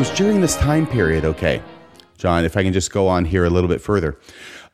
was 0.00 0.08
during 0.16 0.40
this 0.40 0.56
time 0.56 0.86
period, 0.86 1.26
okay, 1.26 1.62
John, 2.16 2.46
if 2.46 2.56
I 2.56 2.62
can 2.62 2.72
just 2.72 2.90
go 2.90 3.06
on 3.06 3.26
here 3.26 3.44
a 3.44 3.50
little 3.50 3.68
bit 3.68 3.82
further, 3.82 4.18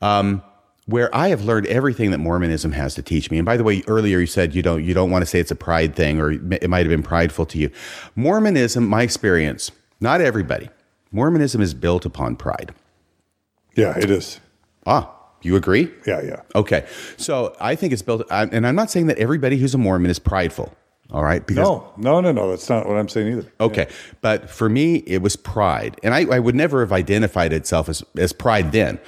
um, 0.00 0.41
where 0.85 1.12
I 1.12 1.30
have 1.30 1.43
learned 1.43 1.67
everything 1.67 2.12
that 2.12 2.18
Mormonism 2.18 2.71
has 2.71 2.95
to 2.95 3.03
teach 3.03 3.29
me. 3.29 3.39
And 3.39 3.45
by 3.45 3.57
the 3.57 3.64
way, 3.64 3.82
earlier 3.89 4.21
you 4.21 4.29
said 4.29 4.54
you 4.54 4.62
don't 4.62 4.85
you 4.85 4.95
don't 4.95 5.11
want 5.11 5.23
to 5.23 5.27
say 5.27 5.41
it's 5.41 5.50
a 5.50 5.57
pride 5.57 5.96
thing 5.96 6.21
or 6.21 6.31
it 6.31 6.71
might 6.71 6.86
have 6.86 6.91
been 6.91 7.03
prideful 7.03 7.45
to 7.46 7.59
you. 7.59 7.73
Mormonism, 8.14 8.86
my 8.86 9.03
experience, 9.03 9.73
not 9.99 10.21
everybody. 10.21 10.71
Mormonism 11.11 11.61
is 11.61 11.75
built 11.75 12.07
upon 12.07 12.36
pride. 12.36 12.72
Yeah, 13.75 13.99
it 13.99 14.08
is. 14.08 14.39
Ah, 14.86 15.13
you 15.43 15.57
agree? 15.57 15.90
Yeah, 16.07 16.22
yeah. 16.22 16.43
Okay. 16.54 16.86
So 17.17 17.57
I 17.61 17.75
think 17.75 17.93
it's 17.93 18.03
built, 18.03 18.22
and 18.31 18.64
I'm 18.64 18.77
not 18.77 18.93
saying 18.93 19.08
that 19.08 19.18
everybody 19.18 19.57
who's 19.57 19.75
a 19.75 19.79
Mormon 19.79 20.08
is 20.08 20.21
prideful. 20.21 20.72
All 21.11 21.23
right. 21.23 21.46
Because, 21.46 21.65
no, 21.65 21.93
no, 21.96 22.21
no, 22.21 22.33
no. 22.33 22.51
That's 22.51 22.69
not 22.69 22.87
what 22.89 22.96
I'm 22.96 23.09
saying 23.09 23.29
either. 23.39 23.53
Okay. 23.61 23.87
Yeah. 23.89 23.96
But 24.21 24.51
for 24.51 24.69
me, 24.69 24.96
it 25.07 25.23
was 25.23 25.37
pride. 25.37 25.99
And 26.03 26.13
I, 26.15 26.25
I 26.25 26.39
would 26.39 26.55
never 26.55 26.81
have 26.81 26.93
identified 26.93 27.53
itself 27.53 27.89
as, 27.89 28.03
as 28.17 28.32
pride 28.32 28.73
then. 28.73 28.99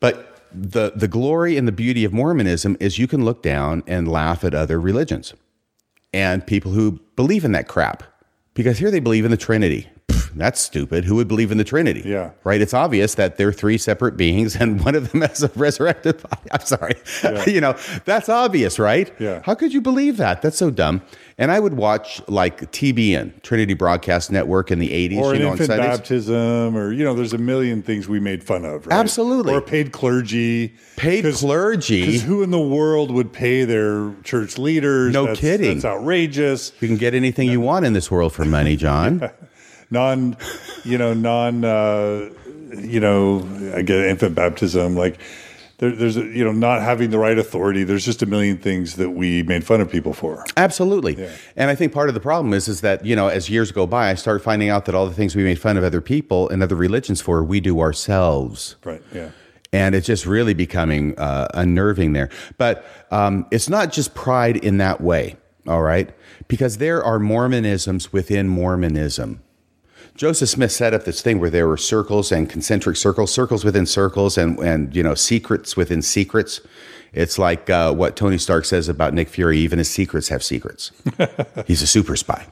But 0.00 0.42
the, 0.52 0.92
the 0.96 1.08
glory 1.08 1.56
and 1.56 1.68
the 1.68 1.72
beauty 1.72 2.04
of 2.04 2.12
Mormonism 2.12 2.76
is 2.80 2.98
you 2.98 3.06
can 3.06 3.24
look 3.24 3.42
down 3.42 3.84
and 3.86 4.08
laugh 4.08 4.44
at 4.44 4.54
other 4.54 4.80
religions 4.80 5.34
and 6.12 6.44
people 6.44 6.72
who 6.72 7.00
believe 7.14 7.44
in 7.44 7.52
that 7.52 7.68
crap. 7.68 8.02
Because 8.54 8.78
here 8.78 8.90
they 8.90 8.98
believe 8.98 9.24
in 9.24 9.30
the 9.30 9.36
Trinity 9.36 9.88
that's 10.34 10.60
stupid. 10.60 11.04
Who 11.04 11.16
would 11.16 11.28
believe 11.28 11.50
in 11.50 11.58
the 11.58 11.64
Trinity? 11.64 12.02
Yeah. 12.04 12.30
Right? 12.44 12.60
It's 12.60 12.74
obvious 12.74 13.14
that 13.14 13.36
they're 13.36 13.52
three 13.52 13.78
separate 13.78 14.16
beings 14.16 14.56
and 14.60 14.84
one 14.84 14.94
of 14.94 15.10
them 15.10 15.22
has 15.22 15.42
a 15.42 15.50
resurrected 15.56 16.22
body. 16.22 16.48
I'm 16.50 16.60
sorry. 16.60 16.94
Yeah. 17.22 17.44
you 17.48 17.60
know, 17.60 17.76
that's 18.04 18.28
obvious, 18.28 18.78
right? 18.78 19.12
Yeah. 19.18 19.42
How 19.44 19.54
could 19.54 19.72
you 19.72 19.80
believe 19.80 20.16
that? 20.18 20.42
That's 20.42 20.56
so 20.56 20.70
dumb. 20.70 21.02
And 21.38 21.50
I 21.50 21.58
would 21.58 21.72
watch 21.72 22.20
like 22.28 22.70
TBN, 22.70 23.42
Trinity 23.42 23.72
Broadcast 23.72 24.30
Network 24.30 24.70
in 24.70 24.78
the 24.78 24.90
80s. 24.90 25.22
Or 25.22 25.34
you 25.34 25.40
know, 25.40 25.52
infant 25.52 25.68
baptism, 25.68 26.76
or, 26.76 26.92
you 26.92 27.02
know, 27.02 27.14
there's 27.14 27.32
a 27.32 27.38
million 27.38 27.82
things 27.82 28.06
we 28.06 28.20
made 28.20 28.44
fun 28.44 28.66
of, 28.66 28.86
right? 28.86 28.94
Absolutely. 28.94 29.54
Or 29.54 29.62
paid 29.62 29.90
clergy. 29.90 30.74
Paid 30.96 31.24
Cause, 31.24 31.40
clergy. 31.40 32.04
Because 32.04 32.22
who 32.22 32.42
in 32.42 32.50
the 32.50 32.60
world 32.60 33.10
would 33.10 33.32
pay 33.32 33.64
their 33.64 34.12
church 34.22 34.58
leaders? 34.58 35.14
No 35.14 35.26
that's, 35.26 35.40
kidding. 35.40 35.78
That's 35.78 35.86
outrageous. 35.86 36.72
You 36.80 36.88
can 36.88 36.98
get 36.98 37.14
anything 37.14 37.48
you 37.48 37.60
want 37.60 37.86
in 37.86 37.94
this 37.94 38.10
world 38.10 38.34
for 38.34 38.44
money, 38.44 38.76
John. 38.76 39.20
yeah 39.22 39.30
non, 39.90 40.36
you 40.84 40.98
know, 40.98 41.14
non, 41.14 41.64
uh, 41.64 42.30
you 42.78 43.00
know, 43.00 43.46
I 43.74 43.82
get 43.82 43.98
infant 44.04 44.34
baptism, 44.34 44.96
like 44.96 45.18
there, 45.78 45.90
there's, 45.92 46.16
a, 46.16 46.24
you 46.24 46.44
know, 46.44 46.52
not 46.52 46.82
having 46.82 47.10
the 47.10 47.18
right 47.18 47.38
authority. 47.38 47.84
There's 47.84 48.04
just 48.04 48.22
a 48.22 48.26
million 48.26 48.58
things 48.58 48.96
that 48.96 49.10
we 49.10 49.42
made 49.42 49.64
fun 49.64 49.80
of 49.80 49.90
people 49.90 50.12
for. 50.12 50.44
Absolutely. 50.56 51.14
Yeah. 51.20 51.30
And 51.56 51.70
I 51.70 51.74
think 51.74 51.92
part 51.92 52.08
of 52.08 52.14
the 52.14 52.20
problem 52.20 52.52
is, 52.52 52.68
is 52.68 52.82
that, 52.82 53.04
you 53.04 53.16
know, 53.16 53.28
as 53.28 53.48
years 53.48 53.72
go 53.72 53.86
by, 53.86 54.10
I 54.10 54.14
start 54.14 54.42
finding 54.42 54.68
out 54.68 54.84
that 54.84 54.94
all 54.94 55.06
the 55.06 55.14
things 55.14 55.34
we 55.34 55.42
made 55.42 55.58
fun 55.58 55.76
of 55.76 55.84
other 55.84 56.00
people 56.00 56.48
and 56.50 56.62
other 56.62 56.76
religions 56.76 57.20
for, 57.20 57.42
we 57.42 57.60
do 57.60 57.80
ourselves. 57.80 58.76
Right. 58.84 59.02
Yeah 59.12 59.30
and 59.72 59.94
it's 59.94 60.06
just 60.06 60.26
really 60.26 60.54
becoming 60.54 61.18
uh, 61.18 61.48
unnerving 61.54 62.12
there. 62.12 62.28
But 62.58 62.84
um, 63.10 63.46
it's 63.50 63.68
not 63.68 63.92
just 63.92 64.14
pride 64.14 64.56
in 64.56 64.78
that 64.78 65.00
way, 65.00 65.36
all 65.66 65.82
right? 65.82 66.10
Because 66.48 66.78
there 66.78 67.02
are 67.02 67.18
Mormonisms 67.18 68.12
within 68.12 68.48
Mormonism. 68.48 69.42
Joseph 70.16 70.48
Smith 70.48 70.72
set 70.72 70.92
up 70.94 71.04
this 71.04 71.22
thing 71.22 71.40
where 71.40 71.50
there 71.50 71.66
were 71.66 71.76
circles 71.76 72.30
and 72.32 72.48
concentric 72.48 72.96
circles, 72.96 73.32
circles 73.32 73.64
within 73.64 73.86
circles, 73.86 74.36
and 74.36 74.58
and 74.58 74.94
you 74.94 75.02
know 75.02 75.14
secrets 75.14 75.76
within 75.76 76.02
secrets. 76.02 76.60
It's 77.12 77.38
like 77.38 77.68
uh, 77.68 77.92
what 77.92 78.16
Tony 78.16 78.38
Stark 78.38 78.64
says 78.64 78.88
about 78.88 79.14
Nick 79.14 79.28
Fury. 79.28 79.58
Even 79.58 79.78
his 79.78 79.90
secrets 79.90 80.28
have 80.28 80.42
secrets. 80.42 80.92
He's 81.66 81.82
a 81.82 81.86
super 81.86 82.14
spy. 82.16 82.46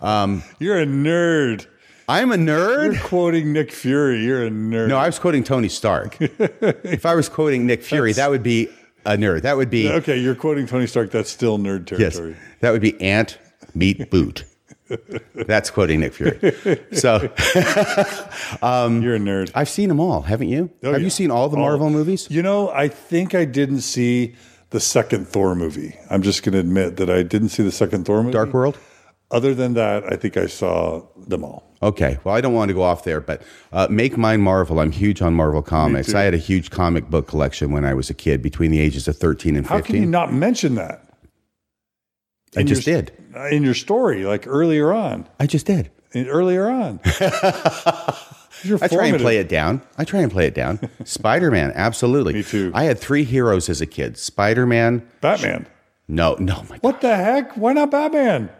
Um, 0.00 0.42
You're 0.58 0.80
a 0.80 0.86
nerd. 0.86 1.66
I'm 2.08 2.32
a 2.32 2.36
nerd. 2.36 2.94
You're 2.94 3.02
quoting 3.02 3.52
Nick 3.52 3.72
Fury. 3.72 4.22
You're 4.24 4.46
a 4.46 4.50
nerd. 4.50 4.88
No, 4.88 4.98
I 4.98 5.06
was 5.06 5.18
quoting 5.18 5.44
Tony 5.44 5.68
Stark. 5.68 6.16
if 6.20 7.06
I 7.06 7.14
was 7.14 7.28
quoting 7.28 7.66
Nick 7.66 7.82
Fury, 7.82 8.10
That's, 8.10 8.18
that 8.18 8.30
would 8.30 8.42
be 8.42 8.68
a 9.06 9.16
nerd. 9.16 9.42
That 9.42 9.56
would 9.56 9.70
be 9.70 9.88
okay. 9.88 10.18
You're 10.18 10.34
quoting 10.34 10.66
Tony 10.66 10.86
Stark. 10.86 11.10
That's 11.10 11.30
still 11.30 11.58
nerd 11.58 11.86
territory. 11.86 12.30
Yes, 12.32 12.40
that 12.60 12.72
would 12.72 12.82
be 12.82 13.00
ant 13.00 13.38
meet 13.74 14.10
boot. 14.10 14.44
That's 15.34 15.70
quoting 15.70 16.00
Nick 16.00 16.14
Fury. 16.14 16.80
So 16.92 17.16
um, 18.62 19.02
you're 19.02 19.14
a 19.14 19.18
nerd. 19.18 19.50
I've 19.54 19.68
seen 19.68 19.88
them 19.88 20.00
all, 20.00 20.22
haven't 20.22 20.48
you? 20.48 20.70
Oh, 20.82 20.92
Have 20.92 21.00
yeah. 21.00 21.04
you 21.04 21.10
seen 21.10 21.30
all 21.30 21.48
the 21.48 21.56
Marvel 21.56 21.90
movies? 21.90 22.28
You 22.30 22.42
know, 22.42 22.70
I 22.70 22.88
think 22.88 23.34
I 23.34 23.44
didn't 23.44 23.80
see 23.80 24.34
the 24.70 24.80
second 24.80 25.26
Thor 25.28 25.54
movie. 25.54 25.96
I'm 26.10 26.22
just 26.22 26.42
going 26.42 26.52
to 26.52 26.58
admit 26.58 26.96
that 26.96 27.08
I 27.08 27.22
didn't 27.22 27.50
see 27.50 27.62
the 27.62 27.72
second 27.72 28.04
Thor 28.04 28.22
movie. 28.22 28.32
Dark 28.32 28.52
World. 28.52 28.78
Other 29.30 29.54
than 29.54 29.74
that, 29.74 30.04
I 30.12 30.16
think 30.16 30.36
I 30.36 30.46
saw 30.46 31.02
them 31.26 31.44
all. 31.44 31.64
Okay. 31.82 32.18
Well, 32.24 32.34
I 32.34 32.40
don't 32.40 32.54
want 32.54 32.68
to 32.68 32.74
go 32.74 32.82
off 32.82 33.04
there, 33.04 33.20
but 33.20 33.42
uh, 33.72 33.88
make 33.90 34.16
mine 34.16 34.40
Marvel. 34.40 34.80
I'm 34.80 34.92
huge 34.92 35.22
on 35.22 35.34
Marvel 35.34 35.62
comics. 35.62 36.14
I 36.14 36.22
had 36.22 36.34
a 36.34 36.38
huge 36.38 36.70
comic 36.70 37.08
book 37.08 37.26
collection 37.26 37.72
when 37.72 37.84
I 37.84 37.94
was 37.94 38.10
a 38.10 38.14
kid, 38.14 38.42
between 38.42 38.70
the 38.70 38.80
ages 38.80 39.08
of 39.08 39.16
13 39.16 39.56
and 39.56 39.66
15. 39.66 39.78
How 39.78 39.84
can 39.84 39.96
you 39.96 40.06
not 40.06 40.32
mention 40.32 40.74
that? 40.76 41.08
I 42.56 42.62
just 42.62 42.86
your, 42.86 43.02
did 43.02 43.12
in 43.50 43.62
your 43.62 43.74
story, 43.74 44.24
like 44.24 44.46
earlier 44.46 44.92
on. 44.92 45.26
I 45.38 45.46
just 45.46 45.66
did 45.66 45.90
earlier 46.14 46.68
on. 46.68 47.00
I 47.04 48.88
try 48.88 49.06
and 49.06 49.20
play 49.20 49.38
it 49.38 49.48
down. 49.48 49.82
I 49.98 50.04
try 50.04 50.20
and 50.20 50.30
play 50.30 50.46
it 50.46 50.54
down. 50.54 50.80
Spider 51.04 51.50
Man, 51.50 51.72
absolutely. 51.74 52.34
Me 52.34 52.42
too. 52.42 52.70
I 52.74 52.84
had 52.84 52.98
three 52.98 53.24
heroes 53.24 53.68
as 53.68 53.80
a 53.80 53.86
kid: 53.86 54.16
Spider 54.16 54.66
Man, 54.66 55.06
Batman. 55.20 55.66
No, 56.08 56.34
no, 56.38 56.64
my. 56.68 56.78
What 56.78 57.00
the 57.00 57.16
heck? 57.16 57.56
Why 57.56 57.72
not 57.72 57.90
Batman? 57.90 58.50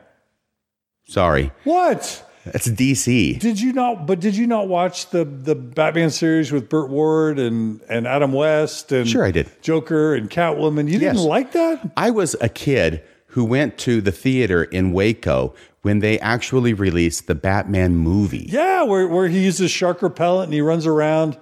Sorry. 1.06 1.52
What? 1.64 2.22
That's 2.46 2.68
DC. 2.68 3.38
Did 3.38 3.60
you 3.60 3.72
not? 3.72 4.06
But 4.06 4.20
did 4.20 4.36
you 4.36 4.46
not 4.46 4.68
watch 4.68 5.10
the 5.10 5.24
the 5.24 5.54
Batman 5.54 6.10
series 6.10 6.52
with 6.52 6.68
Burt 6.68 6.90
Ward 6.90 7.38
and 7.38 7.80
and 7.88 8.06
Adam 8.06 8.32
West 8.32 8.92
and 8.92 9.08
sure 9.08 9.24
I 9.24 9.30
did 9.30 9.50
Joker 9.62 10.14
and 10.14 10.28
Catwoman? 10.28 10.90
You 10.90 10.98
didn't 10.98 11.24
like 11.24 11.52
that? 11.52 11.92
I 11.96 12.10
was 12.10 12.36
a 12.42 12.50
kid 12.50 13.02
who 13.34 13.44
went 13.44 13.76
to 13.76 14.00
the 14.00 14.12
theater 14.12 14.62
in 14.62 14.92
Waco 14.92 15.52
when 15.82 15.98
they 15.98 16.20
actually 16.20 16.72
released 16.72 17.26
the 17.26 17.34
Batman 17.34 17.96
movie. 17.96 18.46
Yeah, 18.48 18.84
where, 18.84 19.08
where 19.08 19.26
he 19.26 19.44
uses 19.44 19.72
shark 19.72 20.02
repellent 20.02 20.44
and 20.44 20.54
he 20.54 20.60
runs 20.60 20.86
around 20.86 21.36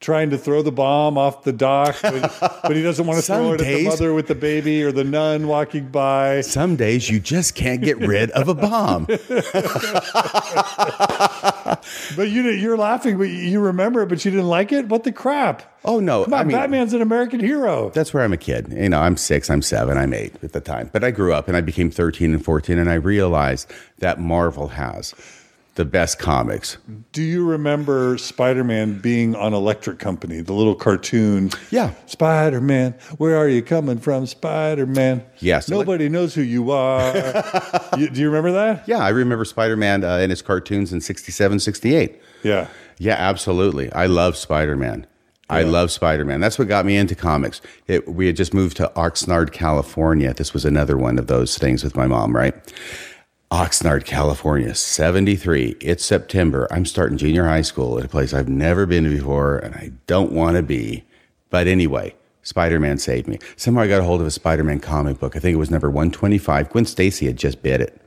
trying 0.00 0.30
to 0.30 0.38
throw 0.38 0.62
the 0.62 0.72
bomb 0.72 1.16
off 1.16 1.44
the 1.44 1.52
dock, 1.52 1.96
but, 2.02 2.60
but 2.62 2.76
he 2.76 2.82
doesn't 2.82 3.06
want 3.06 3.18
to 3.18 3.22
throw 3.26 3.52
it 3.52 3.58
days, 3.58 3.68
at 3.68 3.78
the 3.78 3.84
mother 3.84 4.14
with 4.14 4.26
the 4.26 4.34
baby 4.34 4.82
or 4.82 4.92
the 4.92 5.04
nun 5.04 5.48
walking 5.48 5.88
by. 5.88 6.40
Some 6.42 6.76
days 6.76 7.08
you 7.08 7.18
just 7.18 7.54
can't 7.54 7.80
get 7.80 7.98
rid 7.98 8.30
of 8.32 8.48
a 8.48 8.54
bomb. 8.54 9.06
but 12.16 12.30
you 12.30 12.48
you're 12.50 12.76
laughing, 12.76 13.18
but 13.18 13.28
you 13.28 13.60
remember 13.60 14.02
it, 14.02 14.08
but 14.08 14.24
you 14.24 14.30
didn't 14.30 14.48
like 14.48 14.72
it. 14.72 14.88
What 14.88 15.04
the 15.04 15.12
crap? 15.12 15.72
Oh 15.84 16.00
no! 16.00 16.24
On, 16.24 16.34
I 16.34 16.44
mean, 16.44 16.56
Batman's 16.56 16.92
an 16.92 17.00
American 17.00 17.40
hero. 17.40 17.90
That's 17.90 18.12
where 18.12 18.22
I'm 18.22 18.32
a 18.32 18.38
kid. 18.38 18.72
You 18.72 18.88
know, 18.88 19.00
I'm 19.00 19.16
six, 19.16 19.48
I'm 19.48 19.62
seven, 19.62 19.96
I'm 19.96 20.12
eight 20.12 20.34
at 20.42 20.52
the 20.52 20.60
time. 20.60 20.90
But 20.92 21.04
I 21.04 21.10
grew 21.10 21.32
up 21.32 21.48
and 21.48 21.56
I 21.56 21.60
became 21.60 21.90
13 21.90 22.34
and 22.34 22.44
14, 22.44 22.78
and 22.78 22.90
I 22.90 22.94
realized 22.94 23.70
that 23.98 24.18
Marvel 24.18 24.68
has 24.68 25.14
the 25.76 25.84
best 25.84 26.18
comics. 26.18 26.78
Do 27.12 27.22
you 27.22 27.46
remember 27.46 28.18
Spider 28.18 28.64
Man 28.64 28.98
being 28.98 29.36
on 29.36 29.54
Electric 29.54 29.98
Company, 29.98 30.40
the 30.40 30.52
little 30.52 30.74
cartoon? 30.74 31.50
Yeah. 31.70 31.92
Spider 32.06 32.60
Man, 32.60 32.94
where 33.18 33.36
are 33.36 33.48
you 33.48 33.62
coming 33.62 33.98
from, 33.98 34.26
Spider 34.26 34.86
Man? 34.86 35.24
Yes. 35.38 35.68
Nobody 35.68 36.08
knows 36.08 36.34
who 36.34 36.42
you 36.42 36.70
are. 36.70 37.14
you, 37.98 38.08
do 38.08 38.20
you 38.20 38.26
remember 38.26 38.52
that? 38.52 38.88
Yeah, 38.88 38.98
I 38.98 39.10
remember 39.10 39.44
Spider 39.44 39.76
Man 39.76 40.02
uh, 40.02 40.16
in 40.16 40.30
his 40.30 40.42
cartoons 40.42 40.92
in 40.92 41.00
67, 41.00 41.60
68. 41.60 42.20
Yeah. 42.42 42.68
Yeah, 42.98 43.14
absolutely. 43.14 43.92
I 43.92 44.06
love 44.06 44.36
Spider 44.36 44.76
Man. 44.76 45.06
Yeah. 45.50 45.56
I 45.56 45.62
love 45.62 45.90
Spider 45.90 46.24
Man. 46.24 46.40
That's 46.40 46.58
what 46.58 46.68
got 46.68 46.86
me 46.86 46.96
into 46.96 47.14
comics. 47.14 47.60
It, 47.86 48.08
we 48.08 48.26
had 48.26 48.36
just 48.36 48.54
moved 48.54 48.78
to 48.78 48.90
Oxnard, 48.96 49.52
California. 49.52 50.32
This 50.32 50.54
was 50.54 50.64
another 50.64 50.96
one 50.96 51.18
of 51.18 51.26
those 51.26 51.58
things 51.58 51.84
with 51.84 51.94
my 51.94 52.06
mom, 52.06 52.34
right? 52.34 52.54
Oxnard, 53.50 54.04
California, 54.04 54.74
73. 54.74 55.76
It's 55.80 56.04
September. 56.04 56.66
I'm 56.72 56.84
starting 56.84 57.16
junior 57.16 57.44
high 57.46 57.62
school 57.62 57.96
at 57.96 58.04
a 58.04 58.08
place 58.08 58.34
I've 58.34 58.48
never 58.48 58.86
been 58.86 59.04
to 59.04 59.10
before 59.10 59.58
and 59.58 59.72
I 59.76 59.92
don't 60.08 60.32
want 60.32 60.56
to 60.56 60.64
be. 60.64 61.04
But 61.48 61.68
anyway, 61.68 62.16
Spider 62.42 62.80
Man 62.80 62.98
saved 62.98 63.28
me. 63.28 63.38
Somehow 63.54 63.82
I 63.82 63.88
got 63.88 64.00
a 64.00 64.04
hold 64.04 64.20
of 64.20 64.26
a 64.26 64.32
Spider 64.32 64.64
Man 64.64 64.80
comic 64.80 65.20
book. 65.20 65.36
I 65.36 65.38
think 65.38 65.54
it 65.54 65.58
was 65.58 65.70
number 65.70 65.88
125. 65.88 66.70
Gwen 66.70 66.86
Stacy 66.86 67.26
had 67.26 67.36
just 67.36 67.62
bid 67.62 67.80
it. 67.80 68.00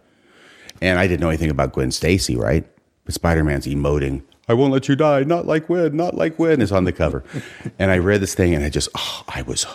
And 0.81 0.99
I 0.99 1.07
didn't 1.07 1.21
know 1.21 1.29
anything 1.29 1.49
about 1.49 1.71
Gwen 1.71 1.91
Stacy, 1.91 2.35
right? 2.35 2.65
But 3.05 3.13
Spider 3.13 3.45
Man's 3.45 3.65
emoting. 3.65 4.23
I 4.49 4.53
won't 4.53 4.73
let 4.73 4.89
you 4.89 4.97
die. 4.97 5.23
Not 5.23 5.45
like 5.45 5.67
Gwen, 5.67 5.95
not 5.95 6.15
like 6.15 6.35
Gwen 6.35 6.61
is 6.61 6.73
on 6.73 6.83
the 6.83 6.91
cover. 6.91 7.23
and 7.79 7.91
I 7.91 7.97
read 7.99 8.19
this 8.19 8.35
thing 8.35 8.53
and 8.53 8.65
I 8.65 8.69
just, 8.69 8.89
oh, 8.93 9.23
I 9.29 9.43
was 9.43 9.65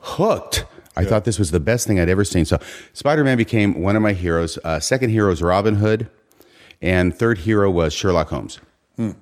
hooked. 0.00 0.66
I 0.96 1.02
yeah. 1.02 1.08
thought 1.08 1.24
this 1.24 1.38
was 1.38 1.50
the 1.50 1.60
best 1.60 1.86
thing 1.86 2.00
I'd 2.00 2.08
ever 2.08 2.24
seen. 2.24 2.44
So 2.44 2.58
Spider 2.92 3.24
Man 3.24 3.36
became 3.36 3.80
one 3.82 3.96
of 3.96 4.02
my 4.02 4.12
heroes. 4.12 4.58
Uh, 4.64 4.80
second 4.80 5.10
hero 5.10 5.30
is 5.30 5.42
Robin 5.42 5.76
Hood, 5.76 6.08
and 6.80 7.14
third 7.14 7.38
hero 7.38 7.70
was 7.70 7.92
Sherlock 7.92 8.28
Holmes. 8.30 8.60
Hmm. 8.96 9.12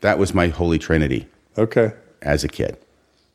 That 0.00 0.18
was 0.18 0.34
my 0.34 0.48
holy 0.48 0.78
trinity. 0.78 1.26
Okay. 1.56 1.92
As 2.22 2.44
a 2.44 2.48
kid. 2.48 2.76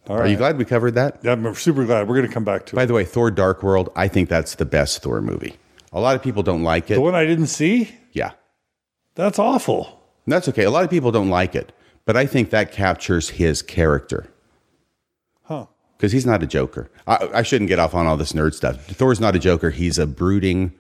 All 0.08 0.18
Are 0.18 0.22
right. 0.22 0.32
you 0.32 0.38
glad 0.38 0.58
we 0.58 0.66
covered 0.66 0.96
that? 0.96 1.20
Yeah, 1.24 1.34
I'm 1.34 1.54
super 1.56 1.86
glad. 1.86 2.08
We're 2.08 2.16
going 2.16 2.28
to 2.28 2.34
come 2.34 2.44
back 2.44 2.66
to 2.68 2.76
it. 2.76 2.76
By 2.76 2.84
it. 2.84 2.88
the 2.88 2.94
way, 2.94 3.06
Thor 3.06 3.32
Dark 3.32 3.62
World, 3.64 3.92
I 3.96 4.08
think 4.08 4.30
that's 4.30 4.56
the 4.56 4.66
best 4.66 5.02
Thor 5.04 5.22
movie. 5.22 5.58
A 5.94 6.00
lot 6.00 6.16
of 6.16 6.24
people 6.24 6.44
don't 6.44 6.64
like 6.64 6.90
it. 6.90 6.96
The 6.96 7.02
one 7.02 7.16
I 7.16 7.26
didn't 7.26 7.48
see? 7.48 7.96
Yeah. 8.12 8.32
That's 9.16 9.40
awful. 9.40 10.02
That's 10.26 10.48
okay. 10.50 10.64
A 10.64 10.72
lot 10.72 10.84
of 10.84 10.90
people 10.90 11.12
don't 11.12 11.30
like 11.30 11.56
it, 11.56 11.72
but 12.06 12.16
I 12.18 12.26
think 12.26 12.50
that 12.50 12.72
captures 12.72 13.30
his 13.30 13.62
character. 13.62 14.28
Because 16.02 16.12
he's 16.14 16.26
not 16.26 16.42
a 16.42 16.48
joker. 16.48 16.90
I, 17.06 17.30
I 17.32 17.42
shouldn't 17.44 17.68
get 17.68 17.78
off 17.78 17.94
on 17.94 18.08
all 18.08 18.18
this 18.18 18.34
nerd 18.34 18.56
stuff. 18.56 18.84
Thor's 18.88 19.20
not 19.20 19.36
a 19.36 19.40
joker. 19.40 19.70
He's 19.70 20.00
a 20.00 20.08
brooding 20.08 20.74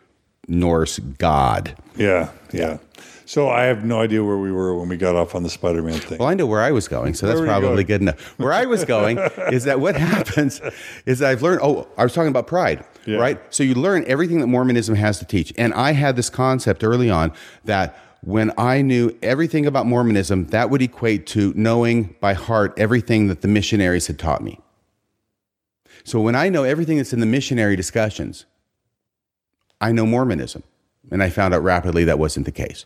Norse 0.47 0.97
god. 0.97 1.75
Yeah, 1.95 2.31
yeah. 2.51 2.79
So 3.27 3.47
I 3.47 3.65
have 3.65 3.85
no 3.85 4.01
idea 4.01 4.23
where 4.23 4.39
we 4.39 4.51
were 4.51 4.75
when 4.75 4.89
we 4.89 4.97
got 4.97 5.15
off 5.15 5.35
on 5.35 5.43
the 5.43 5.49
Spider-Man 5.49 5.99
thing. 5.99 6.17
Well, 6.17 6.27
I 6.27 6.33
know 6.33 6.47
where 6.47 6.61
I 6.61 6.71
was 6.71 6.87
going, 6.87 7.13
so 7.13 7.27
that's 7.27 7.39
probably 7.39 7.83
good 7.83 8.01
enough. 8.01 8.19
Where 8.39 8.51
I 8.51 8.65
was 8.65 8.83
going 8.83 9.19
is 9.51 9.65
that 9.65 9.79
what 9.79 9.95
happens 10.15 10.59
is 11.05 11.19
that 11.19 11.29
I've 11.29 11.43
learned. 11.43 11.59
Oh, 11.61 11.87
I 11.99 12.03
was 12.03 12.15
talking 12.15 12.29
about 12.29 12.47
pride, 12.47 12.83
Yeah. 13.05 13.17
right? 13.17 13.39
So 13.53 13.61
you 13.61 13.75
learn 13.75 14.03
everything 14.07 14.39
that 14.39 14.47
Mormonism 14.47 14.95
has 14.95 15.19
to 15.19 15.25
teach, 15.25 15.53
and 15.55 15.71
I 15.75 15.91
had 15.91 16.15
this 16.15 16.31
concept 16.31 16.83
early 16.83 17.11
on 17.11 17.31
that 17.65 17.95
when 18.23 18.51
I 18.57 18.81
knew 18.81 19.15
everything 19.21 19.67
about 19.67 19.85
Mormonism, 19.85 20.47
that 20.47 20.71
would 20.71 20.81
equate 20.81 21.27
to 21.27 21.53
knowing 21.55 22.15
by 22.19 22.33
heart 22.33 22.73
everything 22.75 23.27
that 23.27 23.41
the 23.41 23.47
missionaries 23.47 24.07
had 24.07 24.17
taught 24.17 24.41
me. 24.43 24.59
So 26.03 26.19
when 26.19 26.35
I 26.35 26.49
know 26.49 26.63
everything 26.63 26.97
that's 26.97 27.13
in 27.13 27.19
the 27.19 27.25
missionary 27.25 27.75
discussions, 27.75 28.45
I 29.79 29.91
know 29.91 30.05
Mormonism. 30.05 30.63
And 31.09 31.23
I 31.23 31.29
found 31.29 31.53
out 31.53 31.63
rapidly 31.63 32.03
that 32.03 32.19
wasn't 32.19 32.45
the 32.45 32.51
case. 32.51 32.85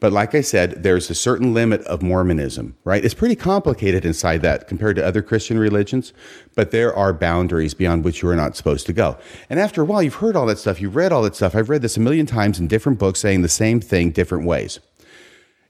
But 0.00 0.12
like 0.12 0.34
I 0.34 0.40
said, 0.40 0.82
there's 0.82 1.08
a 1.08 1.14
certain 1.14 1.54
limit 1.54 1.80
of 1.82 2.02
Mormonism, 2.02 2.76
right? 2.84 3.04
It's 3.04 3.14
pretty 3.14 3.36
complicated 3.36 4.04
inside 4.04 4.42
that 4.42 4.66
compared 4.66 4.96
to 4.96 5.06
other 5.06 5.22
Christian 5.22 5.58
religions, 5.58 6.12
but 6.56 6.72
there 6.72 6.92
are 6.94 7.12
boundaries 7.12 7.72
beyond 7.72 8.04
which 8.04 8.20
you 8.20 8.28
are 8.28 8.36
not 8.36 8.56
supposed 8.56 8.84
to 8.86 8.92
go. 8.92 9.16
And 9.48 9.60
after 9.60 9.80
a 9.80 9.84
while, 9.84 10.02
you've 10.02 10.16
heard 10.16 10.34
all 10.34 10.46
that 10.46 10.58
stuff, 10.58 10.80
you've 10.80 10.96
read 10.96 11.12
all 11.12 11.22
that 11.22 11.36
stuff. 11.36 11.54
I've 11.54 11.70
read 11.70 11.82
this 11.82 11.96
a 11.96 12.00
million 12.00 12.26
times 12.26 12.58
in 12.58 12.66
different 12.66 12.98
books 12.98 13.20
saying 13.20 13.42
the 13.42 13.48
same 13.48 13.80
thing 13.80 14.10
different 14.10 14.44
ways. 14.44 14.80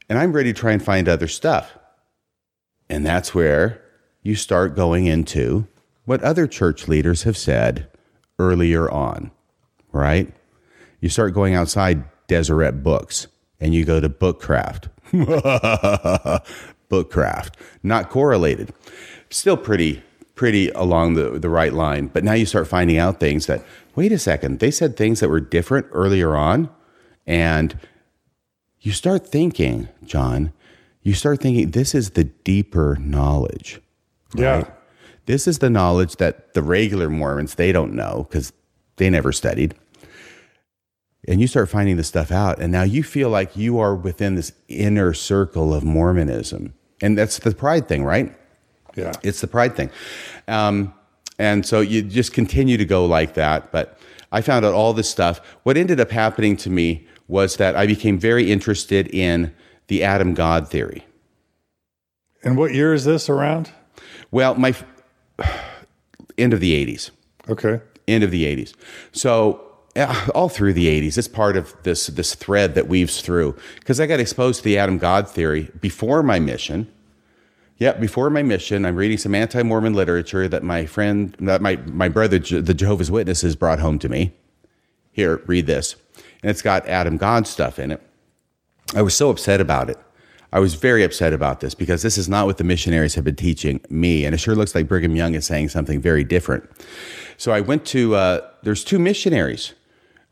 And 0.09 0.19
I'm 0.19 0.33
ready 0.33 0.53
to 0.53 0.59
try 0.59 0.73
and 0.73 0.83
find 0.83 1.09
other 1.09 1.29
stuff. 1.29 1.77
And 2.89 3.05
that's 3.05 3.35
where 3.35 3.83
you 4.23 4.35
start 4.35 4.75
going 4.75 5.07
into 5.07 5.69
what 6.05 6.23
other 6.23 6.47
church 6.47 6.89
leaders 6.89 7.23
have 7.23 7.37
said 7.37 7.89
earlier 8.39 8.91
on, 8.91 9.31
right? 9.93 10.33
You 11.01 11.09
start 11.09 11.35
going 11.35 11.55
outside 11.55 12.05
Deseret 12.29 12.83
Books 12.83 13.29
and 13.61 13.75
you 13.75 13.85
go 13.85 14.01
to 14.01 14.09
Bookcraft. 14.09 14.89
Bookcraft, 16.91 17.55
not 17.83 18.11
correlated. 18.11 18.73
Still 19.31 19.57
pretty 19.57 20.03
pretty 20.35 20.71
along 20.71 21.15
the, 21.15 21.39
the 21.39 21.51
right 21.51 21.73
line, 21.73 22.07
but 22.07 22.25
now 22.25 22.33
you 22.33 22.47
start 22.47 22.67
finding 22.67 22.97
out 22.99 23.21
things 23.21 23.47
that 23.47 23.63
wait 23.95 24.11
a 24.11 24.19
second, 24.19 24.59
they 24.59 24.71
said 24.71 24.97
things 24.97 25.21
that 25.21 25.29
were 25.29 25.41
different 25.41 25.87
earlier 25.93 26.35
on 26.35 26.69
and 27.27 27.79
you 28.81 28.93
start 28.93 29.27
thinking, 29.27 29.89
John, 30.05 30.53
you 31.03 31.15
start 31.15 31.41
thinking 31.41 31.71
this 31.71 31.95
is 31.95 32.11
the 32.11 32.25
deeper 32.25 32.97
knowledge. 33.01 33.81
yeah. 34.35 34.65
This 35.27 35.47
is 35.47 35.59
the 35.59 35.71
knowledge 35.71 36.17
that 36.17 36.55
the 36.55 36.63
regular 36.63 37.09
Mormons 37.09 37.55
they 37.55 37.73
don't 37.73 37.95
know 37.95 38.27
because 38.29 38.53
they 38.97 39.09
never 39.11 39.33
studied. 39.33 39.75
And 41.29 41.41
you 41.41 41.47
start 41.47 41.69
finding 41.69 41.97
this 41.97 42.09
stuff 42.09 42.33
out, 42.33 42.61
and 42.61 42.73
now 42.73 42.83
you 42.83 43.05
feel 43.05 43.29
like 43.29 43.57
you 43.57 43.79
are 43.79 43.95
within 43.95 44.35
this 44.35 44.53
inner 44.67 45.15
circle 45.15 45.73
of 45.73 45.85
Mormonism, 45.85 46.75
and 47.01 47.17
that's 47.17 47.39
the 47.39 47.55
pride 47.55 47.87
thing, 47.87 48.03
right? 48.03 48.37
Yeah. 48.97 49.13
It's 49.23 49.41
the 49.41 49.47
pride 49.47 49.77
thing, 49.77 49.91
um, 50.49 50.93
and 51.39 51.65
so 51.65 51.81
you 51.81 52.03
just 52.03 52.33
continue 52.33 52.77
to 52.77 52.85
go 52.85 53.07
like 53.07 53.35
that. 53.35 53.71
But 53.71 53.99
I 54.33 54.41
found 54.41 54.65
out 54.65 54.75
all 54.75 54.93
this 54.95 55.09
stuff. 55.09 55.39
What 55.63 55.77
ended 55.77 56.01
up 56.01 56.11
happening 56.11 56.57
to 56.59 56.71
me 56.71 57.07
was 57.29 57.57
that 57.57 57.77
I 57.77 57.87
became 57.87 58.19
very 58.19 58.51
interested 58.51 59.07
in 59.15 59.55
the 59.87 60.03
Adam 60.03 60.35
God 60.35 60.69
theory. 60.69 61.07
And 62.43 62.57
what 62.57 62.75
year 62.75 62.93
is 62.93 63.05
this 63.05 63.29
around? 63.29 63.71
Well, 64.31 64.55
my 64.57 64.75
end 66.39 66.53
of 66.53 66.61
the 66.61 66.87
'80s. 66.87 67.11
Okay. 67.49 67.81
end 68.09 68.25
of 68.25 68.31
the 68.31 68.45
80s. 68.45 68.75
So 69.13 69.61
all 70.35 70.49
through 70.49 70.73
the 70.73 70.87
80s, 70.87 71.19
it's 71.19 71.29
part 71.29 71.57
of 71.57 71.75
this 71.83 72.07
this 72.07 72.35
thread 72.35 72.75
that 72.75 72.89
weaves 72.89 73.21
through 73.21 73.57
because 73.81 74.01
I 74.01 74.07
got 74.07 74.21
exposed 74.21 74.59
to 74.59 74.65
the 74.65 74.79
Adam 74.79 74.99
God 74.99 75.29
theory 75.29 75.71
before 75.81 76.23
my 76.23 76.39
mission. 76.39 76.91
Yeah, 77.79 77.93
before 77.93 78.31
my 78.31 78.43
mission, 78.43 78.87
I'm 78.87 78.95
reading 78.95 79.19
some 79.19 79.35
anti-Mormon 79.35 79.95
literature 79.95 80.47
that 80.47 80.63
my 80.63 80.87
friend, 80.87 81.37
that 81.41 81.61
my 81.61 81.77
my 81.87 82.09
brother, 82.09 82.39
the 82.39 82.75
Jehovah's 82.75 83.11
Witnesses, 83.11 83.57
brought 83.57 83.81
home 83.81 83.99
to 84.01 84.09
me. 84.09 84.33
Here, 85.11 85.43
read 85.47 85.67
this, 85.67 85.97
and 86.43 86.51
it's 86.51 86.63
got 86.63 86.87
Adam 86.87 87.17
God 87.17 87.47
stuff 87.47 87.79
in 87.79 87.91
it. 87.91 88.01
I 88.95 89.03
was 89.03 89.15
so 89.15 89.31
upset 89.31 89.61
about 89.61 89.91
it. 89.91 89.99
I 90.53 90.61
was 90.61 90.75
very 90.75 91.03
upset 91.03 91.33
about 91.33 91.61
this 91.61 91.75
because 91.75 92.03
this 92.03 92.19
is 92.19 92.29
not 92.29 92.45
what 92.45 92.59
the 92.59 92.65
missionaries 92.65 93.15
have 93.15 93.25
been 93.25 93.37
teaching 93.37 93.81
me, 93.89 94.27
and 94.27 94.35
it 94.35 94.39
sure 94.39 94.55
looks 94.55 94.75
like 94.75 94.87
Brigham 94.87 95.17
Young 95.17 95.35
is 95.35 95.47
saying 95.47 95.71
something 95.71 96.01
very 96.01 96.25
different. 96.25 96.69
So 97.39 97.53
I 97.53 97.61
went 97.61 97.87
to 97.87 98.15
uh, 98.15 98.41
there's 98.63 98.85
two 98.85 98.99
missionaries 98.99 99.73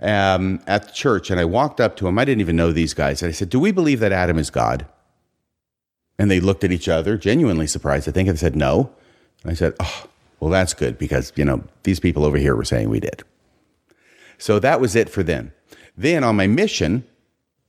um, 0.00 0.60
at 0.66 0.86
the 0.86 0.92
church, 0.92 1.30
and 1.30 1.40
I 1.40 1.46
walked 1.46 1.80
up 1.80 1.96
to 1.96 2.04
them. 2.04 2.18
I 2.18 2.26
didn't 2.26 2.42
even 2.42 2.56
know 2.56 2.70
these 2.70 2.92
guys, 2.92 3.22
and 3.22 3.30
I 3.30 3.32
said, 3.32 3.48
"Do 3.48 3.58
we 3.58 3.72
believe 3.72 4.00
that 4.00 4.12
Adam 4.12 4.38
is 4.38 4.50
God?" 4.50 4.86
And 6.18 6.30
they 6.30 6.38
looked 6.38 6.64
at 6.64 6.72
each 6.72 6.88
other, 6.88 7.16
genuinely 7.16 7.66
surprised. 7.66 8.06
I 8.06 8.12
think, 8.12 8.28
and 8.28 8.38
said, 8.38 8.54
"No." 8.54 8.92
And 9.42 9.52
I 9.52 9.54
said, 9.54 9.72
"Oh, 9.80 10.04
well, 10.38 10.50
that's 10.50 10.74
good 10.74 10.98
because 10.98 11.32
you 11.34 11.46
know 11.46 11.64
these 11.84 11.98
people 11.98 12.26
over 12.26 12.36
here 12.36 12.54
were 12.54 12.64
saying 12.64 12.90
we 12.90 13.00
did." 13.00 13.22
So 14.36 14.58
that 14.58 14.82
was 14.82 14.94
it 14.94 15.08
for 15.08 15.22
them. 15.22 15.52
Then 15.96 16.24
on 16.24 16.36
my 16.36 16.46
mission, 16.46 17.04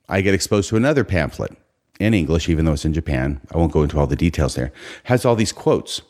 I 0.09 0.19
get 0.19 0.33
exposed 0.33 0.67
to 0.69 0.75
another 0.75 1.05
pamphlet 1.05 1.55
in 1.99 2.13
English, 2.13 2.49
even 2.49 2.65
though 2.65 2.73
it's 2.73 2.85
in 2.85 2.93
Japan. 2.93 3.41
I 3.53 3.57
won't 3.57 3.71
go 3.71 3.83
into 3.83 3.99
all 3.99 4.07
the 4.07 4.15
details 4.15 4.55
there. 4.55 4.71
Has 5.05 5.25
all 5.25 5.35
these 5.35 5.51
quotes 5.51 6.01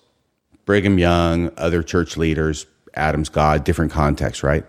Brigham 0.66 1.00
Young, 1.00 1.52
other 1.58 1.84
church 1.84 2.18
leaders, 2.18 2.66
Adam's 2.94 3.30
God, 3.30 3.64
different 3.64 3.92
contexts, 3.92 4.44
right? 4.44 4.66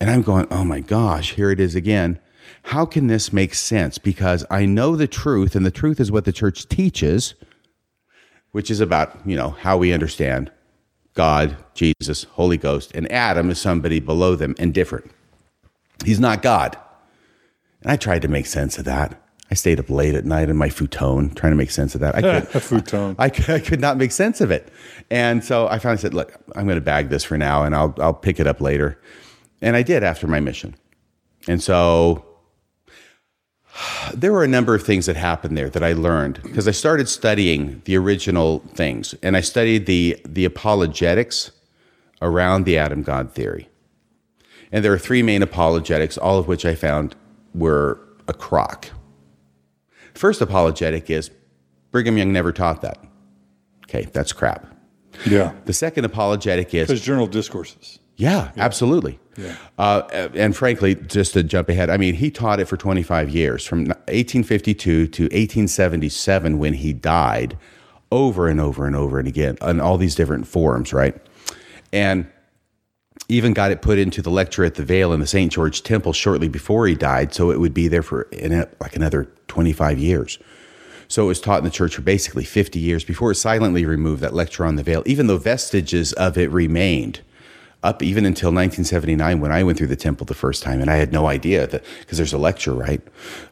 And 0.00 0.10
I'm 0.10 0.22
going, 0.22 0.46
oh 0.50 0.64
my 0.64 0.80
gosh, 0.80 1.34
here 1.34 1.50
it 1.50 1.60
is 1.60 1.74
again. 1.74 2.18
How 2.64 2.86
can 2.86 3.08
this 3.08 3.32
make 3.32 3.54
sense? 3.54 3.98
Because 3.98 4.44
I 4.50 4.64
know 4.64 4.96
the 4.96 5.06
truth, 5.06 5.54
and 5.54 5.66
the 5.66 5.70
truth 5.70 6.00
is 6.00 6.10
what 6.10 6.24
the 6.24 6.32
church 6.32 6.68
teaches, 6.68 7.34
which 8.52 8.70
is 8.70 8.80
about, 8.80 9.18
you 9.26 9.36
know, 9.36 9.50
how 9.50 9.76
we 9.76 9.92
understand 9.92 10.50
God, 11.14 11.56
Jesus, 11.74 12.24
Holy 12.24 12.56
Ghost, 12.56 12.92
and 12.94 13.10
Adam 13.10 13.50
is 13.50 13.60
somebody 13.60 14.00
below 14.00 14.34
them 14.34 14.54
and 14.58 14.74
different. 14.74 15.10
He's 16.04 16.20
not 16.20 16.42
God. 16.42 16.76
And 17.82 17.92
I 17.92 17.96
tried 17.96 18.22
to 18.22 18.28
make 18.28 18.46
sense 18.46 18.78
of 18.78 18.84
that. 18.86 19.20
I 19.50 19.54
stayed 19.54 19.78
up 19.78 19.90
late 19.90 20.14
at 20.14 20.24
night 20.24 20.48
in 20.48 20.56
my 20.56 20.68
futon 20.68 21.34
trying 21.34 21.52
to 21.52 21.56
make 21.56 21.70
sense 21.70 21.94
of 21.94 22.00
that. 22.00 22.14
I 22.16 22.22
could, 22.40 22.48
futon. 22.62 23.14
I, 23.18 23.28
could- 23.28 23.50
I 23.50 23.60
could 23.60 23.80
not 23.80 23.96
make 23.96 24.10
sense 24.12 24.40
of 24.40 24.50
it. 24.50 24.68
And 25.10 25.44
so 25.44 25.68
I 25.68 25.78
finally 25.78 25.98
said, 26.00 26.14
look, 26.14 26.34
I'm 26.56 26.64
going 26.66 26.76
to 26.76 26.80
bag 26.80 27.08
this 27.10 27.24
for 27.24 27.36
now 27.36 27.62
and 27.64 27.74
I'll, 27.74 27.94
I'll 27.98 28.14
pick 28.14 28.40
it 28.40 28.46
up 28.46 28.60
later. 28.60 28.98
And 29.60 29.76
I 29.76 29.82
did 29.82 30.02
after 30.02 30.26
my 30.26 30.40
mission. 30.40 30.74
And 31.46 31.62
so 31.62 32.24
there 34.14 34.32
were 34.32 34.44
a 34.44 34.48
number 34.48 34.74
of 34.74 34.82
things 34.82 35.06
that 35.06 35.16
happened 35.16 35.56
there 35.56 35.68
that 35.70 35.82
I 35.82 35.92
learned 35.92 36.42
because 36.42 36.66
I 36.66 36.72
started 36.72 37.08
studying 37.08 37.82
the 37.84 37.96
original 37.96 38.60
things 38.74 39.14
and 39.22 39.36
I 39.36 39.40
studied 39.40 39.86
the, 39.86 40.18
the 40.24 40.44
apologetics 40.44 41.50
around 42.22 42.64
the 42.64 42.78
Adam 42.78 43.02
God 43.02 43.32
theory. 43.32 43.68
And 44.72 44.84
there 44.84 44.92
are 44.92 44.98
three 44.98 45.22
main 45.22 45.42
apologetics, 45.42 46.16
all 46.18 46.38
of 46.38 46.48
which 46.48 46.64
I 46.64 46.74
found 46.74 47.14
were 47.54 48.00
a 48.26 48.32
crock. 48.32 48.88
First 50.14 50.40
apologetic 50.40 51.10
is 51.10 51.30
Brigham 51.90 52.16
Young 52.16 52.32
never 52.32 52.52
taught 52.52 52.80
that. 52.82 52.98
Okay, 53.84 54.04
that's 54.12 54.32
crap. 54.32 54.66
Yeah. 55.26 55.52
The 55.64 55.72
second 55.72 56.04
apologetic 56.04 56.74
is 56.74 56.88
Because 56.88 57.02
journal 57.02 57.26
discourses. 57.26 57.98
yeah, 58.16 58.50
absolutely. 58.56 59.18
Yeah. 59.36 59.56
Uh, 59.78 60.02
and 60.34 60.56
frankly, 60.56 60.94
just 60.94 61.32
to 61.34 61.42
jump 61.42 61.68
ahead, 61.68 61.90
I 61.90 61.96
mean, 61.96 62.14
he 62.14 62.30
taught 62.30 62.60
it 62.60 62.66
for 62.66 62.76
25 62.76 63.30
years, 63.30 63.64
from 63.66 63.86
1852 63.86 65.06
to 65.08 65.22
1877 65.24 66.58
when 66.58 66.74
he 66.74 66.92
died, 66.92 67.56
over 68.12 68.46
and 68.48 68.60
over 68.60 68.86
and 68.86 68.94
over 68.94 69.18
and 69.18 69.26
again 69.26 69.56
on 69.60 69.80
all 69.80 69.98
these 69.98 70.14
different 70.14 70.46
forums, 70.46 70.92
right? 70.92 71.16
And 71.92 72.26
even 73.28 73.52
got 73.52 73.70
it 73.70 73.82
put 73.82 73.98
into 73.98 74.20
the 74.20 74.30
lecture 74.30 74.64
at 74.64 74.74
the 74.74 74.84
veil 74.84 75.12
in 75.12 75.20
the 75.20 75.26
St. 75.26 75.50
George 75.50 75.82
Temple 75.82 76.12
shortly 76.12 76.48
before 76.48 76.86
he 76.86 76.94
died, 76.94 77.34
so 77.34 77.50
it 77.50 77.58
would 77.58 77.74
be 77.74 77.88
there 77.88 78.02
for 78.02 78.28
a, 78.32 78.66
like 78.80 78.96
another 78.96 79.28
25 79.48 79.98
years. 79.98 80.38
So 81.08 81.24
it 81.24 81.28
was 81.28 81.40
taught 81.40 81.58
in 81.58 81.64
the 81.64 81.70
church 81.70 81.96
for 81.96 82.02
basically 82.02 82.44
50 82.44 82.78
years 82.78 83.04
before 83.04 83.30
it 83.30 83.36
silently 83.36 83.84
removed 83.84 84.20
that 84.22 84.34
lecture 84.34 84.64
on 84.64 84.76
the 84.76 84.82
veil, 84.82 85.02
even 85.06 85.26
though 85.26 85.38
vestiges 85.38 86.12
of 86.14 86.36
it 86.36 86.50
remained 86.50 87.20
up 87.82 88.02
even 88.02 88.24
until 88.24 88.48
1979 88.48 89.40
when 89.40 89.52
I 89.52 89.62
went 89.62 89.76
through 89.76 89.88
the 89.88 89.96
temple 89.96 90.24
the 90.24 90.34
first 90.34 90.62
time. 90.62 90.80
And 90.80 90.90
I 90.90 90.96
had 90.96 91.12
no 91.12 91.26
idea 91.26 91.66
that, 91.66 91.84
because 92.00 92.16
there's 92.16 92.32
a 92.32 92.38
lecture, 92.38 92.72
right? 92.72 93.02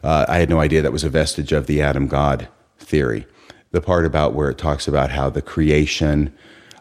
Uh, 0.03 0.25
I 0.27 0.39
had 0.39 0.49
no 0.49 0.59
idea 0.59 0.81
that 0.81 0.91
was 0.91 1.03
a 1.03 1.09
vestige 1.09 1.51
of 1.51 1.67
the 1.67 1.81
Adam 1.81 2.07
God 2.07 2.47
theory. 2.79 3.27
The 3.71 3.81
part 3.81 4.05
about 4.05 4.33
where 4.33 4.49
it 4.49 4.57
talks 4.57 4.87
about 4.87 5.11
how 5.11 5.29
the 5.29 5.41
creation 5.41 6.33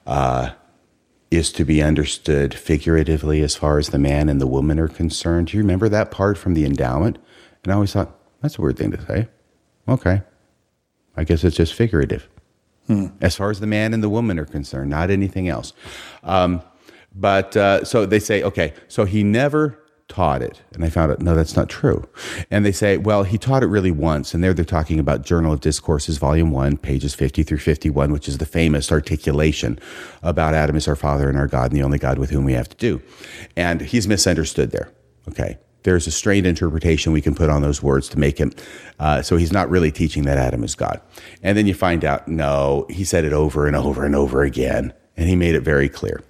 uh, 0.06 0.50
is 1.32 1.50
to 1.52 1.64
be 1.64 1.82
understood 1.82 2.52
figuratively 2.54 3.42
as 3.42 3.56
far 3.56 3.78
as 3.78 3.88
the 3.88 3.98
man 3.98 4.28
and 4.28 4.40
the 4.40 4.46
woman 4.46 4.78
are 4.78 4.88
concerned. 4.88 5.48
Do 5.48 5.56
you 5.56 5.62
remember 5.62 5.88
that 5.88 6.10
part 6.10 6.36
from 6.36 6.54
the 6.54 6.64
endowment? 6.64 7.18
And 7.64 7.72
I 7.72 7.74
always 7.74 7.92
thought, 7.92 8.18
that's 8.42 8.58
a 8.58 8.60
weird 8.60 8.76
thing 8.76 8.90
to 8.92 9.06
say. 9.06 9.28
Okay. 9.88 10.22
I 11.16 11.24
guess 11.24 11.42
it's 11.44 11.56
just 11.56 11.74
figurative. 11.74 12.28
As 13.20 13.36
far 13.36 13.50
as 13.50 13.60
the 13.60 13.66
man 13.66 13.94
and 13.94 14.02
the 14.02 14.08
woman 14.08 14.38
are 14.38 14.44
concerned, 14.44 14.90
not 14.90 15.10
anything 15.10 15.48
else. 15.48 15.72
Um, 16.22 16.62
but 17.14 17.56
uh, 17.56 17.84
so 17.84 18.06
they 18.06 18.18
say, 18.18 18.42
okay, 18.42 18.74
so 18.88 19.04
he 19.04 19.22
never 19.22 19.81
taught 20.12 20.42
it. 20.42 20.60
And 20.74 20.84
I 20.84 20.90
found 20.90 21.10
out, 21.10 21.22
no, 21.22 21.34
that's 21.34 21.56
not 21.56 21.70
true. 21.70 22.06
And 22.50 22.66
they 22.66 22.72
say, 22.72 22.98
well, 22.98 23.22
he 23.22 23.38
taught 23.38 23.62
it 23.62 23.68
really 23.68 23.90
once. 23.90 24.34
And 24.34 24.44
there 24.44 24.52
they're 24.52 24.64
talking 24.64 24.98
about 24.98 25.22
Journal 25.22 25.54
of 25.54 25.60
Discourses, 25.60 26.18
Volume 26.18 26.50
1, 26.50 26.76
pages 26.76 27.14
50 27.14 27.42
through 27.42 27.58
51, 27.58 28.12
which 28.12 28.28
is 28.28 28.36
the 28.36 28.44
famous 28.44 28.92
articulation 28.92 29.78
about 30.22 30.52
Adam 30.52 30.76
is 30.76 30.86
our 30.86 30.96
Father 30.96 31.30
and 31.30 31.38
our 31.38 31.46
God 31.46 31.70
and 31.70 31.80
the 31.80 31.82
only 31.82 31.98
God 31.98 32.18
with 32.18 32.28
whom 32.28 32.44
we 32.44 32.52
have 32.52 32.68
to 32.68 32.76
do. 32.76 33.00
And 33.56 33.80
he's 33.80 34.06
misunderstood 34.06 34.70
there. 34.70 34.92
Okay. 35.28 35.56
There's 35.84 36.06
a 36.06 36.10
strained 36.10 36.46
interpretation 36.46 37.12
we 37.12 37.22
can 37.22 37.34
put 37.34 37.48
on 37.48 37.62
those 37.62 37.82
words 37.82 38.08
to 38.10 38.18
make 38.18 38.38
him. 38.38 38.52
Uh, 39.00 39.22
so 39.22 39.36
he's 39.36 39.50
not 39.50 39.70
really 39.70 39.90
teaching 39.90 40.24
that 40.24 40.36
Adam 40.36 40.62
is 40.62 40.74
God. 40.74 41.00
And 41.42 41.56
then 41.56 41.66
you 41.66 41.74
find 41.74 42.04
out, 42.04 42.28
no, 42.28 42.86
he 42.90 43.02
said 43.02 43.24
it 43.24 43.32
over 43.32 43.66
and 43.66 43.74
over 43.74 44.04
and 44.04 44.14
over 44.14 44.42
again. 44.42 44.92
And 45.16 45.28
he 45.28 45.36
made 45.36 45.54
it 45.54 45.60
very 45.60 45.88
clear. 45.88 46.22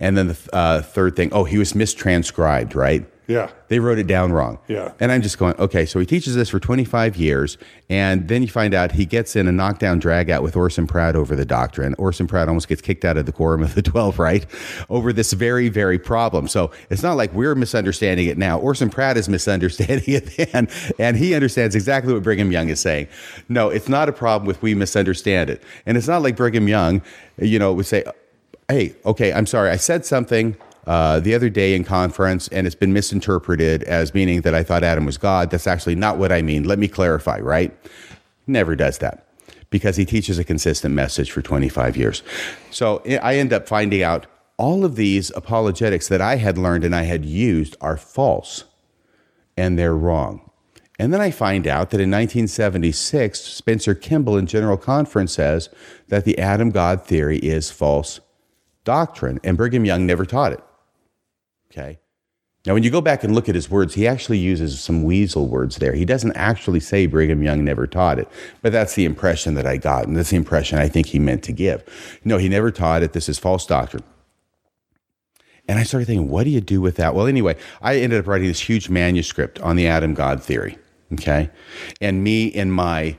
And 0.00 0.16
then 0.16 0.28
the 0.28 0.38
uh, 0.52 0.82
third 0.82 1.16
thing, 1.16 1.30
oh, 1.32 1.44
he 1.44 1.58
was 1.58 1.72
mistranscribed, 1.72 2.74
right? 2.74 3.06
Yeah. 3.26 3.50
They 3.68 3.80
wrote 3.80 3.98
it 3.98 4.06
down 4.06 4.32
wrong. 4.32 4.58
Yeah. 4.68 4.92
And 5.00 5.10
I'm 5.10 5.20
just 5.20 5.38
going, 5.38 5.54
okay, 5.56 5.84
so 5.84 5.98
he 5.98 6.06
teaches 6.06 6.34
this 6.34 6.48
for 6.48 6.60
25 6.60 7.16
years. 7.16 7.58
And 7.88 8.28
then 8.28 8.42
you 8.42 8.48
find 8.48 8.72
out 8.72 8.92
he 8.92 9.04
gets 9.04 9.34
in 9.34 9.48
a 9.48 9.52
knockdown 9.52 9.98
drag 9.98 10.30
out 10.30 10.42
with 10.42 10.56
Orson 10.56 10.86
Pratt 10.86 11.16
over 11.16 11.34
the 11.34 11.44
doctrine. 11.44 11.94
Orson 11.98 12.26
Pratt 12.26 12.48
almost 12.48 12.68
gets 12.68 12.80
kicked 12.80 13.04
out 13.04 13.16
of 13.16 13.26
the 13.26 13.32
quorum 13.32 13.62
of 13.62 13.74
the 13.74 13.82
12, 13.82 14.18
right? 14.20 14.46
Over 14.88 15.12
this 15.12 15.32
very, 15.32 15.68
very 15.68 15.98
problem. 15.98 16.46
So 16.46 16.70
it's 16.90 17.02
not 17.02 17.16
like 17.16 17.32
we're 17.32 17.54
misunderstanding 17.54 18.28
it 18.28 18.38
now. 18.38 18.58
Orson 18.58 18.90
Pratt 18.90 19.16
is 19.16 19.28
misunderstanding 19.28 20.04
it 20.14 20.52
then. 20.52 20.68
And 20.98 21.16
he 21.16 21.34
understands 21.34 21.74
exactly 21.74 22.12
what 22.12 22.22
Brigham 22.22 22.52
Young 22.52 22.68
is 22.68 22.80
saying. 22.80 23.08
No, 23.48 23.70
it's 23.70 23.88
not 23.88 24.08
a 24.08 24.12
problem 24.12 24.46
with 24.46 24.62
we 24.62 24.74
misunderstand 24.74 25.50
it. 25.50 25.62
And 25.84 25.96
it's 25.96 26.08
not 26.08 26.22
like 26.22 26.36
Brigham 26.36 26.68
Young, 26.68 27.02
you 27.38 27.58
know, 27.58 27.72
would 27.72 27.86
say, 27.86 28.04
hey, 28.68 28.94
okay, 29.04 29.32
I'm 29.32 29.46
sorry, 29.46 29.70
I 29.70 29.76
said 29.76 30.04
something 30.04 30.56
uh, 30.86 31.20
the 31.20 31.34
other 31.34 31.48
day 31.48 31.74
in 31.74 31.84
conference 31.84 32.48
and 32.48 32.66
it's 32.66 32.76
been 32.76 32.92
misinterpreted 32.92 33.82
as 33.84 34.14
meaning 34.14 34.42
that 34.42 34.54
I 34.54 34.62
thought 34.62 34.84
Adam 34.84 35.04
was 35.04 35.18
God. 35.18 35.50
That's 35.50 35.66
actually 35.66 35.96
not 35.96 36.18
what 36.18 36.30
I 36.30 36.42
mean. 36.42 36.64
Let 36.64 36.78
me 36.78 36.88
clarify, 36.88 37.40
right? 37.40 37.76
Never 38.46 38.76
does 38.76 38.98
that 38.98 39.26
because 39.70 39.96
he 39.96 40.04
teaches 40.04 40.38
a 40.38 40.44
consistent 40.44 40.94
message 40.94 41.32
for 41.32 41.42
25 41.42 41.96
years. 41.96 42.22
So 42.70 43.02
I 43.20 43.36
end 43.36 43.52
up 43.52 43.66
finding 43.66 44.02
out 44.02 44.26
all 44.58 44.84
of 44.84 44.96
these 44.96 45.30
apologetics 45.34 46.08
that 46.08 46.20
I 46.20 46.36
had 46.36 46.56
learned 46.56 46.84
and 46.84 46.94
I 46.94 47.02
had 47.02 47.24
used 47.24 47.76
are 47.80 47.96
false 47.96 48.64
and 49.56 49.78
they're 49.78 49.96
wrong. 49.96 50.50
And 50.98 51.12
then 51.12 51.20
I 51.20 51.30
find 51.30 51.66
out 51.66 51.90
that 51.90 52.00
in 52.00 52.10
1976, 52.10 53.40
Spencer 53.40 53.94
Kimball 53.94 54.38
in 54.38 54.46
General 54.46 54.78
Conference 54.78 55.32
says 55.32 55.68
that 56.08 56.24
the 56.24 56.38
Adam 56.38 56.70
God 56.70 57.04
theory 57.04 57.38
is 57.38 57.70
false 57.70 58.20
doctrine, 58.84 59.38
and 59.44 59.58
Brigham 59.58 59.84
Young 59.84 60.06
never 60.06 60.24
taught 60.24 60.52
it. 60.52 60.60
Okay. 61.76 61.98
Now, 62.66 62.74
when 62.74 62.82
you 62.82 62.90
go 62.90 63.00
back 63.00 63.22
and 63.22 63.32
look 63.32 63.48
at 63.48 63.54
his 63.54 63.70
words, 63.70 63.94
he 63.94 64.08
actually 64.08 64.38
uses 64.38 64.80
some 64.80 65.04
weasel 65.04 65.46
words 65.46 65.76
there. 65.76 65.92
He 65.92 66.04
doesn't 66.04 66.32
actually 66.32 66.80
say 66.80 67.06
Brigham 67.06 67.42
Young 67.42 67.64
never 67.64 67.86
taught 67.86 68.18
it, 68.18 68.28
but 68.60 68.72
that's 68.72 68.94
the 68.96 69.04
impression 69.04 69.54
that 69.54 69.66
I 69.66 69.76
got, 69.76 70.08
and 70.08 70.16
that's 70.16 70.30
the 70.30 70.36
impression 70.36 70.78
I 70.78 70.88
think 70.88 71.06
he 71.08 71.20
meant 71.20 71.44
to 71.44 71.52
give. 71.52 71.84
No, 72.24 72.38
he 72.38 72.48
never 72.48 72.72
taught 72.72 73.04
it. 73.04 73.12
This 73.12 73.28
is 73.28 73.38
false 73.38 73.66
doctrine. 73.66 74.02
And 75.68 75.78
I 75.78 75.84
started 75.84 76.06
thinking, 76.06 76.28
what 76.28 76.44
do 76.44 76.50
you 76.50 76.60
do 76.60 76.80
with 76.80 76.96
that? 76.96 77.14
Well, 77.14 77.26
anyway, 77.26 77.56
I 77.82 77.96
ended 77.96 78.18
up 78.18 78.26
writing 78.26 78.48
this 78.48 78.60
huge 78.60 78.88
manuscript 78.88 79.60
on 79.60 79.76
the 79.76 79.86
Adam 79.86 80.14
God 80.14 80.42
theory. 80.42 80.76
Okay. 81.12 81.50
And 82.00 82.24
me 82.24 82.46
in 82.46 82.72
my 82.72 83.16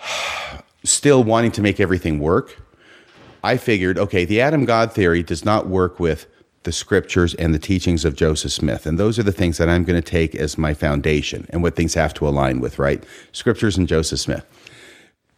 still 0.84 1.24
wanting 1.24 1.50
to 1.52 1.62
make 1.62 1.80
everything 1.80 2.20
work, 2.20 2.62
I 3.42 3.56
figured, 3.56 3.98
okay, 3.98 4.24
the 4.24 4.40
Adam 4.40 4.64
God 4.64 4.92
theory 4.92 5.22
does 5.22 5.44
not 5.44 5.66
work 5.66 5.98
with 5.98 6.26
the 6.66 6.72
scriptures 6.72 7.32
and 7.34 7.54
the 7.54 7.58
teachings 7.58 8.04
of 8.04 8.14
Joseph 8.14 8.52
Smith. 8.52 8.84
And 8.84 8.98
those 8.98 9.18
are 9.18 9.22
the 9.22 9.32
things 9.32 9.56
that 9.56 9.70
I'm 9.70 9.84
going 9.84 10.00
to 10.00 10.06
take 10.06 10.34
as 10.34 10.58
my 10.58 10.74
foundation 10.74 11.46
and 11.48 11.62
what 11.62 11.76
things 11.76 11.94
have 11.94 12.12
to 12.14 12.28
align 12.28 12.60
with, 12.60 12.78
right? 12.78 13.02
Scriptures 13.32 13.78
and 13.78 13.88
Joseph 13.88 14.18
Smith. 14.18 14.44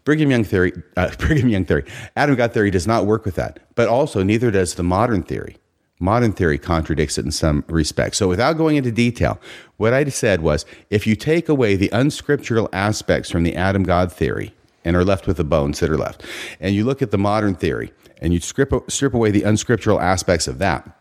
Brigham 0.04 0.30
Young 0.30 0.42
theory, 0.42 0.72
uh, 0.96 1.14
Brigham 1.18 1.50
Young 1.50 1.66
theory, 1.66 1.84
Adam 2.16 2.34
God 2.34 2.52
theory 2.52 2.70
does 2.70 2.86
not 2.86 3.04
work 3.04 3.26
with 3.26 3.34
that, 3.36 3.60
but 3.74 3.88
also 3.88 4.22
neither 4.22 4.50
does 4.50 4.74
the 4.74 4.82
modern 4.82 5.22
theory. 5.22 5.58
Modern 6.00 6.32
theory 6.32 6.58
contradicts 6.58 7.18
it 7.18 7.24
in 7.24 7.32
some 7.32 7.64
respects. 7.68 8.18
So, 8.18 8.28
without 8.28 8.56
going 8.56 8.76
into 8.76 8.92
detail, 8.92 9.40
what 9.78 9.92
I 9.92 10.04
said 10.04 10.40
was 10.42 10.64
if 10.90 11.08
you 11.08 11.16
take 11.16 11.48
away 11.48 11.74
the 11.74 11.90
unscriptural 11.92 12.68
aspects 12.72 13.30
from 13.30 13.42
the 13.42 13.56
Adam 13.56 13.82
God 13.82 14.12
theory 14.12 14.54
and 14.84 14.96
are 14.96 15.04
left 15.04 15.26
with 15.26 15.36
the 15.36 15.44
bones 15.44 15.80
that 15.80 15.90
are 15.90 15.98
left, 15.98 16.24
and 16.60 16.74
you 16.74 16.84
look 16.84 17.02
at 17.02 17.10
the 17.10 17.18
modern 17.18 17.54
theory 17.56 17.92
and 18.22 18.32
you 18.32 18.40
strip, 18.40 18.72
strip 18.88 19.12
away 19.12 19.30
the 19.30 19.42
unscriptural 19.42 20.00
aspects 20.00 20.46
of 20.46 20.58
that, 20.58 20.97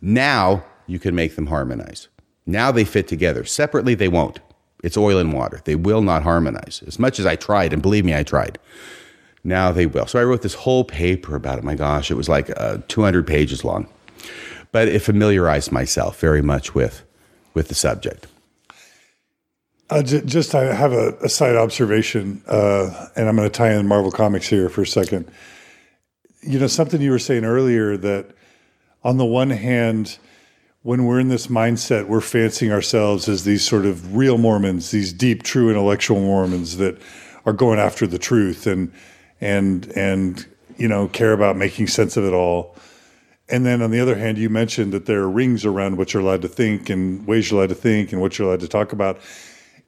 now 0.00 0.64
you 0.86 0.98
can 0.98 1.14
make 1.14 1.36
them 1.36 1.46
harmonize. 1.46 2.08
Now 2.46 2.70
they 2.70 2.84
fit 2.84 3.08
together. 3.08 3.44
Separately, 3.44 3.94
they 3.94 4.08
won't. 4.08 4.40
It's 4.82 4.96
oil 4.96 5.18
and 5.18 5.32
water. 5.32 5.60
They 5.64 5.74
will 5.74 6.02
not 6.02 6.22
harmonize. 6.22 6.82
As 6.86 6.98
much 6.98 7.18
as 7.18 7.26
I 7.26 7.34
tried, 7.34 7.72
and 7.72 7.82
believe 7.82 8.04
me, 8.04 8.14
I 8.14 8.22
tried. 8.22 8.58
Now 9.42 9.72
they 9.72 9.86
will. 9.86 10.06
So 10.06 10.18
I 10.18 10.24
wrote 10.24 10.42
this 10.42 10.54
whole 10.54 10.84
paper 10.84 11.34
about 11.34 11.58
it. 11.58 11.64
My 11.64 11.74
gosh, 11.74 12.10
it 12.10 12.14
was 12.14 12.28
like 12.28 12.50
uh, 12.56 12.78
200 12.88 13.26
pages 13.26 13.64
long. 13.64 13.88
But 14.72 14.88
it 14.88 15.00
familiarized 15.00 15.72
myself 15.72 16.20
very 16.20 16.42
much 16.42 16.74
with, 16.74 17.02
with 17.54 17.68
the 17.68 17.74
subject. 17.74 18.26
Uh, 19.88 20.02
j- 20.02 20.22
just 20.22 20.54
I 20.54 20.74
have 20.74 20.92
a, 20.92 21.16
a 21.22 21.28
side 21.28 21.54
observation, 21.54 22.42
uh, 22.48 23.08
and 23.14 23.28
I'm 23.28 23.36
going 23.36 23.48
to 23.48 23.56
tie 23.56 23.72
in 23.72 23.86
Marvel 23.86 24.10
Comics 24.10 24.48
here 24.48 24.68
for 24.68 24.82
a 24.82 24.86
second. 24.86 25.30
You 26.42 26.58
know, 26.58 26.66
something 26.66 27.00
you 27.00 27.12
were 27.12 27.20
saying 27.20 27.44
earlier 27.44 27.96
that 27.96 28.26
on 29.06 29.18
the 29.18 29.24
one 29.24 29.50
hand, 29.50 30.18
when 30.82 31.04
we're 31.04 31.20
in 31.20 31.28
this 31.28 31.46
mindset, 31.46 32.08
we're 32.08 32.20
fancying 32.20 32.72
ourselves 32.72 33.28
as 33.28 33.44
these 33.44 33.64
sort 33.64 33.86
of 33.86 34.16
real 34.16 34.36
Mormons, 34.36 34.90
these 34.90 35.12
deep, 35.12 35.44
true 35.44 35.70
intellectual 35.70 36.18
Mormons 36.18 36.76
that 36.78 37.00
are 37.44 37.52
going 37.52 37.78
after 37.78 38.08
the 38.08 38.18
truth 38.18 38.66
and 38.66 38.92
and 39.40 39.86
and 39.96 40.44
you 40.76 40.88
know 40.88 41.06
care 41.06 41.32
about 41.32 41.56
making 41.56 41.86
sense 41.86 42.16
of 42.16 42.24
it 42.24 42.32
all. 42.32 42.74
And 43.48 43.64
then 43.64 43.80
on 43.80 43.92
the 43.92 44.00
other 44.00 44.16
hand, 44.16 44.38
you 44.38 44.50
mentioned 44.50 44.92
that 44.92 45.06
there 45.06 45.20
are 45.20 45.30
rings 45.30 45.64
around 45.64 45.98
what 45.98 46.12
you're 46.12 46.22
allowed 46.24 46.42
to 46.42 46.48
think 46.48 46.90
and 46.90 47.24
ways 47.28 47.48
you're 47.48 47.60
allowed 47.60 47.68
to 47.68 47.76
think 47.76 48.10
and 48.10 48.20
what 48.20 48.36
you're 48.36 48.48
allowed 48.48 48.60
to 48.60 48.68
talk 48.68 48.92
about. 48.92 49.20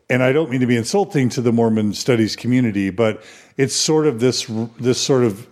And 0.09 0.23
I 0.23 0.31
don't 0.31 0.49
mean 0.49 0.61
to 0.61 0.67
be 0.67 0.77
insulting 0.77 1.29
to 1.31 1.43
the 1.43 1.51
Mormon 1.51 1.93
studies 1.93 2.37
community, 2.37 2.91
but 2.91 3.25
it's 3.57 3.75
sort 3.75 4.07
of 4.07 4.21
this 4.21 4.45
this 4.79 5.01
sort 5.01 5.25
of 5.25 5.45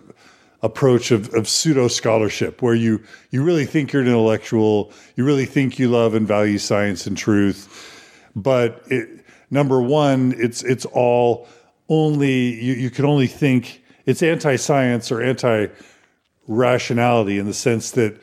approach 0.63 1.11
of, 1.11 1.31
of 1.33 1.47
pseudo 1.47 1.87
scholarship 1.87 2.61
where 2.61 2.73
you 2.73 3.01
you 3.29 3.43
really 3.43 3.65
think 3.65 3.93
you're 3.93 4.01
an 4.01 4.07
intellectual, 4.07 4.91
you 5.15 5.23
really 5.23 5.45
think 5.45 5.77
you 5.77 5.87
love 5.89 6.15
and 6.15 6.27
value 6.27 6.57
science 6.57 7.05
and 7.05 7.15
truth, 7.17 8.31
but 8.35 8.81
it, 8.87 9.07
number 9.51 9.79
one, 9.81 10.33
it's 10.37 10.63
it's 10.63 10.85
all 10.85 11.47
only 11.89 12.59
you, 12.61 12.73
you 12.73 12.89
can 12.89 13.05
only 13.05 13.27
think 13.27 13.83
it's 14.05 14.23
anti-science 14.23 15.11
or 15.11 15.21
anti-rationality 15.21 17.37
in 17.37 17.45
the 17.45 17.53
sense 17.53 17.91
that 17.91 18.19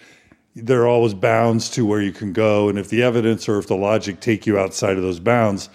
there 0.57 0.83
are 0.83 0.89
always 0.89 1.15
bounds 1.15 1.71
to 1.71 1.87
where 1.87 2.01
you 2.01 2.13
can 2.13 2.33
go, 2.33 2.69
and 2.69 2.79
if 2.79 2.89
the 2.89 3.03
evidence 3.03 3.49
or 3.49 3.59
if 3.59 3.67
the 3.67 3.77
logic 3.77 4.21
take 4.21 4.47
you 4.47 4.59
outside 4.59 4.97
of 4.97 5.03
those 5.03 5.21
bounds, 5.21 5.69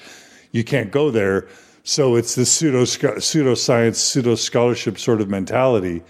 you 0.51 0.63
can't 0.63 0.91
go 0.91 1.11
there. 1.11 1.47
So 1.83 2.15
it's 2.15 2.35
this 2.35 2.51
pseudo 2.51 2.83
pseudoscience, 2.83 3.95
pseudo 3.95 4.35
scholarship 4.35 4.99
sort 4.99 5.21
of 5.21 5.29
mentality 5.29 6.03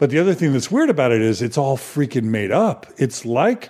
but 0.00 0.08
the 0.08 0.18
other 0.18 0.32
thing 0.32 0.54
that's 0.54 0.70
weird 0.70 0.88
about 0.88 1.12
it 1.12 1.20
is 1.20 1.42
it's 1.42 1.58
all 1.58 1.76
freaking 1.76 2.24
made 2.24 2.50
up. 2.50 2.86
It's 2.96 3.26
like 3.26 3.68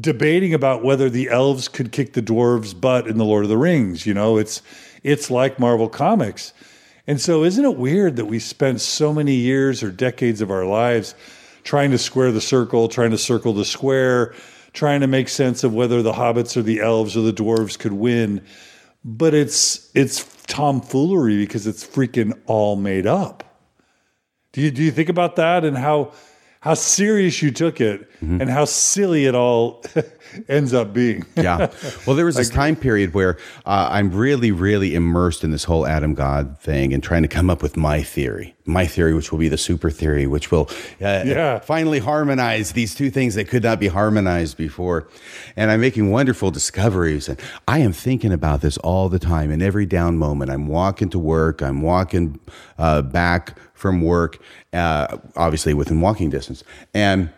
debating 0.00 0.54
about 0.54 0.82
whether 0.82 1.10
the 1.10 1.28
elves 1.28 1.68
could 1.68 1.92
kick 1.92 2.14
the 2.14 2.22
dwarves' 2.22 2.78
butt 2.78 3.06
in 3.06 3.18
the 3.18 3.26
Lord 3.26 3.44
of 3.44 3.50
the 3.50 3.58
Rings. 3.58 4.06
You 4.06 4.14
know, 4.14 4.38
it's 4.38 4.62
it's 5.02 5.30
like 5.30 5.58
Marvel 5.58 5.90
Comics. 5.90 6.54
And 7.06 7.20
so 7.20 7.44
isn't 7.44 7.62
it 7.62 7.76
weird 7.76 8.16
that 8.16 8.24
we 8.24 8.38
spent 8.38 8.80
so 8.80 9.12
many 9.12 9.34
years 9.34 9.82
or 9.82 9.90
decades 9.90 10.40
of 10.40 10.50
our 10.50 10.64
lives 10.64 11.14
trying 11.62 11.90
to 11.90 11.98
square 11.98 12.32
the 12.32 12.40
circle, 12.40 12.88
trying 12.88 13.10
to 13.10 13.18
circle 13.18 13.52
the 13.52 13.66
square, 13.66 14.34
trying 14.72 15.02
to 15.02 15.06
make 15.06 15.28
sense 15.28 15.62
of 15.62 15.74
whether 15.74 16.00
the 16.00 16.12
hobbits 16.12 16.56
or 16.56 16.62
the 16.62 16.80
elves 16.80 17.18
or 17.18 17.20
the 17.20 17.34
dwarves 17.34 17.78
could 17.78 17.92
win. 17.92 18.42
But 19.04 19.34
it's 19.34 19.90
it's 19.94 20.24
tomfoolery 20.46 21.36
because 21.36 21.66
it's 21.66 21.86
freaking 21.86 22.32
all 22.46 22.76
made 22.76 23.06
up. 23.06 23.44
Do 24.58 24.64
you 24.64 24.72
do 24.72 24.82
you 24.82 24.90
think 24.90 25.08
about 25.08 25.36
that 25.36 25.64
and 25.64 25.78
how 25.78 26.10
how 26.60 26.74
serious 26.74 27.40
you 27.40 27.52
took 27.52 27.80
it 27.80 28.10
mm-hmm. 28.20 28.40
and 28.40 28.50
how 28.50 28.64
silly 28.64 29.26
it 29.26 29.34
all 29.36 29.84
ends 30.48 30.74
up 30.74 30.92
being? 30.92 31.24
yeah. 31.36 31.70
Well, 32.04 32.16
there 32.16 32.24
was 32.24 32.34
this 32.34 32.50
time 32.62 32.74
period 32.74 33.14
where 33.14 33.38
uh, 33.64 33.86
I'm 33.88 34.10
really, 34.10 34.50
really 34.50 34.96
immersed 34.96 35.44
in 35.44 35.52
this 35.52 35.62
whole 35.62 35.86
Adam 35.86 36.14
God 36.14 36.58
thing 36.58 36.92
and 36.92 37.00
trying 37.00 37.22
to 37.22 37.28
come 37.28 37.48
up 37.48 37.62
with 37.62 37.76
my 37.76 38.02
theory, 38.02 38.56
my 38.66 38.84
theory, 38.86 39.14
which 39.14 39.30
will 39.30 39.38
be 39.38 39.48
the 39.48 39.56
super 39.56 39.88
theory, 39.88 40.26
which 40.26 40.50
will 40.50 40.68
uh, 41.00 41.22
Yeah. 41.24 41.60
finally 41.60 42.00
harmonize 42.00 42.72
these 42.72 42.92
two 42.96 43.08
things 43.10 43.36
that 43.36 43.46
could 43.46 43.62
not 43.62 43.78
be 43.78 43.86
harmonized 43.86 44.56
before. 44.56 45.06
And 45.54 45.70
I'm 45.70 45.80
making 45.80 46.10
wonderful 46.10 46.50
discoveries. 46.50 47.28
And 47.28 47.38
I 47.68 47.78
am 47.78 47.92
thinking 47.92 48.32
about 48.32 48.62
this 48.62 48.78
all 48.78 49.08
the 49.08 49.20
time 49.20 49.52
in 49.52 49.62
every 49.62 49.86
down 49.86 50.18
moment. 50.18 50.50
I'm 50.50 50.66
walking 50.66 51.08
to 51.10 51.20
work, 51.20 51.62
I'm 51.62 51.82
walking 51.82 52.40
uh, 52.78 53.02
back 53.02 53.56
from 53.78 54.02
work, 54.02 54.38
uh, 54.72 55.16
obviously 55.36 55.72
within 55.72 56.00
walking 56.00 56.30
distance. 56.30 56.64
And 56.92 57.30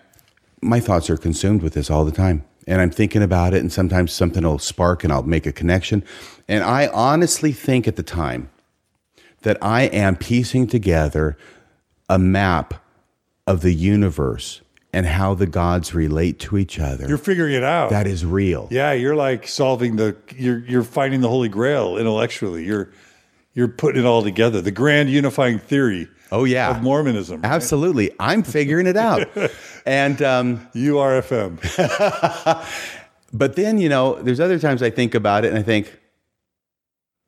my 0.62 0.80
thoughts 0.80 1.10
are 1.10 1.16
consumed 1.16 1.62
with 1.62 1.74
this 1.74 1.90
all 1.90 2.04
the 2.04 2.12
time. 2.12 2.44
And 2.66 2.80
I'm 2.80 2.90
thinking 2.90 3.22
about 3.22 3.54
it, 3.54 3.60
and 3.60 3.72
sometimes 3.72 4.12
something 4.12 4.44
will 4.44 4.58
spark 4.58 5.02
and 5.04 5.12
I'll 5.12 5.22
make 5.22 5.46
a 5.46 5.52
connection. 5.52 6.04
And 6.48 6.62
I 6.62 6.88
honestly 6.88 7.52
think 7.52 7.88
at 7.88 7.96
the 7.96 8.02
time, 8.02 8.50
that 9.42 9.56
I 9.62 9.82
am 9.84 10.16
piecing 10.16 10.66
together 10.66 11.36
a 12.08 12.18
map 12.18 12.74
of 13.46 13.62
the 13.62 13.72
universe 13.72 14.60
and 14.92 15.06
how 15.06 15.34
the 15.34 15.46
gods 15.46 15.94
relate 15.94 16.38
to 16.40 16.58
each 16.58 16.78
other. 16.78 17.08
You're 17.08 17.16
figuring 17.16 17.54
it 17.54 17.62
out. 17.62 17.90
that 17.90 18.06
is 18.06 18.26
real. 18.26 18.68
yeah, 18.70 18.92
you're 18.92 19.16
like 19.16 19.46
solving 19.48 19.96
the 19.96 20.16
you're 20.36 20.58
you're 20.58 20.82
finding 20.82 21.20
the 21.20 21.28
holy 21.28 21.48
grail 21.48 21.96
intellectually. 21.96 22.64
You're 22.64 22.90
you're 23.54 23.68
putting 23.68 24.02
it 24.02 24.06
all 24.06 24.22
together. 24.22 24.60
The 24.60 24.70
grand 24.70 25.10
unifying 25.10 25.58
theory 25.58 26.08
Oh, 26.32 26.44
yeah. 26.44 26.70
of 26.70 26.82
Mormonism. 26.82 27.40
Absolutely. 27.44 28.10
I'm 28.18 28.42
figuring 28.42 28.86
it 28.86 28.96
out. 28.96 29.28
and, 29.86 30.20
um, 30.22 30.68
URFM. 30.74 31.58
but 33.32 33.56
then, 33.56 33.78
you 33.78 33.88
know, 33.88 34.20
there's 34.22 34.40
other 34.40 34.58
times 34.58 34.82
I 34.82 34.90
think 34.90 35.14
about 35.14 35.44
it 35.44 35.48
and 35.48 35.58
I 35.58 35.62
think, 35.62 35.98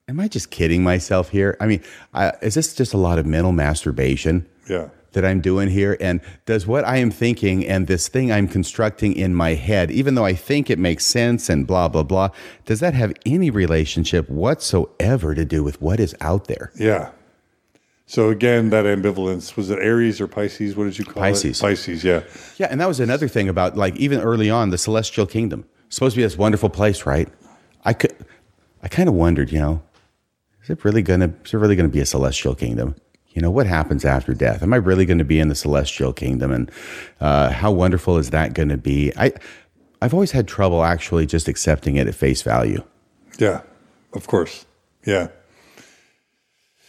am 0.08 0.20
I 0.20 0.28
just 0.28 0.50
kidding 0.50 0.82
myself 0.82 1.30
here? 1.30 1.56
I 1.60 1.66
mean, 1.66 1.82
I, 2.12 2.32
is 2.42 2.54
this 2.54 2.74
just 2.74 2.92
a 2.94 2.98
lot 2.98 3.18
of 3.18 3.26
mental 3.26 3.52
masturbation? 3.52 4.46
Yeah. 4.68 4.88
that 5.12 5.24
I'm 5.24 5.40
doing 5.40 5.68
here? 5.68 5.96
And 6.00 6.20
does 6.46 6.66
what 6.66 6.84
I 6.86 6.96
am 6.98 7.10
thinking 7.10 7.66
and 7.66 7.86
this 7.86 8.08
thing 8.08 8.32
I'm 8.32 8.48
constructing 8.48 9.12
in 9.12 9.34
my 9.34 9.54
head, 9.54 9.90
even 9.90 10.14
though 10.14 10.24
I 10.24 10.34
think 10.34 10.70
it 10.70 10.78
makes 10.78 11.04
sense 11.04 11.48
and 11.50 11.66
blah, 11.66 11.88
blah, 11.88 12.02
blah, 12.04 12.30
does 12.64 12.80
that 12.80 12.94
have 12.94 13.12
any 13.26 13.50
relationship 13.50 14.30
whatsoever 14.30 15.34
to 15.34 15.44
do 15.44 15.62
with 15.62 15.82
what 15.82 16.00
is 16.00 16.14
out 16.20 16.46
there? 16.46 16.72
Yeah. 16.76 17.10
So 18.06 18.30
again, 18.30 18.70
that 18.70 18.84
ambivalence 18.84 19.56
was 19.56 19.70
it 19.70 19.78
Aries 19.78 20.20
or 20.20 20.26
Pisces? 20.26 20.76
What 20.76 20.84
did 20.84 20.98
you 20.98 21.04
call 21.04 21.22
Pisces. 21.22 21.58
it? 21.58 21.62
Pisces. 21.62 22.02
Pisces, 22.02 22.04
Yeah. 22.04 22.22
Yeah. 22.58 22.68
And 22.70 22.80
that 22.80 22.88
was 22.88 23.00
another 23.00 23.28
thing 23.28 23.48
about 23.48 23.76
like 23.76 23.96
even 23.96 24.20
early 24.20 24.50
on, 24.50 24.70
the 24.70 24.78
celestial 24.78 25.26
kingdom. 25.26 25.64
Supposed 25.88 26.14
to 26.14 26.18
be 26.18 26.22
this 26.22 26.36
wonderful 26.36 26.70
place, 26.70 27.06
right? 27.06 27.28
I 27.84 27.92
could, 27.92 28.14
I 28.82 28.88
kind 28.88 29.08
of 29.08 29.14
wondered, 29.14 29.52
you 29.52 29.58
know, 29.58 29.82
is 30.62 30.70
it 30.70 30.84
really 30.84 31.02
gonna, 31.02 31.32
is 31.44 31.54
it 31.54 31.58
really 31.58 31.76
gonna 31.76 31.88
be 31.88 32.00
a 32.00 32.06
celestial 32.06 32.54
kingdom? 32.54 32.96
You 33.34 33.40
know, 33.40 33.50
what 33.50 33.66
happens 33.66 34.04
after 34.04 34.34
death? 34.34 34.62
Am 34.62 34.72
I 34.74 34.76
really 34.76 35.06
going 35.06 35.16
to 35.18 35.24
be 35.24 35.40
in 35.40 35.48
the 35.48 35.54
celestial 35.54 36.12
kingdom? 36.12 36.52
And 36.52 36.70
uh, 37.18 37.50
how 37.50 37.72
wonderful 37.72 38.18
is 38.18 38.28
that 38.28 38.52
going 38.52 38.68
to 38.68 38.76
be? 38.76 39.10
I, 39.16 39.32
I've 40.02 40.12
always 40.12 40.32
had 40.32 40.46
trouble 40.46 40.84
actually 40.84 41.24
just 41.24 41.48
accepting 41.48 41.96
it 41.96 42.06
at 42.06 42.14
face 42.14 42.42
value. 42.42 42.84
Yeah. 43.38 43.62
Of 44.12 44.26
course. 44.26 44.66
Yeah. 45.06 45.28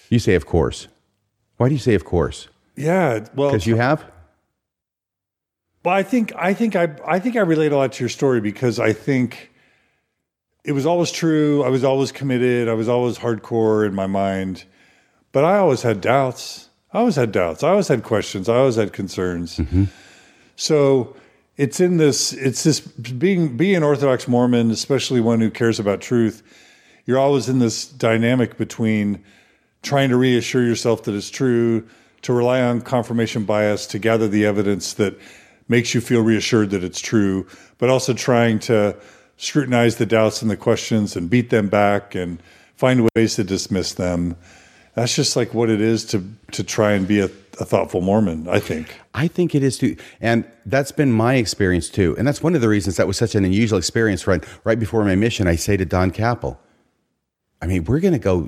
You 0.10 0.20
say, 0.20 0.36
of 0.36 0.46
course. 0.46 0.90
Why 1.64 1.70
do 1.70 1.76
you 1.76 1.80
say, 1.80 1.94
of 1.94 2.04
course? 2.04 2.50
Yeah. 2.76 3.26
Well, 3.36 3.52
Because 3.52 3.66
you 3.66 3.78
have? 3.78 4.04
Well, 5.86 5.96
I 5.96 6.04
think 6.04 6.34
I 6.36 6.54
think 6.54 6.76
I 6.76 6.94
I 7.08 7.20
think 7.20 7.38
I 7.38 7.40
relate 7.40 7.72
a 7.72 7.78
lot 7.78 7.94
to 7.94 8.04
your 8.04 8.10
story 8.10 8.42
because 8.42 8.82
I 8.82 8.92
think 8.92 9.50
it 10.66 10.74
was 10.74 10.86
always 10.86 11.10
true. 11.10 11.64
I 11.64 11.70
was 11.70 11.86
always 11.86 12.12
committed. 12.12 12.68
I 12.68 12.74
was 12.74 12.90
always 12.90 13.18
hardcore 13.18 13.88
in 13.88 13.96
my 13.96 14.08
mind, 14.08 14.66
but 15.32 15.46
I 15.46 15.56
always 15.56 15.84
had 15.84 16.02
doubts. 16.02 16.68
I 16.92 17.00
always 17.00 17.16
had 17.16 17.32
doubts. 17.32 17.64
I 17.64 17.70
always 17.70 17.88
had 17.88 18.04
questions. 18.04 18.50
I 18.50 18.58
always 18.58 18.76
had 18.76 18.92
concerns. 18.92 19.56
Mm-hmm. 19.56 19.86
So 20.58 21.16
it's 21.56 21.80
in 21.80 21.96
this. 21.96 22.34
It's 22.34 22.64
this 22.64 22.82
being 22.82 23.56
being 23.56 23.78
an 23.78 23.84
Orthodox 23.84 24.28
Mormon, 24.28 24.70
especially 24.70 25.22
one 25.22 25.40
who 25.40 25.50
cares 25.50 25.80
about 25.80 26.02
truth. 26.02 26.44
You're 27.06 27.20
always 27.20 27.48
in 27.48 27.60
this 27.60 27.88
dynamic 27.88 28.58
between 28.58 29.24
trying 29.84 30.10
to 30.10 30.18
reassure 30.18 30.64
yourself 30.64 31.04
that 31.04 31.14
it's 31.14 31.30
true, 31.30 31.88
to 32.24 32.34
rely 32.34 32.62
on 32.62 32.82
confirmation 32.82 33.44
bias 33.44 33.86
to 33.88 34.00
gather 34.00 34.28
the 34.28 34.46
evidence 34.46 34.94
that 34.94 35.20
makes 35.68 35.94
you 35.94 36.02
feel 36.02 36.22
reassured 36.22 36.72
that 36.72 36.84
it's 36.84 37.02
true, 37.02 37.46
but 37.78 37.90
also 37.90 38.14
trying 38.14 38.60
to 38.60 38.96
scrutinize 39.38 39.98
the 39.98 40.06
doubts 40.06 40.42
and 40.42 40.50
the 40.50 40.58
questions 40.58 41.16
and 41.16 41.30
beat 41.30 41.50
them 41.50 41.68
back 41.68 42.16
and 42.16 42.42
find 42.76 43.08
ways 43.16 43.36
to 43.36 43.44
dismiss 43.44 43.94
them. 43.94 44.36
That's 44.96 45.16
just 45.16 45.36
like 45.36 45.54
what 45.54 45.70
it 45.70 45.82
is 45.82 46.06
to 46.08 46.24
to 46.52 46.64
try 46.64 46.94
and 46.94 47.08
be 47.08 47.20
a, 47.20 47.26
a 47.60 47.66
thoughtful 47.66 48.02
Mormon, 48.02 48.48
I 48.48 48.60
think. 48.60 48.96
I 49.14 49.28
think 49.28 49.56
it 49.56 49.64
is 49.64 49.78
too. 49.78 49.98
And 50.22 50.46
that's 50.66 50.92
been 50.92 51.12
my 51.12 51.36
experience 51.36 51.90
too. 51.90 52.16
And 52.18 52.28
that's 52.28 52.44
one 52.44 52.54
of 52.54 52.62
the 52.62 52.70
reasons 52.70 52.98
that 52.98 53.08
was 53.08 53.18
such 53.18 53.34
an 53.34 53.44
unusual 53.44 53.80
experience. 53.80 54.28
Right, 54.28 54.46
right 54.64 54.80
before 54.80 55.04
my 55.04 55.16
mission, 55.16 55.48
I 55.48 55.56
say 55.56 55.78
to 55.78 55.86
Don 55.86 56.12
Capel, 56.12 56.60
I 57.62 57.66
mean, 57.66 57.86
we're 57.86 58.02
going 58.02 58.14
to 58.14 58.20
go 58.20 58.48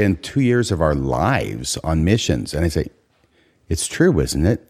spend 0.00 0.22
two 0.22 0.40
years 0.40 0.72
of 0.72 0.80
our 0.80 0.94
lives 0.94 1.76
on 1.84 2.04
missions. 2.04 2.54
And 2.54 2.64
I 2.64 2.68
say, 2.68 2.88
it's 3.68 3.86
true, 3.86 4.18
isn't 4.20 4.46
it? 4.46 4.66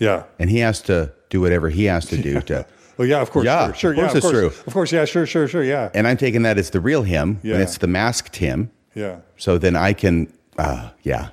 Yeah. 0.00 0.24
And 0.38 0.50
he 0.50 0.58
has 0.58 0.80
to 0.82 1.12
do 1.30 1.40
whatever 1.40 1.68
he 1.70 1.84
has 1.84 2.06
to 2.06 2.16
do 2.20 2.40
to. 2.42 2.66
Well, 2.96 3.08
yeah, 3.08 3.20
of 3.22 3.32
course. 3.32 3.44
Yeah, 3.44 3.72
sure, 3.72 3.74
sure, 3.74 3.90
of 3.90 3.96
course 3.96 3.98
yeah, 3.98 4.06
it's 4.06 4.14
of 4.14 4.22
course, 4.22 4.54
true. 4.54 4.62
Of 4.68 4.72
course, 4.72 4.92
yeah, 4.92 5.04
sure, 5.04 5.26
sure, 5.26 5.48
sure, 5.48 5.64
yeah, 5.64 5.90
And 5.94 6.06
I'm 6.06 6.16
taking 6.16 6.42
that 6.42 6.58
as 6.58 6.70
the 6.70 6.78
real 6.78 7.02
him 7.02 7.40
Yeah. 7.42 7.54
when 7.54 7.62
it's 7.62 7.78
the 7.78 7.88
masked 7.88 8.36
him. 8.36 8.70
yeah. 8.94 9.16
So 9.36 9.58
then 9.58 9.74
I 9.74 9.94
can, 9.94 10.32
uh, 10.58 10.90
yeah. 11.02 11.30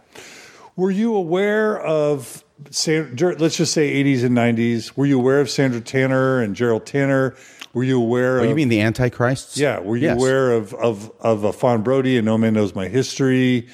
Were 0.75 0.89
you 0.89 1.13
aware 1.13 1.79
of, 1.79 2.43
San- 2.71 3.15
dur- 3.15 3.35
let's 3.37 3.57
just 3.57 3.73
say 3.73 3.93
80s 4.03 4.23
and 4.23 4.35
90s? 4.35 4.97
Were 4.97 5.05
you 5.05 5.19
aware 5.19 5.39
of 5.39 5.51
Sandra 5.51 5.81
Tanner 5.81 6.41
and 6.41 6.55
Gerald 6.55 6.87
Tanner? 6.87 7.35
Were 7.73 7.83
you 7.83 8.01
aware 8.01 8.39
Oh, 8.39 8.43
of? 8.43 8.49
you 8.49 8.55
mean 8.55 8.69
the 8.69 8.81
Antichrists? 8.81 9.57
Yeah. 9.57 9.79
Were 9.79 9.95
you 9.97 10.07
Yes. 10.07 10.17
aware 10.17 10.51
of 10.51 10.73
of 10.75 11.11
of 11.21 11.45
uh, 11.45 11.51
Fawn 11.51 11.81
Brodie 11.83 12.17
and 12.17 12.25
No 12.25 12.37
Man 12.37 12.53
Knows 12.53 12.75
My 12.75 12.87
History? 12.87 13.67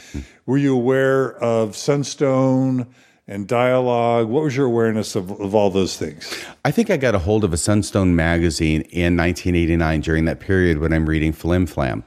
Were 0.45 0.57
you 0.57 0.75
aware 0.75 1.33
of 1.43 1.75
Sunstone 1.75 2.87
and 3.27 3.47
Dialogue? 3.47 4.27
What 4.29 4.43
was 4.43 4.55
your 4.55 4.67
awareness 4.67 5.15
of, 5.15 5.31
of 5.41 5.53
all 5.55 5.69
those 5.69 5.97
things? 5.97 6.45
I 6.63 6.71
think 6.71 6.89
I 6.89 6.97
got 6.97 7.15
a 7.15 7.19
hold 7.19 7.43
of 7.43 7.51
a 7.53 7.57
Sunstone 7.57 8.15
magazine 8.15 8.81
in 8.91 9.17
1989 9.17 10.01
during 10.01 10.25
that 10.25 10.39
period 10.39 10.77
when 10.77 10.93
I'm 10.93 11.07
reading 11.09 11.33
Flim 11.33 11.65
Flam. 11.65 12.03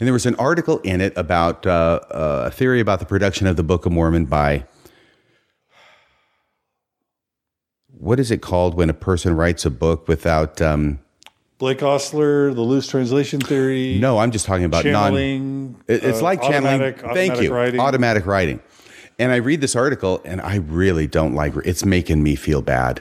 And 0.00 0.06
there 0.06 0.12
was 0.12 0.26
an 0.26 0.34
article 0.36 0.78
in 0.80 1.00
it 1.00 1.12
about 1.16 1.66
uh, 1.66 2.00
uh, 2.10 2.44
a 2.46 2.50
theory 2.50 2.80
about 2.80 2.98
the 3.00 3.06
production 3.06 3.46
of 3.46 3.56
the 3.56 3.62
Book 3.62 3.86
of 3.86 3.92
Mormon 3.92 4.24
by. 4.24 4.64
What 7.88 8.18
is 8.18 8.30
it 8.30 8.42
called 8.42 8.74
when 8.74 8.90
a 8.90 8.94
person 8.94 9.36
writes 9.36 9.64
a 9.64 9.70
book 9.70 10.08
without? 10.08 10.60
Um, 10.60 10.98
Blake 11.64 11.78
Ostler, 11.82 12.52
the 12.52 12.60
loose 12.60 12.86
translation 12.86 13.40
theory. 13.40 13.96
no, 13.98 14.18
I'm 14.18 14.30
just 14.32 14.44
talking 14.44 14.66
about 14.66 14.84
non. 14.84 14.92
channeling. 15.12 15.76
It- 15.88 16.04
It's 16.04 16.20
uh, 16.20 16.22
like 16.22 16.42
channeling. 16.42 16.74
automatic- 16.82 17.00
Thank 17.00 17.10
automatic 17.32 17.42
you. 17.44 17.54
Writing. 17.54 17.80
Automatic 17.80 18.26
writing. 18.26 18.60
And 19.18 19.32
I 19.32 19.36
read 19.36 19.62
this 19.62 19.74
article, 19.74 20.20
and 20.26 20.42
I 20.42 20.56
really 20.56 21.06
don't 21.06 21.34
like. 21.34 21.56
It. 21.56 21.62
It's 21.64 21.82
making 21.82 22.22
me 22.22 22.34
feel 22.36 22.60
bad. 22.60 23.00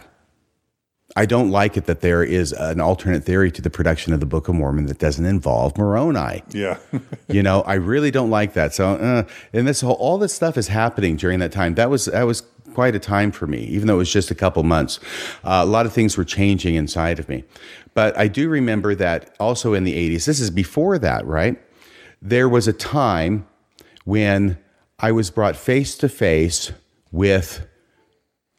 I 1.18 1.26
don't 1.26 1.50
like 1.52 1.76
it 1.76 1.88
that 1.88 2.00
there 2.00 2.24
is 2.24 2.54
an 2.54 2.80
alternate 2.80 3.26
theory 3.26 3.52
to 3.52 3.62
the 3.62 3.70
production 3.70 4.14
of 4.14 4.22
the 4.22 4.26
Book 4.26 4.48
of 4.48 4.56
Mormon 4.56 4.86
that 4.86 4.98
doesn't 4.98 5.26
involve 5.26 5.78
Moroni. 5.78 6.42
yeah. 6.54 6.78
you 7.28 7.44
know, 7.44 7.64
I 7.64 7.74
really 7.74 8.12
don't 8.12 8.30
like 8.30 8.54
that. 8.54 8.74
So, 8.74 8.92
uh, 8.96 9.24
and 9.52 9.68
this 9.68 9.82
whole 9.82 9.96
all 9.96 10.18
this 10.18 10.32
stuff 10.34 10.58
is 10.58 10.70
happening 10.70 11.18
during 11.18 11.40
that 11.40 11.52
time. 11.52 11.76
That 11.76 11.90
was 11.90 12.06
that 12.06 12.24
was 12.24 12.44
quite 12.74 12.96
a 12.96 13.00
time 13.00 13.32
for 13.32 13.46
me, 13.46 13.60
even 13.66 13.88
though 13.88 13.96
it 13.96 13.98
was 13.98 14.14
just 14.14 14.32
a 14.32 14.36
couple 14.36 14.64
months. 14.64 15.00
Uh, 15.44 15.60
a 15.62 15.66
lot 15.66 15.86
of 15.86 15.92
things 15.92 16.16
were 16.18 16.24
changing 16.26 16.76
inside 16.76 17.20
of 17.20 17.28
me, 17.30 17.44
but 17.94 18.18
I 18.18 18.28
do 18.28 18.50
remember 18.50 18.96
that 18.96 19.36
also 19.40 19.74
in 19.74 19.84
the 19.84 19.94
'80s. 19.94 20.26
This 20.26 20.40
is 20.40 20.50
before 20.50 20.98
that, 21.00 21.26
right? 21.26 21.62
There 22.22 22.50
was 22.50 22.68
a 22.68 22.74
time 22.74 23.48
when 24.06 24.58
I 25.00 25.12
was 25.12 25.30
brought 25.30 25.56
face 25.56 25.96
to 25.98 26.10
face 26.10 26.72
with 27.12 27.68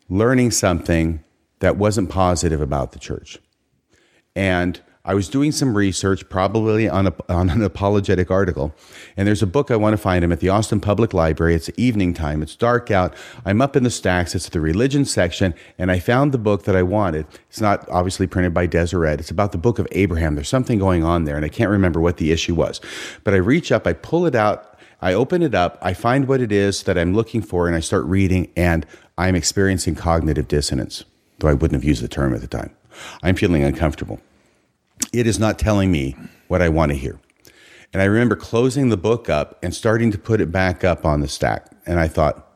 learning 0.08 0.50
something 0.50 1.22
that 1.60 1.76
wasn't 1.76 2.10
positive 2.10 2.60
about 2.60 2.92
the 2.92 2.98
church. 2.98 3.38
And 4.36 4.80
I 5.06 5.12
was 5.12 5.28
doing 5.28 5.52
some 5.52 5.76
research, 5.76 6.26
probably 6.30 6.88
on, 6.88 7.08
a, 7.08 7.14
on 7.28 7.50
an 7.50 7.60
apologetic 7.62 8.30
article. 8.30 8.74
And 9.18 9.28
there's 9.28 9.42
a 9.42 9.46
book 9.46 9.70
I 9.70 9.76
want 9.76 9.92
to 9.92 9.98
find. 9.98 10.24
I'm 10.24 10.32
at 10.32 10.40
the 10.40 10.48
Austin 10.48 10.80
Public 10.80 11.12
Library. 11.12 11.54
It's 11.54 11.68
evening 11.76 12.14
time. 12.14 12.42
It's 12.42 12.56
dark 12.56 12.90
out. 12.90 13.14
I'm 13.44 13.60
up 13.60 13.76
in 13.76 13.82
the 13.82 13.90
stacks. 13.90 14.34
It's 14.34 14.48
the 14.48 14.62
religion 14.62 15.04
section. 15.04 15.52
And 15.76 15.90
I 15.90 15.98
found 15.98 16.32
the 16.32 16.38
book 16.38 16.64
that 16.64 16.74
I 16.74 16.82
wanted. 16.82 17.26
It's 17.50 17.60
not 17.60 17.86
obviously 17.90 18.26
printed 18.26 18.54
by 18.54 18.64
Deseret. 18.64 19.20
It's 19.20 19.30
about 19.30 19.52
the 19.52 19.58
book 19.58 19.78
of 19.78 19.86
Abraham. 19.92 20.36
There's 20.36 20.48
something 20.48 20.78
going 20.78 21.04
on 21.04 21.24
there. 21.24 21.36
And 21.36 21.44
I 21.44 21.50
can't 21.50 21.70
remember 21.70 22.00
what 22.00 22.16
the 22.16 22.32
issue 22.32 22.54
was. 22.54 22.80
But 23.24 23.34
I 23.34 23.38
reach 23.38 23.70
up, 23.70 23.86
I 23.86 23.92
pull 23.92 24.24
it 24.24 24.34
out, 24.34 24.78
I 25.02 25.12
open 25.12 25.42
it 25.42 25.54
up, 25.54 25.76
I 25.82 25.92
find 25.92 26.26
what 26.26 26.40
it 26.40 26.50
is 26.50 26.84
that 26.84 26.96
I'm 26.96 27.12
looking 27.14 27.42
for, 27.42 27.66
and 27.66 27.76
I 27.76 27.80
start 27.80 28.06
reading. 28.06 28.50
And 28.56 28.86
I'm 29.18 29.34
experiencing 29.34 29.96
cognitive 29.96 30.48
dissonance, 30.48 31.04
though 31.40 31.48
I 31.48 31.52
wouldn't 31.52 31.74
have 31.74 31.84
used 31.84 32.02
the 32.02 32.08
term 32.08 32.34
at 32.34 32.40
the 32.40 32.46
time. 32.46 32.74
I'm 33.22 33.36
feeling 33.36 33.62
uncomfortable 33.62 34.18
it 35.14 35.26
is 35.26 35.38
not 35.38 35.58
telling 35.58 35.90
me 35.90 36.16
what 36.48 36.62
I 36.62 36.68
want 36.68 36.92
to 36.92 36.98
hear. 36.98 37.18
And 37.92 38.02
I 38.02 38.06
remember 38.06 38.36
closing 38.36 38.88
the 38.88 38.96
book 38.96 39.30
up 39.30 39.58
and 39.62 39.72
starting 39.72 40.10
to 40.10 40.18
put 40.18 40.40
it 40.40 40.50
back 40.50 40.82
up 40.82 41.06
on 41.06 41.20
the 41.20 41.28
stack. 41.28 41.70
And 41.86 42.00
I 42.00 42.08
thought, 42.08 42.50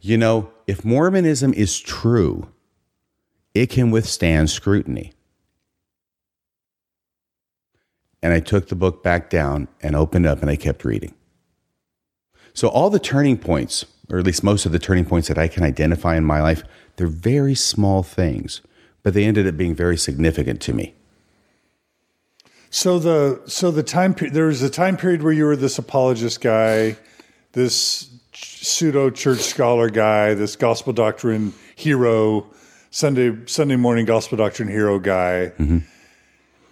you 0.00 0.16
know, 0.16 0.50
if 0.66 0.84
Mormonism 0.84 1.52
is 1.54 1.80
true, 1.80 2.48
it 3.54 3.66
can 3.66 3.90
withstand 3.90 4.50
scrutiny. 4.50 5.12
And 8.22 8.32
I 8.32 8.40
took 8.40 8.68
the 8.68 8.74
book 8.74 9.02
back 9.02 9.30
down 9.30 9.68
and 9.80 9.96
opened 9.96 10.26
up 10.26 10.40
and 10.40 10.50
I 10.50 10.56
kept 10.56 10.84
reading. 10.84 11.14
So, 12.54 12.68
all 12.68 12.90
the 12.90 12.98
turning 12.98 13.36
points, 13.36 13.84
or 14.10 14.18
at 14.18 14.24
least 14.24 14.42
most 14.42 14.66
of 14.66 14.72
the 14.72 14.78
turning 14.78 15.04
points 15.04 15.28
that 15.28 15.38
I 15.38 15.46
can 15.46 15.62
identify 15.62 16.16
in 16.16 16.24
my 16.24 16.40
life, 16.40 16.64
they're 16.96 17.06
very 17.06 17.54
small 17.54 18.02
things, 18.02 18.62
but 19.02 19.14
they 19.14 19.24
ended 19.24 19.46
up 19.46 19.56
being 19.56 19.74
very 19.74 19.96
significant 19.96 20.60
to 20.62 20.72
me. 20.72 20.95
So 22.70 22.98
the 22.98 23.40
so 23.46 23.70
the 23.70 23.82
time 23.82 24.14
period 24.14 24.34
there 24.34 24.46
was 24.46 24.62
a 24.62 24.70
time 24.70 24.96
period 24.96 25.22
where 25.22 25.32
you 25.32 25.44
were 25.44 25.56
this 25.56 25.78
apologist 25.78 26.40
guy, 26.40 26.96
this 27.52 28.10
pseudo 28.34 29.10
church 29.10 29.38
scholar 29.40 29.88
guy, 29.88 30.34
this 30.34 30.56
gospel 30.56 30.92
doctrine 30.92 31.54
hero, 31.74 32.46
Sunday 32.90 33.36
Sunday 33.46 33.76
morning 33.76 34.04
gospel 34.04 34.36
doctrine 34.36 34.68
hero 34.68 34.98
guy, 34.98 35.52
Mm-hmm. 35.58 35.78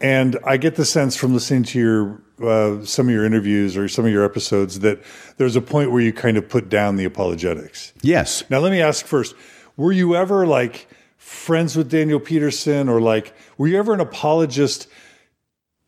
and 0.01 0.39
I 0.45 0.57
get 0.57 0.75
the 0.77 0.85
sense 0.85 1.17
from 1.17 1.33
listening 1.33 1.63
to 1.65 1.79
your 1.79 2.21
uh, 2.43 2.85
some 2.85 3.09
of 3.09 3.15
your 3.15 3.25
interviews 3.25 3.77
or 3.77 3.89
some 3.89 4.05
of 4.05 4.11
your 4.11 4.25
episodes 4.25 4.81
that 4.81 5.01
there's 5.37 5.55
a 5.57 5.61
point 5.63 5.93
where 5.93 6.01
you 6.03 6.13
kind 6.13 6.37
of 6.37 6.49
put 6.49 6.69
down 6.69 6.97
the 6.97 7.05
apologetics. 7.05 7.93
Yes. 8.03 8.43
Now, 8.51 8.59
let 8.59 8.73
me 8.73 8.83
ask 8.83 9.07
first: 9.07 9.35
Were 9.77 9.93
you 9.93 10.17
ever 10.17 10.45
like 10.47 10.89
friends 11.17 11.77
with 11.77 11.89
Daniel 11.89 12.19
Peterson, 12.21 12.89
or 12.89 13.01
like 13.01 13.33
were 13.57 13.69
you 13.69 13.79
ever 13.79 13.95
an 13.95 14.01
apologist? 14.01 14.89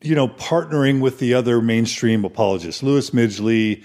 You 0.03 0.15
know, 0.15 0.29
partnering 0.29 1.01
with 1.01 1.19
the 1.19 1.35
other 1.35 1.61
mainstream 1.61 2.25
apologists, 2.25 2.83
Louis 2.83 3.11
Midgley, 3.11 3.85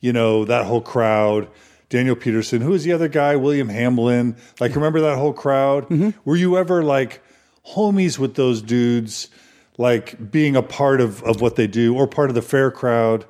you 0.00 0.12
know 0.12 0.44
that 0.44 0.66
whole 0.66 0.80
crowd. 0.80 1.48
Daniel 1.90 2.14
Peterson, 2.14 2.62
who 2.62 2.70
was 2.70 2.84
the 2.84 2.92
other 2.92 3.08
guy? 3.08 3.34
William 3.34 3.68
Hamblin. 3.68 4.36
Like, 4.60 4.76
remember 4.76 5.00
that 5.00 5.18
whole 5.18 5.32
crowd? 5.32 5.88
Mm-hmm. 5.88 6.10
Were 6.24 6.36
you 6.36 6.56
ever 6.56 6.84
like 6.84 7.20
homies 7.66 8.16
with 8.18 8.36
those 8.36 8.62
dudes? 8.62 9.28
Like 9.76 10.30
being 10.30 10.56
a 10.56 10.62
part 10.62 11.00
of, 11.00 11.22
of 11.24 11.40
what 11.40 11.56
they 11.56 11.66
do 11.66 11.96
or 11.96 12.06
part 12.06 12.30
of 12.30 12.34
the 12.34 12.42
FAIR 12.42 12.70
crowd? 12.70 13.24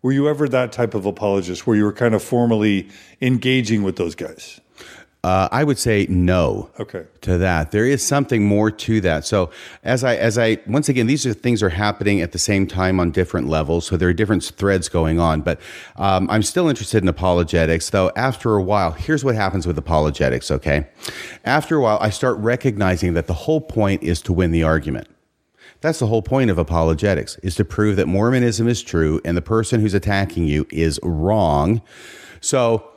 Were 0.00 0.12
you 0.12 0.28
ever 0.28 0.48
that 0.48 0.72
type 0.72 0.94
of 0.94 1.04
apologist 1.06 1.66
where 1.66 1.76
you 1.76 1.84
were 1.84 1.92
kind 1.92 2.14
of 2.14 2.22
formally 2.22 2.88
engaging 3.20 3.82
with 3.82 3.96
those 3.96 4.14
guys? 4.14 4.60
Uh, 5.28 5.46
I 5.52 5.62
would 5.62 5.78
say 5.78 6.06
no. 6.08 6.70
Okay. 6.80 7.04
to 7.20 7.36
that. 7.36 7.70
There 7.70 7.84
is 7.84 8.02
something 8.06 8.46
more 8.46 8.70
to 8.70 9.00
that. 9.02 9.26
So 9.26 9.50
as 9.84 10.02
I 10.02 10.16
as 10.16 10.38
I 10.38 10.58
once 10.66 10.88
again, 10.88 11.06
these 11.06 11.26
are 11.26 11.34
things 11.34 11.62
are 11.62 11.68
happening 11.68 12.22
at 12.22 12.32
the 12.32 12.38
same 12.38 12.66
time 12.66 12.98
on 12.98 13.10
different 13.10 13.46
levels. 13.46 13.84
So 13.84 13.98
there 13.98 14.08
are 14.08 14.14
different 14.14 14.42
threads 14.42 14.88
going 14.88 15.20
on. 15.20 15.42
But 15.42 15.60
um, 15.96 16.30
I'm 16.30 16.42
still 16.42 16.66
interested 16.68 17.02
in 17.02 17.08
apologetics, 17.08 17.90
though. 17.90 18.10
After 18.16 18.56
a 18.56 18.62
while, 18.62 18.92
here's 18.92 19.22
what 19.22 19.34
happens 19.34 19.66
with 19.66 19.76
apologetics. 19.76 20.50
Okay, 20.50 20.86
after 21.44 21.76
a 21.76 21.80
while, 21.82 21.98
I 22.00 22.08
start 22.08 22.38
recognizing 22.38 23.12
that 23.12 23.26
the 23.26 23.34
whole 23.44 23.60
point 23.60 24.02
is 24.02 24.22
to 24.22 24.32
win 24.32 24.50
the 24.50 24.62
argument. 24.62 25.08
That's 25.82 25.98
the 25.98 26.06
whole 26.06 26.22
point 26.22 26.50
of 26.50 26.56
apologetics 26.56 27.36
is 27.42 27.54
to 27.56 27.64
prove 27.66 27.96
that 27.96 28.06
Mormonism 28.06 28.66
is 28.66 28.82
true 28.82 29.20
and 29.26 29.36
the 29.36 29.42
person 29.42 29.80
who's 29.80 29.94
attacking 29.94 30.44
you 30.44 30.66
is 30.70 30.98
wrong. 31.02 31.82
So 32.40 32.88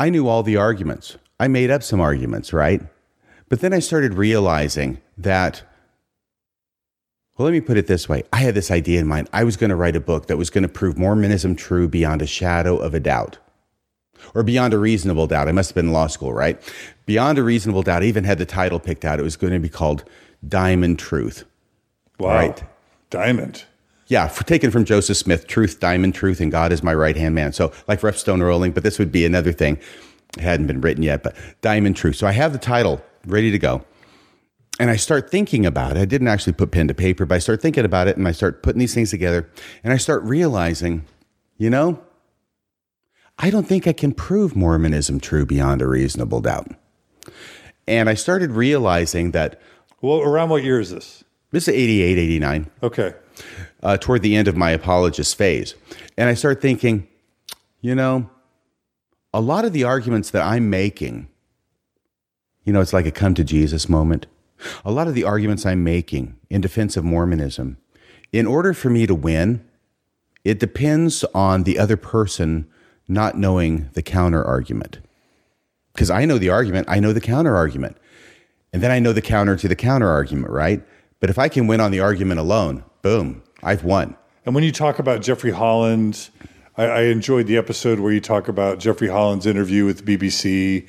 I 0.00 0.08
knew 0.08 0.28
all 0.28 0.42
the 0.42 0.56
arguments. 0.56 1.18
I 1.38 1.46
made 1.48 1.70
up 1.70 1.82
some 1.82 2.00
arguments, 2.00 2.54
right? 2.54 2.80
But 3.50 3.60
then 3.60 3.74
I 3.74 3.80
started 3.80 4.14
realizing 4.14 4.98
that, 5.18 5.62
well, 7.36 7.44
let 7.44 7.52
me 7.52 7.60
put 7.60 7.76
it 7.76 7.86
this 7.86 8.08
way. 8.08 8.22
I 8.32 8.38
had 8.38 8.54
this 8.54 8.70
idea 8.70 8.98
in 8.98 9.06
mind. 9.06 9.28
I 9.30 9.44
was 9.44 9.58
going 9.58 9.68
to 9.68 9.76
write 9.76 9.96
a 9.96 10.00
book 10.00 10.26
that 10.28 10.38
was 10.38 10.48
going 10.48 10.62
to 10.62 10.70
prove 10.70 10.96
Mormonism 10.96 11.54
true 11.54 11.86
beyond 11.86 12.22
a 12.22 12.26
shadow 12.26 12.78
of 12.78 12.94
a 12.94 13.00
doubt 13.00 13.36
or 14.34 14.42
beyond 14.42 14.72
a 14.72 14.78
reasonable 14.78 15.26
doubt. 15.26 15.48
I 15.48 15.52
must 15.52 15.68
have 15.70 15.74
been 15.74 15.88
in 15.88 15.92
law 15.92 16.06
school, 16.06 16.32
right? 16.32 16.58
Beyond 17.04 17.36
a 17.36 17.42
reasonable 17.42 17.82
doubt. 17.82 18.02
I 18.02 18.06
even 18.06 18.24
had 18.24 18.38
the 18.38 18.46
title 18.46 18.80
picked 18.80 19.04
out. 19.04 19.20
It 19.20 19.24
was 19.24 19.36
going 19.36 19.52
to 19.52 19.58
be 19.58 19.68
called 19.68 20.04
Diamond 20.48 20.98
Truth. 20.98 21.44
Wow. 22.18 22.36
Right. 22.36 22.62
Diamond. 23.10 23.64
Yeah, 24.10 24.26
for, 24.26 24.42
taken 24.42 24.72
from 24.72 24.84
Joseph 24.84 25.16
Smith, 25.16 25.46
Truth, 25.46 25.78
Diamond 25.78 26.16
Truth, 26.16 26.40
and 26.40 26.50
God 26.50 26.72
is 26.72 26.82
my 26.82 26.92
right 26.92 27.16
hand 27.16 27.32
man. 27.32 27.52
So, 27.52 27.72
like 27.86 28.02
Rough 28.02 28.18
Stone 28.18 28.42
Rolling, 28.42 28.72
but 28.72 28.82
this 28.82 28.98
would 28.98 29.12
be 29.12 29.24
another 29.24 29.52
thing. 29.52 29.78
It 30.36 30.42
hadn't 30.42 30.66
been 30.66 30.80
written 30.80 31.04
yet, 31.04 31.22
but 31.22 31.36
Diamond 31.60 31.94
Truth. 31.94 32.16
So, 32.16 32.26
I 32.26 32.32
have 32.32 32.52
the 32.52 32.58
title 32.58 33.00
ready 33.24 33.52
to 33.52 33.58
go. 33.58 33.84
And 34.80 34.90
I 34.90 34.96
start 34.96 35.30
thinking 35.30 35.64
about 35.64 35.96
it. 35.96 36.00
I 36.00 36.06
didn't 36.06 36.26
actually 36.26 36.54
put 36.54 36.72
pen 36.72 36.88
to 36.88 36.94
paper, 36.94 37.24
but 37.24 37.36
I 37.36 37.38
start 37.38 37.62
thinking 37.62 37.84
about 37.84 38.08
it 38.08 38.16
and 38.16 38.26
I 38.26 38.32
start 38.32 38.62
putting 38.64 38.80
these 38.80 38.94
things 38.94 39.10
together. 39.10 39.48
And 39.84 39.92
I 39.92 39.96
start 39.96 40.24
realizing, 40.24 41.04
you 41.56 41.70
know, 41.70 42.02
I 43.38 43.50
don't 43.50 43.68
think 43.68 43.86
I 43.86 43.92
can 43.92 44.12
prove 44.12 44.56
Mormonism 44.56 45.20
true 45.20 45.46
beyond 45.46 45.82
a 45.82 45.86
reasonable 45.86 46.40
doubt. 46.40 46.68
And 47.86 48.08
I 48.08 48.14
started 48.14 48.50
realizing 48.52 49.32
that 49.32 49.60
Well, 50.00 50.20
around 50.22 50.48
what 50.48 50.64
year 50.64 50.80
is 50.80 50.90
this? 50.90 51.24
this 51.52 51.68
is 51.68 51.74
88, 51.74 52.18
89. 52.18 52.70
Okay. 52.82 53.14
Uh, 53.82 53.96
toward 53.96 54.22
the 54.22 54.36
end 54.36 54.48
of 54.48 54.56
my 54.56 54.70
apologist 54.70 55.36
phase. 55.36 55.74
And 56.16 56.28
I 56.28 56.34
start 56.34 56.60
thinking, 56.60 57.08
you 57.80 57.94
know, 57.94 58.28
a 59.32 59.40
lot 59.40 59.64
of 59.64 59.72
the 59.72 59.84
arguments 59.84 60.30
that 60.30 60.42
I'm 60.42 60.70
making, 60.70 61.28
you 62.64 62.72
know, 62.72 62.80
it's 62.80 62.92
like 62.92 63.06
a 63.06 63.10
come 63.10 63.34
to 63.34 63.44
Jesus 63.44 63.88
moment. 63.88 64.26
A 64.84 64.90
lot 64.90 65.08
of 65.08 65.14
the 65.14 65.24
arguments 65.24 65.64
I'm 65.64 65.82
making 65.82 66.36
in 66.50 66.60
defense 66.60 66.96
of 66.96 67.04
Mormonism, 67.04 67.78
in 68.32 68.46
order 68.46 68.74
for 68.74 68.90
me 68.90 69.06
to 69.06 69.14
win, 69.14 69.64
it 70.44 70.58
depends 70.58 71.24
on 71.34 71.64
the 71.64 71.78
other 71.78 71.96
person 71.96 72.68
not 73.08 73.36
knowing 73.36 73.88
the 73.94 74.02
counter 74.02 74.44
argument. 74.44 74.98
Because 75.92 76.10
I 76.10 76.24
know 76.24 76.38
the 76.38 76.50
argument, 76.50 76.88
I 76.88 77.00
know 77.00 77.12
the 77.12 77.20
counter 77.20 77.56
argument. 77.56 77.96
And 78.72 78.82
then 78.82 78.90
I 78.90 79.00
know 79.00 79.12
the 79.12 79.22
counter 79.22 79.56
to 79.56 79.68
the 79.68 79.76
counter 79.76 80.08
argument, 80.08 80.52
right? 80.52 80.82
But 81.18 81.30
if 81.30 81.38
I 81.38 81.48
can 81.48 81.66
win 81.66 81.80
on 81.80 81.90
the 81.90 82.00
argument 82.00 82.40
alone, 82.40 82.84
boom, 83.02 83.42
I've 83.62 83.84
won. 83.84 84.16
And 84.46 84.54
when 84.54 84.64
you 84.64 84.72
talk 84.72 84.98
about 84.98 85.20
Jeffrey 85.22 85.50
Holland, 85.50 86.30
I, 86.76 86.84
I 86.84 87.00
enjoyed 87.02 87.46
the 87.46 87.56
episode 87.56 88.00
where 88.00 88.12
you 88.12 88.20
talk 88.20 88.48
about 88.48 88.78
Jeffrey 88.78 89.08
Holland's 89.08 89.46
interview 89.46 89.84
with 89.84 90.04
the 90.04 90.16
BBC 90.16 90.88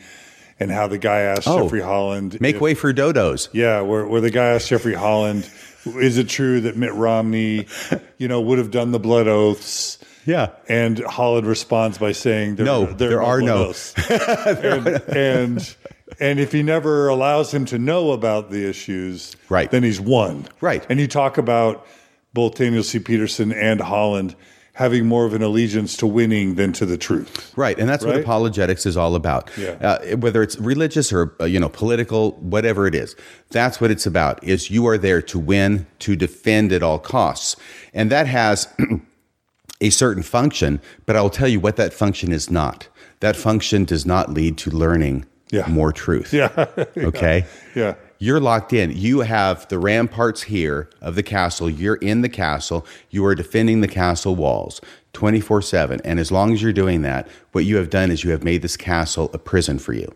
and 0.59 0.71
how 0.71 0.87
the 0.87 0.97
guy 0.97 1.21
asked 1.21 1.47
Oh. 1.47 1.63
Jeffrey 1.63 1.81
Holland, 1.81 2.39
Make 2.39 2.55
if- 2.55 2.61
way 2.61 2.73
for 2.73 2.93
dodos. 2.93 3.49
yeah, 3.51 3.81
where, 3.81 4.05
where 4.07 4.21
the 4.21 4.29
guy 4.29 4.49
asked 4.49 4.69
Jeffrey 4.69 4.93
Holland, 4.93 5.49
is 5.85 6.17
it 6.17 6.29
true 6.29 6.61
that 6.61 6.77
Mitt 6.77 6.93
Romney, 6.93 7.65
you 8.17 8.27
know, 8.27 8.39
would 8.41 8.57
have 8.59 8.71
done 8.71 8.91
the 8.91 8.99
blood 8.99 9.27
oaths? 9.27 9.97
Yeah. 10.25 10.49
And 10.69 10.99
Holland 10.99 11.47
responds 11.47 11.97
by 11.97 12.11
saying, 12.11 12.55
there, 12.57 12.65
No, 12.67 12.85
there 12.85 13.23
are 13.23 13.39
blood 13.39 13.47
no. 13.47 13.65
oaths." 13.69 13.93
and, 14.09 14.87
and 15.09 15.75
and 16.19 16.39
if 16.39 16.51
he 16.51 16.61
never 16.61 17.07
allows 17.07 17.51
him 17.53 17.65
to 17.65 17.79
know 17.79 18.11
about 18.11 18.51
the 18.51 18.69
issues, 18.69 19.35
Right. 19.49 19.71
then 19.71 19.81
he's 19.81 19.99
won. 19.99 20.45
Right. 20.59 20.85
And 20.89 20.99
you 20.99 21.07
talk 21.07 21.39
about 21.39 21.87
both 22.33 22.55
Daniel 22.55 22.83
C. 22.83 22.99
Peterson 22.99 23.51
and 23.51 23.81
Holland 23.81 24.35
having 24.73 25.05
more 25.05 25.25
of 25.25 25.33
an 25.33 25.41
allegiance 25.43 25.97
to 25.97 26.07
winning 26.07 26.55
than 26.55 26.71
to 26.71 26.85
the 26.85 26.97
truth. 26.97 27.51
Right, 27.57 27.77
and 27.77 27.89
that's 27.89 28.05
what 28.05 28.15
apologetics 28.15 28.85
is 28.85 28.95
all 28.95 29.15
about. 29.15 29.49
Yeah. 29.57 29.71
Uh, 29.81 30.15
whether 30.17 30.41
it's 30.41 30.57
religious 30.59 31.11
or 31.11 31.35
uh, 31.41 31.45
you 31.45 31.59
know 31.59 31.67
political, 31.69 32.31
whatever 32.39 32.87
it 32.87 32.95
is, 32.95 33.15
that's 33.49 33.81
what 33.81 33.91
it's 33.91 34.05
about. 34.05 34.41
Is 34.43 34.71
you 34.71 34.87
are 34.87 34.97
there 34.97 35.21
to 35.23 35.37
win, 35.37 35.87
to 35.99 36.15
defend 36.15 36.71
at 36.71 36.81
all 36.83 36.99
costs, 36.99 37.57
and 37.93 38.09
that 38.11 38.27
has 38.27 38.67
a 39.81 39.89
certain 39.89 40.23
function. 40.23 40.81
But 41.05 41.15
I 41.17 41.21
will 41.21 41.29
tell 41.29 41.49
you 41.49 41.59
what 41.59 41.75
that 41.75 41.93
function 41.93 42.31
is 42.31 42.49
not. 42.49 42.87
That 43.19 43.35
function 43.35 43.83
does 43.85 44.05
not 44.05 44.33
lead 44.33 44.57
to 44.59 44.71
learning 44.71 45.25
Yeah. 45.51 45.67
more 45.67 45.91
truth. 45.91 46.33
Yeah. 46.33 46.65
Okay. 46.97 47.45
yeah. 47.75 47.95
You're 48.21 48.39
locked 48.39 48.71
in. 48.71 48.95
You 48.95 49.21
have 49.21 49.67
the 49.69 49.79
ramparts 49.79 50.43
here 50.43 50.87
of 51.01 51.15
the 51.15 51.23
castle. 51.23 51.67
You're 51.67 51.95
in 51.95 52.21
the 52.21 52.29
castle. 52.29 52.85
You 53.09 53.25
are 53.25 53.33
defending 53.33 53.81
the 53.81 53.87
castle 53.87 54.35
walls 54.35 54.79
24 55.13 55.63
7. 55.63 55.99
And 56.05 56.19
as 56.19 56.31
long 56.31 56.53
as 56.53 56.61
you're 56.61 56.71
doing 56.71 57.01
that, 57.01 57.27
what 57.51 57.65
you 57.65 57.77
have 57.77 57.89
done 57.89 58.11
is 58.11 58.23
you 58.23 58.29
have 58.29 58.43
made 58.43 58.61
this 58.61 58.77
castle 58.77 59.31
a 59.33 59.39
prison 59.39 59.79
for 59.79 59.93
you 59.93 60.13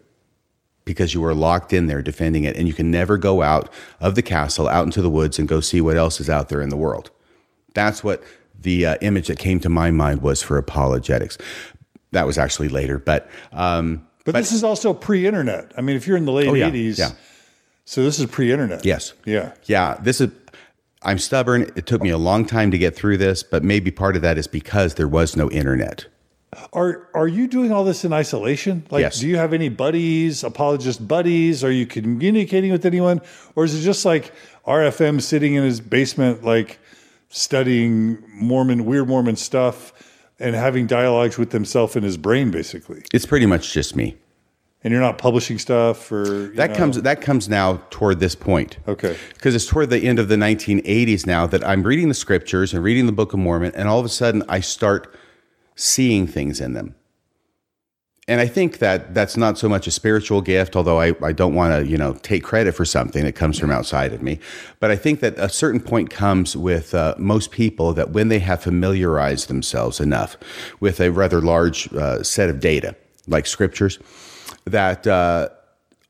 because 0.86 1.16
you 1.16 1.26
are 1.26 1.34
locked 1.34 1.74
in 1.74 1.88
there 1.88 2.04
defending 2.04 2.44
it. 2.44 2.56
And 2.56 2.68
you 2.68 2.76
can 2.76 2.92
never 2.92 3.18
go 3.18 3.42
out 3.42 3.74
of 4.00 4.14
the 4.14 4.22
castle, 4.22 4.68
out 4.68 4.86
into 4.86 5.02
the 5.02 5.10
woods, 5.10 5.40
and 5.40 5.48
go 5.48 5.60
see 5.60 5.82
what 5.82 5.98
else 5.98 6.22
is 6.22 6.30
out 6.30 6.50
there 6.50 6.62
in 6.62 6.70
the 6.70 6.78
world. 6.78 7.10
That's 7.74 8.04
what 8.04 8.22
the 8.62 8.86
uh, 8.86 8.98
image 9.02 9.30
that 9.30 9.40
came 9.40 9.60
to 9.62 9.70
my 9.70 9.90
mind 9.90 10.22
was 10.22 10.44
for 10.44 10.60
apologetics. 10.60 11.40
That 12.12 12.28
was 12.28 12.38
actually 12.38 12.70
later, 12.70 13.00
but 13.00 13.28
um, 13.52 14.08
But, 14.26 14.36
this 14.36 14.52
is 14.52 14.64
also 14.64 14.94
pre-internet. 14.94 15.72
I 15.76 15.82
mean, 15.82 15.96
if 15.96 16.06
you're 16.06 16.18
in 16.18 16.26
the 16.26 16.32
late 16.32 16.50
Oh, 16.50 16.54
yeah, 16.54 16.70
80s, 16.70 17.00
yeah. 17.00 17.10
So 17.86 18.04
this 18.04 18.20
is 18.20 18.26
pre-internet. 18.26 18.84
Yes. 18.86 19.14
Yeah. 19.26 19.54
Yeah, 19.66 19.98
this 20.02 20.20
is. 20.22 20.32
I'm 21.04 21.20
stubborn. 21.20 21.62
It 21.76 21.86
took 21.86 22.02
me 22.02 22.10
a 22.10 22.18
long 22.18 22.46
time 22.46 22.72
to 22.72 22.78
get 22.80 22.96
through 22.96 23.18
this, 23.18 23.44
but 23.44 23.64
maybe 23.64 23.92
part 23.92 24.16
of 24.16 24.24
that 24.24 24.38
is 24.40 24.48
because 24.48 24.96
there 24.96 25.08
was 25.08 25.36
no 25.36 25.52
internet. 25.52 26.06
Are 26.74 27.08
are 27.14 27.28
you 27.28 27.48
doing 27.48 27.72
all 27.72 27.84
this 27.84 28.04
in 28.04 28.12
isolation? 28.14 28.86
Like, 28.90 29.02
Yes. 29.02 29.20
do 29.20 29.28
you 29.28 29.38
have 29.38 29.54
any 29.54 29.70
buddies, 29.70 30.44
apologist 30.44 31.08
buddies? 31.08 31.64
Are 31.64 31.72
you 31.72 31.86
communicating 31.86 32.72
with 32.72 32.86
anyone, 32.86 33.22
or 33.56 33.66
is 33.66 33.76
it 33.76 33.84
just 33.84 34.04
like 34.06 34.32
RFM 34.66 35.22
sitting 35.22 35.54
in 35.54 35.64
his 35.64 35.80
basement, 35.80 36.44
like 36.44 36.80
studying 37.30 38.18
Mormon, 38.34 38.86
weird 38.86 39.08
Mormon 39.08 39.36
stuff, 39.36 39.94
and 40.40 40.56
having 40.56 40.88
dialogues 40.88 41.38
with 41.38 41.52
himself 41.52 41.96
in 41.96 42.04
his 42.04 42.18
brain, 42.18 42.50
basically. 42.52 43.04
It's 43.14 43.26
pretty 43.26 43.46
much 43.46 43.74
just 43.74 43.96
me. 43.96 44.16
And 44.86 44.92
you're 44.92 45.02
not 45.02 45.18
publishing 45.18 45.58
stuff 45.58 46.12
or 46.12 46.52
That 46.54 46.70
know- 46.70 46.76
comes 46.78 47.02
that 47.02 47.20
comes 47.20 47.50
now 47.50 47.82
toward 47.90 48.20
this 48.20 48.36
point. 48.36 48.78
Okay. 48.88 49.18
Because 49.34 49.56
it's 49.56 49.66
toward 49.66 49.90
the 49.90 49.98
end 49.98 50.20
of 50.20 50.28
the 50.28 50.36
1980s 50.36 51.26
now 51.26 51.48
that 51.48 51.68
I'm 51.68 51.82
reading 51.82 52.08
the 52.08 52.14
scriptures 52.14 52.72
and 52.72 52.84
reading 52.84 53.08
the 53.08 53.12
Book 53.12 53.34
of 53.34 53.40
Mormon, 53.40 53.72
and 53.74 53.90
all 53.90 53.98
of 54.00 54.06
a 54.06 54.10
sudden 54.10 54.44
I 54.48 54.60
start 54.60 55.12
seeing 55.76 56.28
things 56.28 56.62
in 56.62 56.74
them. 56.74 56.94
And 58.28 58.40
I 58.40 58.46
think 58.46 58.78
that 58.78 59.16
that's 59.16 59.36
not 59.36 59.58
so 59.58 59.68
much 59.68 59.88
a 59.88 59.92
spiritual 59.92 60.42
gift, 60.42 60.76
although 60.76 61.02
I, 61.02 61.16
I 61.24 61.32
don't 61.32 61.56
want 61.56 61.74
to, 61.74 61.90
you 61.90 61.98
know, 61.98 62.14
take 62.22 62.44
credit 62.44 62.74
for 62.74 62.86
something 62.86 63.24
that 63.24 63.34
comes 63.34 63.58
from 63.58 63.72
outside 63.72 64.14
of 64.14 64.22
me. 64.22 64.40
But 64.80 64.92
I 64.92 64.96
think 64.98 65.20
that 65.22 65.34
a 65.40 65.50
certain 65.50 65.80
point 65.80 66.12
comes 66.12 66.56
with 66.56 66.94
uh, 66.94 67.16
most 67.18 67.50
people 67.50 67.94
that 67.94 68.12
when 68.12 68.28
they 68.28 68.40
have 68.40 68.62
familiarized 68.62 69.48
themselves 69.48 70.00
enough 70.00 70.38
with 70.80 71.00
a 71.00 71.10
rather 71.10 71.42
large 71.42 71.92
uh, 71.94 72.22
set 72.22 72.52
of 72.52 72.60
data, 72.60 72.96
like 73.28 73.48
scriptures, 73.48 73.98
that 74.66 75.08
uh, 75.08 75.50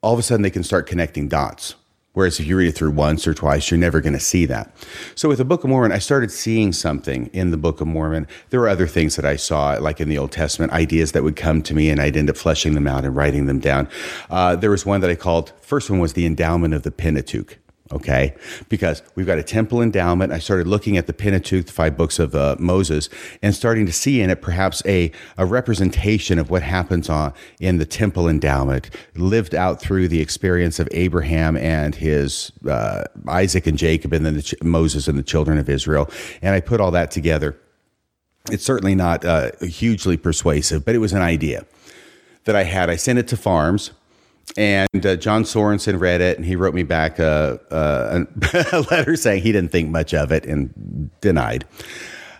all 0.02 0.14
of 0.14 0.20
a 0.20 0.24
sudden 0.24 0.42
they 0.42 0.50
can 0.50 0.64
start 0.64 0.88
connecting 0.88 1.28
dots. 1.28 1.76
Whereas 2.14 2.40
if 2.40 2.48
you 2.48 2.56
read 2.56 2.70
it 2.70 2.72
through 2.72 2.92
once 2.92 3.28
or 3.28 3.34
twice, 3.34 3.70
you're 3.70 3.78
never 3.78 4.00
going 4.00 4.14
to 4.14 4.22
see 4.22 4.46
that. 4.46 4.74
So 5.16 5.28
with 5.28 5.38
the 5.38 5.44
Book 5.44 5.66
of 5.66 5.70
Mormon, 5.70 5.92
I 5.92 6.00
started 6.00 6.32
seeing 6.32 6.72
something 6.72 7.28
in 7.34 7.52
the 7.52 7.58
Book 7.58 7.82
of 7.82 7.88
Mormon. 7.88 8.26
There 8.52 8.62
were 8.62 8.70
other 8.70 8.88
things 8.88 9.18
that 9.18 9.26
I 9.26 9.36
saw, 9.36 9.74
like 9.82 10.00
in 10.00 10.08
the 10.08 10.18
Old 10.18 10.32
Testament, 10.32 10.72
ideas 10.72 11.12
that 11.12 11.24
would 11.24 11.36
come 11.36 11.62
to 11.64 11.74
me, 11.74 11.90
and 11.90 12.00
I'd 12.00 12.16
end 12.16 12.30
up 12.30 12.38
fleshing 12.38 12.74
them 12.74 12.88
out 12.88 13.04
and 13.04 13.14
writing 13.14 13.48
them 13.48 13.60
down. 13.60 13.90
Uh, 14.30 14.56
there 14.56 14.72
was 14.72 14.86
one 14.86 15.02
that 15.02 15.10
I 15.10 15.16
called. 15.16 15.52
First 15.60 15.90
one 15.90 16.00
was 16.00 16.14
the 16.14 16.26
endowment 16.26 16.74
of 16.74 16.84
the 16.84 16.92
Pentateuch. 16.92 17.58
Okay, 17.92 18.34
because 18.68 19.04
we've 19.14 19.28
got 19.28 19.38
a 19.38 19.44
temple 19.44 19.80
endowment. 19.80 20.34
I 20.34 20.40
started 20.40 20.66
looking 20.66 20.98
at 20.98 21.06
the 21.06 21.14
Pentateuch, 21.14 21.68
the 21.68 21.72
five 21.72 21.96
books 21.96 22.18
of 22.18 22.34
uh, 22.34 22.56
Moses, 22.58 23.10
and 23.44 23.54
starting 23.54 23.86
to 23.86 23.92
see 23.92 24.22
in 24.22 24.32
it 24.32 24.42
perhaps 24.42 24.82
a, 24.88 25.12
a 25.38 25.46
representation 25.46 26.40
of 26.40 26.50
what 26.50 26.64
happens 26.64 27.10
on 27.10 27.32
in 27.60 27.78
the 27.78 27.86
temple 27.86 28.28
endowment, 28.28 28.90
lived 29.14 29.54
out 29.54 29.80
through 29.80 30.08
the 30.08 30.20
experience 30.20 30.80
of 30.80 30.90
Abraham 30.94 31.56
and 31.58 31.94
his 31.94 32.52
uh, 32.68 33.04
Isaac 33.28 33.68
and 33.68 33.78
Jacob, 33.78 34.14
and 34.14 34.26
then 34.26 34.34
the 34.34 34.42
ch- 34.42 34.56
Moses 34.64 35.08
and 35.08 35.16
the 35.16 35.24
children 35.24 35.60
of 35.60 35.70
Israel. 35.70 36.10
And 36.42 36.56
I 36.56 36.62
put 36.62 36.82
all 36.82 36.90
that 36.90 37.12
together. 37.12 37.56
It's 38.50 38.66
certainly 38.66 38.96
not 38.96 39.24
uh, 39.24 39.52
hugely 39.62 40.18
persuasive, 40.18 40.86
but 40.86 40.96
it 40.96 41.00
was 41.00 41.14
an 41.14 41.22
idea 41.22 41.68
that 42.46 42.56
I 42.56 42.64
had. 42.64 42.90
I 42.90 42.96
sent 42.96 43.20
it 43.20 43.28
to 43.28 43.38
FARMS. 43.38 43.92
And 44.58 45.06
uh, 45.06 45.16
John 45.18 45.44
Sorenson 45.44 46.00
read 46.00 46.22
it, 46.22 46.38
and 46.38 46.46
he 46.46 46.56
wrote 46.56 46.74
me 46.74 46.84
back 46.84 47.20
a, 47.20 47.60
a, 47.72 48.26
a 48.74 48.82
letter 48.92 49.16
saying 49.16 49.44
he 49.44 49.52
didn't 49.52 49.72
think 49.72 49.90
much 49.90 50.14
of 50.14 50.32
it 50.32 50.46
and 50.46 51.10
denied. 51.22 51.66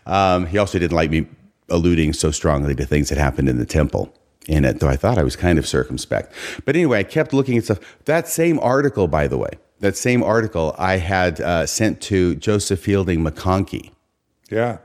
Um, 0.06 0.46
he 0.46 0.58
also 0.58 0.80
didn't 0.80 0.96
like 0.96 1.10
me 1.10 1.28
alluding 1.70 2.14
so 2.14 2.32
strongly 2.32 2.76
to 2.76 2.86
things 2.86 3.10
that 3.10 3.18
happened 3.18 3.50
in 3.50 3.58
the 3.58 3.66
temple 3.66 4.14
in 4.48 4.64
it, 4.64 4.80
though 4.80 4.88
I 4.88 4.96
thought 4.96 5.18
I 5.18 5.24
was 5.24 5.36
kind 5.36 5.58
of 5.58 5.68
circumspect. 5.68 6.32
But 6.64 6.76
anyway, 6.76 7.00
I 7.00 7.04
kept 7.04 7.34
looking 7.34 7.58
at 7.58 7.64
stuff. 7.66 7.80
That 8.06 8.28
same 8.28 8.60
article, 8.60 9.08
by 9.08 9.28
the 9.28 9.38
way, 9.40 9.50
that 9.80 9.98
same 9.98 10.22
article 10.24 10.76
I 10.78 10.98
had 10.98 11.42
uh, 11.42 11.66
sent 11.66 12.00
to 12.04 12.36
Joseph 12.36 12.80
Fielding 12.80 13.24
McConkie 13.26 13.92
Yeah. 14.52 14.78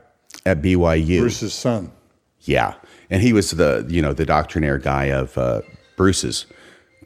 at 0.45 0.61
BYU. 0.63 1.19
Bruce's 1.19 1.53
son. 1.53 1.91
Yeah, 2.41 2.73
and 3.11 3.21
he 3.21 3.31
was 3.33 3.51
the 3.51 3.85
you 3.87 4.01
know 4.01 4.13
the 4.13 4.25
doctrinaire 4.25 4.79
guy 4.79 5.05
of 5.11 5.37
uh, 5.37 5.61
Bruce's 5.95 6.47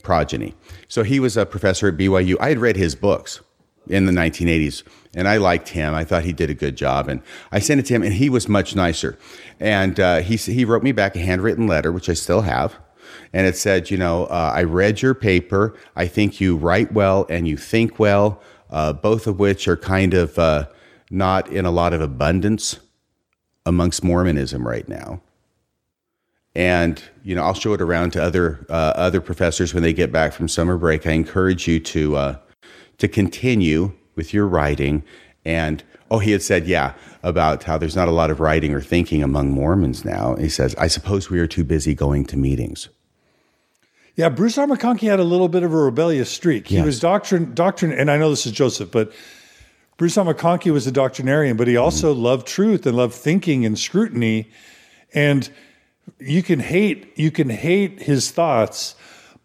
progeny. 0.05 0.53
So 0.87 1.03
he 1.03 1.19
was 1.19 1.35
a 1.35 1.45
professor 1.45 1.89
at 1.89 1.97
BYU. 1.97 2.37
I 2.39 2.49
had 2.49 2.59
read 2.59 2.77
his 2.77 2.95
books 2.95 3.41
in 3.87 4.05
the 4.05 4.11
1980s, 4.13 4.83
and 5.13 5.27
I 5.27 5.37
liked 5.37 5.69
him. 5.69 5.93
I 5.93 6.05
thought 6.05 6.23
he 6.23 6.31
did 6.31 6.49
a 6.49 6.53
good 6.53 6.77
job, 6.77 7.09
and 7.09 7.21
I 7.51 7.59
sent 7.59 7.79
it 7.81 7.87
to 7.87 7.95
him, 7.95 8.03
and 8.03 8.13
he 8.13 8.29
was 8.29 8.47
much 8.47 8.75
nicer. 8.75 9.17
And 9.59 9.99
uh, 9.99 10.21
he 10.21 10.37
he 10.37 10.63
wrote 10.63 10.83
me 10.83 10.93
back 10.93 11.15
a 11.15 11.19
handwritten 11.19 11.67
letter, 11.67 11.91
which 11.91 12.07
I 12.07 12.13
still 12.13 12.41
have. 12.41 12.75
And 13.33 13.45
it 13.47 13.57
said, 13.57 13.91
you 13.91 13.97
know, 13.97 14.25
uh, 14.25 14.51
I 14.55 14.63
read 14.63 15.01
your 15.01 15.13
paper. 15.13 15.75
I 15.95 16.07
think 16.07 16.39
you 16.39 16.55
write 16.55 16.93
well 16.93 17.25
and 17.29 17.47
you 17.47 17.57
think 17.57 17.99
well, 17.99 18.41
uh, 18.69 18.93
both 18.93 19.27
of 19.27 19.39
which 19.39 19.67
are 19.67 19.77
kind 19.77 20.13
of 20.13 20.37
uh, 20.39 20.67
not 21.09 21.51
in 21.51 21.65
a 21.65 21.71
lot 21.71 21.93
of 21.93 22.01
abundance 22.01 22.79
amongst 23.65 24.03
Mormonism 24.03 24.67
right 24.67 24.87
now 24.87 25.21
and 26.55 27.03
you 27.23 27.35
know 27.35 27.43
I'll 27.43 27.53
show 27.53 27.73
it 27.73 27.81
around 27.81 28.11
to 28.11 28.23
other 28.23 28.65
uh, 28.69 28.93
other 28.95 29.21
professors 29.21 29.73
when 29.73 29.83
they 29.83 29.93
get 29.93 30.11
back 30.11 30.33
from 30.33 30.47
summer 30.47 30.77
break. 30.77 31.05
I 31.05 31.11
encourage 31.11 31.67
you 31.67 31.79
to 31.81 32.15
uh, 32.15 32.37
to 32.97 33.07
continue 33.07 33.91
with 34.15 34.33
your 34.33 34.47
writing. 34.47 35.03
And 35.43 35.83
oh, 36.09 36.19
he 36.19 36.31
had 36.31 36.41
said, 36.41 36.65
yeah, 36.65 36.93
about 37.23 37.63
how 37.63 37.77
there's 37.77 37.95
not 37.95 38.07
a 38.07 38.11
lot 38.11 38.31
of 38.31 38.39
writing 38.39 38.73
or 38.73 38.81
thinking 38.81 39.21
among 39.21 39.51
Mormons 39.51 40.05
now. 40.05 40.35
He 40.35 40.49
says, 40.49 40.73
I 40.75 40.87
suppose 40.87 41.29
we 41.29 41.39
are 41.39 41.47
too 41.47 41.63
busy 41.63 41.93
going 41.93 42.25
to 42.25 42.37
meetings. 42.37 42.89
Yeah, 44.15 44.29
Bruce 44.29 44.57
R. 44.57 44.65
McConkie 44.65 45.09
had 45.09 45.19
a 45.19 45.25
little 45.25 45.49
bit 45.49 45.63
of 45.63 45.73
a 45.73 45.77
rebellious 45.77 46.31
streak. 46.31 46.67
He 46.67 46.75
Yes. 46.75 46.85
was 46.85 46.99
doctrine, 47.01 47.53
doctrine, 47.53 47.91
and 47.91 48.09
I 48.09 48.17
know 48.17 48.29
this 48.29 48.45
is 48.45 48.53
Joseph, 48.53 48.89
but 48.89 49.11
Bruce 49.97 50.17
R. 50.17 50.25
McConkie 50.25 50.71
was 50.71 50.87
a 50.87 50.91
doctrinarian, 50.91 51.57
but 51.57 51.67
he 51.67 51.75
also 51.75 52.13
loved 52.13 52.47
truth 52.47 52.85
and 52.85 52.95
loved 52.95 53.13
thinking 53.13 53.65
and 53.65 53.77
scrutiny. 53.77 54.49
And 55.13 55.49
you 56.19 56.43
can 56.43 56.59
hate, 56.59 57.17
you 57.17 57.31
can 57.31 57.49
hate 57.49 58.01
his 58.01 58.31
thoughts, 58.31 58.95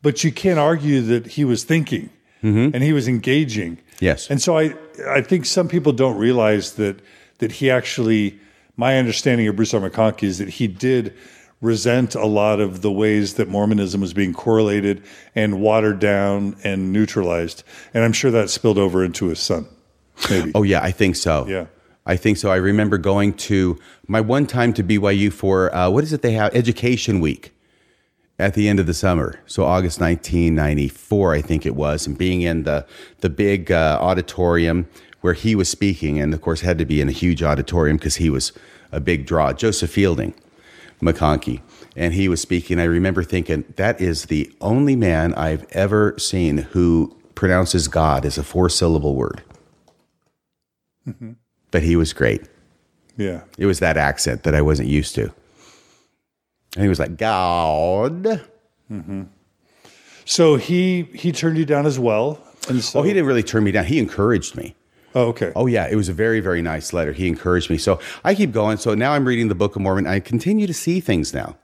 but 0.03 0.25
you 0.25 0.33
can't 0.33 0.59
argue 0.59 1.01
that 1.03 1.27
he 1.27 1.44
was 1.44 1.64
thinking 1.64 2.11
mm-hmm. 2.42 2.75
and 2.75 2.83
he 2.83 2.92
was 2.92 3.09
engaging. 3.09 3.79
Yes. 4.01 4.31
And 4.31 4.40
so 4.40 4.59
I, 4.59 4.75
I 5.09 5.20
think 5.20 5.46
some 5.46 5.68
people 5.68 5.92
don't 5.92 6.16
realize 6.16 6.75
that 6.75 7.01
that 7.38 7.53
he 7.53 7.70
actually, 7.70 8.38
my 8.77 8.99
understanding 8.99 9.49
of 9.49 9.57
Bruce 9.57 9.75
R. 9.75 9.81
McConkie 9.81 10.25
is 10.25 10.38
that 10.38 10.49
he 10.49 10.66
did 10.66 11.16
resent 11.61 12.14
a 12.14 12.27
lot 12.27 12.61
of 12.61 12.83
the 12.83 12.90
ways 12.90 13.35
that 13.35 13.49
Mormonism 13.49 14.01
was 14.01 14.14
being 14.14 14.33
correlated 14.33 15.03
and 15.35 15.61
watered 15.61 15.99
down 15.99 16.57
and 16.64 16.92
neutralized. 16.92 17.64
And 17.92 18.05
I'm 18.05 18.12
sure 18.12 18.31
that 18.31 18.49
spilled 18.51 18.79
over 18.79 19.05
into 19.05 19.27
his 19.27 19.40
son. 19.40 19.66
Maybe. 20.29 20.53
Oh 20.55 20.62
yeah, 20.62 20.83
I 20.83 20.90
think 20.90 21.16
so. 21.16 21.46
Yeah. 21.46 21.66
I 22.11 22.16
think 22.16 22.38
so. 22.38 22.51
I 22.51 22.57
remember 22.57 22.99
going 22.99 23.35
to 23.35 23.79
my 24.09 24.20
one 24.20 24.44
time 24.44 24.73
to 24.73 24.83
BYU 24.83 25.33
for 25.33 25.73
uh, 25.73 25.88
what 25.88 26.03
is 26.03 26.12
it 26.12 26.23
they 26.23 26.33
have 26.33 26.53
Education 26.53 27.20
Week 27.20 27.55
at 28.37 28.55
the 28.55 28.68
end 28.68 28.81
of 28.81 28.87
the 28.87 28.94
summer. 28.94 29.38
So 29.46 29.64
August 29.64 30.01
1994, 30.01 31.35
I 31.35 31.40
think 31.40 31.64
it 31.64 31.77
was, 31.77 32.09
and 32.09 32.18
being 32.18 32.42
in 32.42 32.64
the 32.64 32.85
the 33.18 33.31
big 33.31 33.70
uh, 33.70 33.96
auditorium 34.01 34.88
where 35.20 35.35
he 35.35 35.55
was 35.55 35.68
speaking, 35.68 36.18
and 36.18 36.35
of 36.35 36.40
course 36.40 36.62
had 36.62 36.79
to 36.79 36.85
be 36.85 37.01
in 37.01 37.09
a 37.09 37.12
huge 37.12 37.44
auditorium 37.44 37.96
because 37.96 38.16
he 38.16 38.29
was 38.29 38.53
a 38.90 38.99
big 38.99 39.25
draw. 39.25 39.53
Joseph 39.53 39.92
Fielding, 39.92 40.35
McConkie, 41.01 41.61
and 41.94 42.12
he 42.12 42.29
was 42.29 42.40
speaking. 42.40 42.81
I 42.81 42.85
remember 42.85 43.23
thinking 43.23 43.73
that 43.77 44.01
is 44.01 44.25
the 44.25 44.53
only 44.61 44.96
man 44.96 45.33
I've 45.35 45.64
ever 45.70 46.18
seen 46.18 46.59
who 46.73 47.16
pronounces 47.37 47.87
God 47.87 48.25
as 48.25 48.37
a 48.37 48.42
four 48.42 48.68
syllable 48.68 49.14
word. 49.14 49.44
But 51.70 51.83
he 51.83 51.96
was 51.96 52.12
great. 52.12 52.42
Yeah. 53.16 53.42
It 53.59 53.66
was 53.66 53.80
that 53.80 53.96
accent 53.96 54.42
that 54.44 54.54
I 54.54 54.62
wasn't 54.62 54.88
used 54.88 55.14
to. 55.16 55.33
And 56.74 56.83
he 56.83 56.88
was 56.88 56.98
like, 56.98 57.16
God. 57.16 58.42
Mm-hmm. 58.90 59.22
So 60.24 60.56
he 60.56 61.02
he 61.14 61.33
turned 61.33 61.59
you 61.59 61.64
down 61.64 61.87
as 61.87 61.98
well. 61.98 62.38
And 62.68 62.83
so 62.83 63.00
Oh, 63.00 63.02
he 63.02 63.12
didn't 63.12 63.26
really 63.26 63.42
turn 63.42 63.64
me 63.64 63.72
down. 63.72 63.85
He 63.87 63.98
encouraged 63.98 64.56
me. 64.56 64.74
Oh, 65.14 65.28
okay. 65.28 65.52
Oh, 65.56 65.66
yeah. 65.66 65.88
It 65.90 65.96
was 65.96 66.09
a 66.09 66.12
very, 66.12 66.38
very 66.38 66.62
nice 66.62 66.92
letter. 66.92 67.12
He 67.12 67.26
encouraged 67.26 67.68
me. 67.68 67.78
So 67.78 67.98
I 68.24 68.35
keep 68.35 68.52
going. 68.52 68.76
So 68.76 68.94
now 68.94 69.12
I'm 69.12 69.26
reading 69.26 69.48
the 69.48 69.56
Book 69.56 69.74
of 69.74 69.83
Mormon. 69.83 70.06
I 70.06 70.20
continue 70.20 70.68
to 70.68 70.74
see 70.74 71.00
things 71.00 71.35
now 71.35 71.56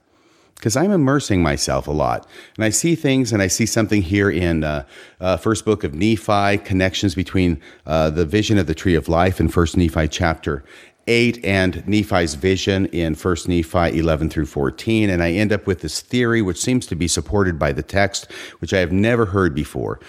because 0.57 0.75
I'm 0.75 0.91
immersing 0.91 1.41
myself 1.41 1.87
a 1.87 1.91
lot. 1.91 2.27
And 2.55 2.65
I 2.65 2.69
see 2.69 2.95
things, 2.95 3.31
and 3.31 3.41
I 3.41 3.47
see 3.47 3.65
something 3.65 4.01
here 4.01 4.29
in 4.29 4.63
uh, 4.63 4.85
uh, 5.21 5.37
First 5.37 5.65
Book 5.65 5.83
of 5.83 5.93
Nephi, 5.93 6.57
connections 6.57 7.13
between 7.13 7.61
uh, 7.85 8.09
the 8.09 8.25
vision 8.25 8.57
of 8.57 8.65
the 8.65 8.73
Tree 8.73 8.95
of 8.95 9.07
Life 9.07 9.39
in 9.39 9.49
First 9.49 9.77
Nephi 9.77 10.07
chapter 10.07 10.63
8 11.07 11.43
and 11.45 11.87
Nephi's 11.87 12.35
vision 12.35 12.87
in 12.87 13.15
First 13.15 13.47
Nephi 13.47 13.97
11 13.97 14.29
through 14.29 14.47
14. 14.47 15.09
And 15.09 15.23
I 15.23 15.31
end 15.31 15.53
up 15.53 15.65
with 15.67 15.81
this 15.81 16.01
theory, 16.01 16.41
which 16.41 16.59
seems 16.59 16.85
to 16.87 16.95
be 16.95 17.07
supported 17.07 17.57
by 17.57 17.71
the 17.71 17.83
text, 17.83 18.31
which 18.59 18.73
I 18.73 18.79
have 18.79 18.91
never 18.91 19.25
heard 19.25 19.55
before 19.55 19.99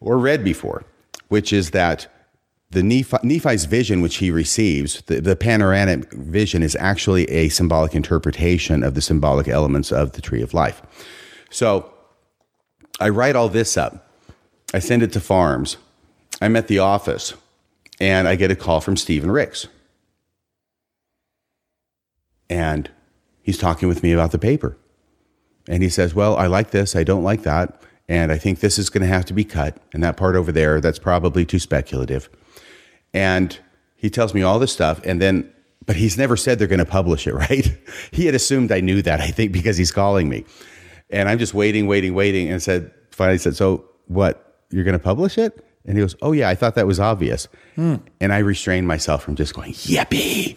or 0.00 0.18
read 0.18 0.44
before, 0.44 0.84
which 1.28 1.52
is 1.52 1.70
that 1.70 2.11
the 2.72 2.82
Nephi, 2.82 3.18
Nephi's 3.22 3.66
vision, 3.66 4.00
which 4.00 4.16
he 4.16 4.30
receives, 4.30 5.02
the, 5.02 5.20
the 5.20 5.36
panoramic 5.36 6.10
vision, 6.12 6.62
is 6.62 6.74
actually 6.80 7.30
a 7.30 7.50
symbolic 7.50 7.94
interpretation 7.94 8.82
of 8.82 8.94
the 8.94 9.02
symbolic 9.02 9.46
elements 9.46 9.92
of 9.92 10.12
the 10.12 10.22
tree 10.22 10.42
of 10.42 10.54
life. 10.54 10.82
So 11.50 11.92
I 12.98 13.10
write 13.10 13.36
all 13.36 13.50
this 13.50 13.76
up. 13.76 14.08
I 14.72 14.78
send 14.78 15.02
it 15.02 15.12
to 15.12 15.20
FARMS. 15.20 15.76
I'm 16.40 16.56
at 16.56 16.66
the 16.66 16.78
office, 16.78 17.34
and 18.00 18.26
I 18.26 18.36
get 18.36 18.50
a 18.50 18.56
call 18.56 18.80
from 18.80 18.96
Stephen 18.96 19.30
Ricks. 19.30 19.68
And 22.48 22.90
he's 23.42 23.58
talking 23.58 23.86
with 23.86 24.02
me 24.02 24.12
about 24.12 24.32
the 24.32 24.38
paper. 24.38 24.78
And 25.68 25.82
he 25.82 25.90
says, 25.90 26.14
Well, 26.14 26.36
I 26.36 26.46
like 26.46 26.70
this, 26.70 26.96
I 26.96 27.04
don't 27.04 27.22
like 27.22 27.42
that. 27.42 27.82
And 28.08 28.32
I 28.32 28.38
think 28.38 28.60
this 28.60 28.78
is 28.78 28.88
going 28.88 29.02
to 29.02 29.08
have 29.08 29.26
to 29.26 29.34
be 29.34 29.44
cut. 29.44 29.76
And 29.92 30.02
that 30.02 30.16
part 30.16 30.36
over 30.36 30.52
there, 30.52 30.80
that's 30.80 30.98
probably 30.98 31.44
too 31.44 31.58
speculative. 31.58 32.28
And 33.14 33.58
he 33.96 34.10
tells 34.10 34.34
me 34.34 34.42
all 34.42 34.58
this 34.58 34.72
stuff. 34.72 35.00
And 35.04 35.20
then 35.20 35.52
but 35.86 35.96
he's 35.96 36.16
never 36.16 36.36
said 36.36 36.58
they're 36.58 36.68
going 36.68 36.78
to 36.78 36.84
publish 36.84 37.26
it, 37.26 37.34
right? 37.46 37.76
He 38.10 38.26
had 38.26 38.34
assumed 38.34 38.72
I 38.72 38.80
knew 38.80 39.02
that, 39.02 39.20
I 39.20 39.28
think, 39.28 39.52
because 39.52 39.76
he's 39.76 39.92
calling 39.92 40.28
me. 40.28 40.44
And 41.10 41.28
I'm 41.28 41.38
just 41.38 41.54
waiting, 41.54 41.86
waiting, 41.86 42.14
waiting, 42.14 42.50
and 42.50 42.62
said, 42.62 42.90
finally 43.10 43.38
said, 43.38 43.56
So 43.56 43.84
what? 44.06 44.48
You're 44.70 44.84
going 44.84 44.98
to 44.98 45.04
publish 45.04 45.36
it? 45.36 45.64
And 45.84 45.96
he 45.96 46.02
goes, 46.02 46.14
Oh, 46.22 46.30
yeah, 46.32 46.48
I 46.48 46.54
thought 46.54 46.76
that 46.76 46.86
was 46.86 47.00
obvious. 47.00 47.48
And 47.76 48.02
I 48.32 48.38
restrained 48.38 48.86
myself 48.86 49.24
from 49.24 49.34
just 49.34 49.52
going, 49.54 49.72
Yippee. 49.72 50.56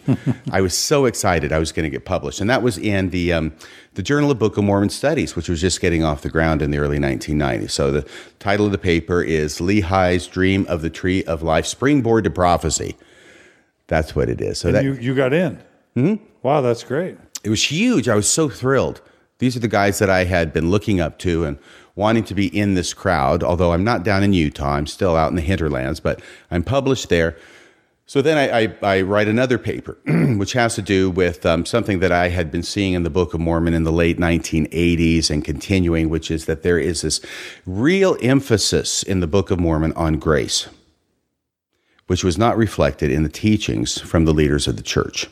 I 0.52 0.60
was 0.60 0.76
so 0.76 1.04
excited 1.06 1.52
I 1.52 1.58
was 1.58 1.72
going 1.72 1.84
to 1.84 1.90
get 1.90 2.04
published. 2.04 2.40
And 2.40 2.48
that 2.48 2.62
was 2.62 2.78
in 2.78 3.10
the, 3.10 3.32
um, 3.32 3.52
the 3.94 4.02
Journal 4.04 4.30
of 4.30 4.38
Book 4.38 4.56
of 4.56 4.62
Mormon 4.64 4.88
Studies, 4.90 5.34
which 5.34 5.48
was 5.48 5.60
just 5.60 5.80
getting 5.80 6.04
off 6.04 6.22
the 6.22 6.28
ground 6.28 6.62
in 6.62 6.70
the 6.70 6.78
early 6.78 6.98
1990s. 6.98 7.70
So 7.72 7.90
the 7.90 8.08
title 8.38 8.66
of 8.66 8.72
the 8.72 8.78
paper 8.78 9.20
is 9.22 9.58
Lehi's 9.58 10.26
Dream 10.28 10.64
of 10.68 10.82
the 10.82 10.90
Tree 10.90 11.24
of 11.24 11.42
Life 11.42 11.66
Springboard 11.66 12.22
to 12.24 12.30
Prophecy. 12.30 12.94
That's 13.88 14.14
what 14.14 14.28
it 14.28 14.40
is. 14.40 14.58
So 14.58 14.70
that 14.72 14.84
you 14.84 14.94
you 14.94 15.14
got 15.14 15.32
in. 15.32 15.62
Wow, 16.42 16.60
that's 16.60 16.84
great. 16.84 17.16
it 17.42 17.50
was 17.50 17.64
huge. 17.70 18.08
I 18.08 18.14
was 18.14 18.28
so 18.30 18.48
thrilled. 18.48 19.00
These 19.38 19.56
are 19.56 19.60
the 19.60 19.68
guys 19.68 19.98
that 19.98 20.08
I 20.10 20.24
had 20.24 20.52
been 20.52 20.70
looking 20.70 21.00
up 21.00 21.18
to 21.20 21.44
and 21.44 21.58
wanting 21.96 22.24
to 22.24 22.34
be 22.34 22.46
in 22.56 22.74
this 22.74 22.94
crowd. 22.94 23.42
Although 23.42 23.72
I'm 23.72 23.82
not 23.82 24.04
down 24.04 24.22
in 24.22 24.32
Utah, 24.32 24.74
I'm 24.74 24.86
still 24.86 25.16
out 25.16 25.30
in 25.30 25.36
the 25.36 25.42
hinterlands, 25.42 25.98
but 25.98 26.20
I'm 26.50 26.62
published 26.62 27.08
there. 27.08 27.36
So 28.08 28.22
then 28.22 28.38
I, 28.38 28.62
I, 28.62 28.98
I 28.98 29.02
write 29.02 29.26
another 29.26 29.58
paper, 29.58 29.98
which 30.36 30.52
has 30.52 30.76
to 30.76 30.82
do 30.82 31.10
with 31.10 31.44
um, 31.44 31.66
something 31.66 31.98
that 31.98 32.12
I 32.12 32.28
had 32.28 32.52
been 32.52 32.62
seeing 32.62 32.92
in 32.92 33.02
the 33.02 33.10
Book 33.10 33.34
of 33.34 33.40
Mormon 33.40 33.74
in 33.74 33.82
the 33.82 33.90
late 33.90 34.18
1980s 34.18 35.28
and 35.28 35.44
continuing, 35.44 36.08
which 36.08 36.30
is 36.30 36.46
that 36.46 36.62
there 36.62 36.78
is 36.78 37.02
this 37.02 37.20
real 37.66 38.16
emphasis 38.22 39.02
in 39.02 39.18
the 39.18 39.26
Book 39.26 39.50
of 39.50 39.58
Mormon 39.58 39.92
on 39.94 40.20
grace, 40.20 40.68
which 42.06 42.22
was 42.22 42.38
not 42.38 42.56
reflected 42.56 43.10
in 43.10 43.24
the 43.24 43.28
teachings 43.28 43.98
from 43.98 44.24
the 44.24 44.34
leaders 44.34 44.68
of 44.68 44.76
the 44.76 44.84
church 44.84 45.28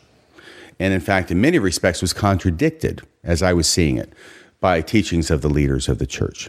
and 0.78 0.92
in 0.92 1.00
fact, 1.00 1.30
in 1.30 1.40
many 1.40 1.58
respects, 1.58 2.00
was 2.00 2.12
contradicted 2.12 3.02
as 3.22 3.42
I 3.42 3.52
was 3.52 3.68
seeing 3.68 3.96
it 3.96 4.12
by 4.64 4.80
teachings 4.80 5.30
of 5.30 5.42
the 5.42 5.48
leaders 5.50 5.90
of 5.90 5.98
the 5.98 6.06
church. 6.06 6.48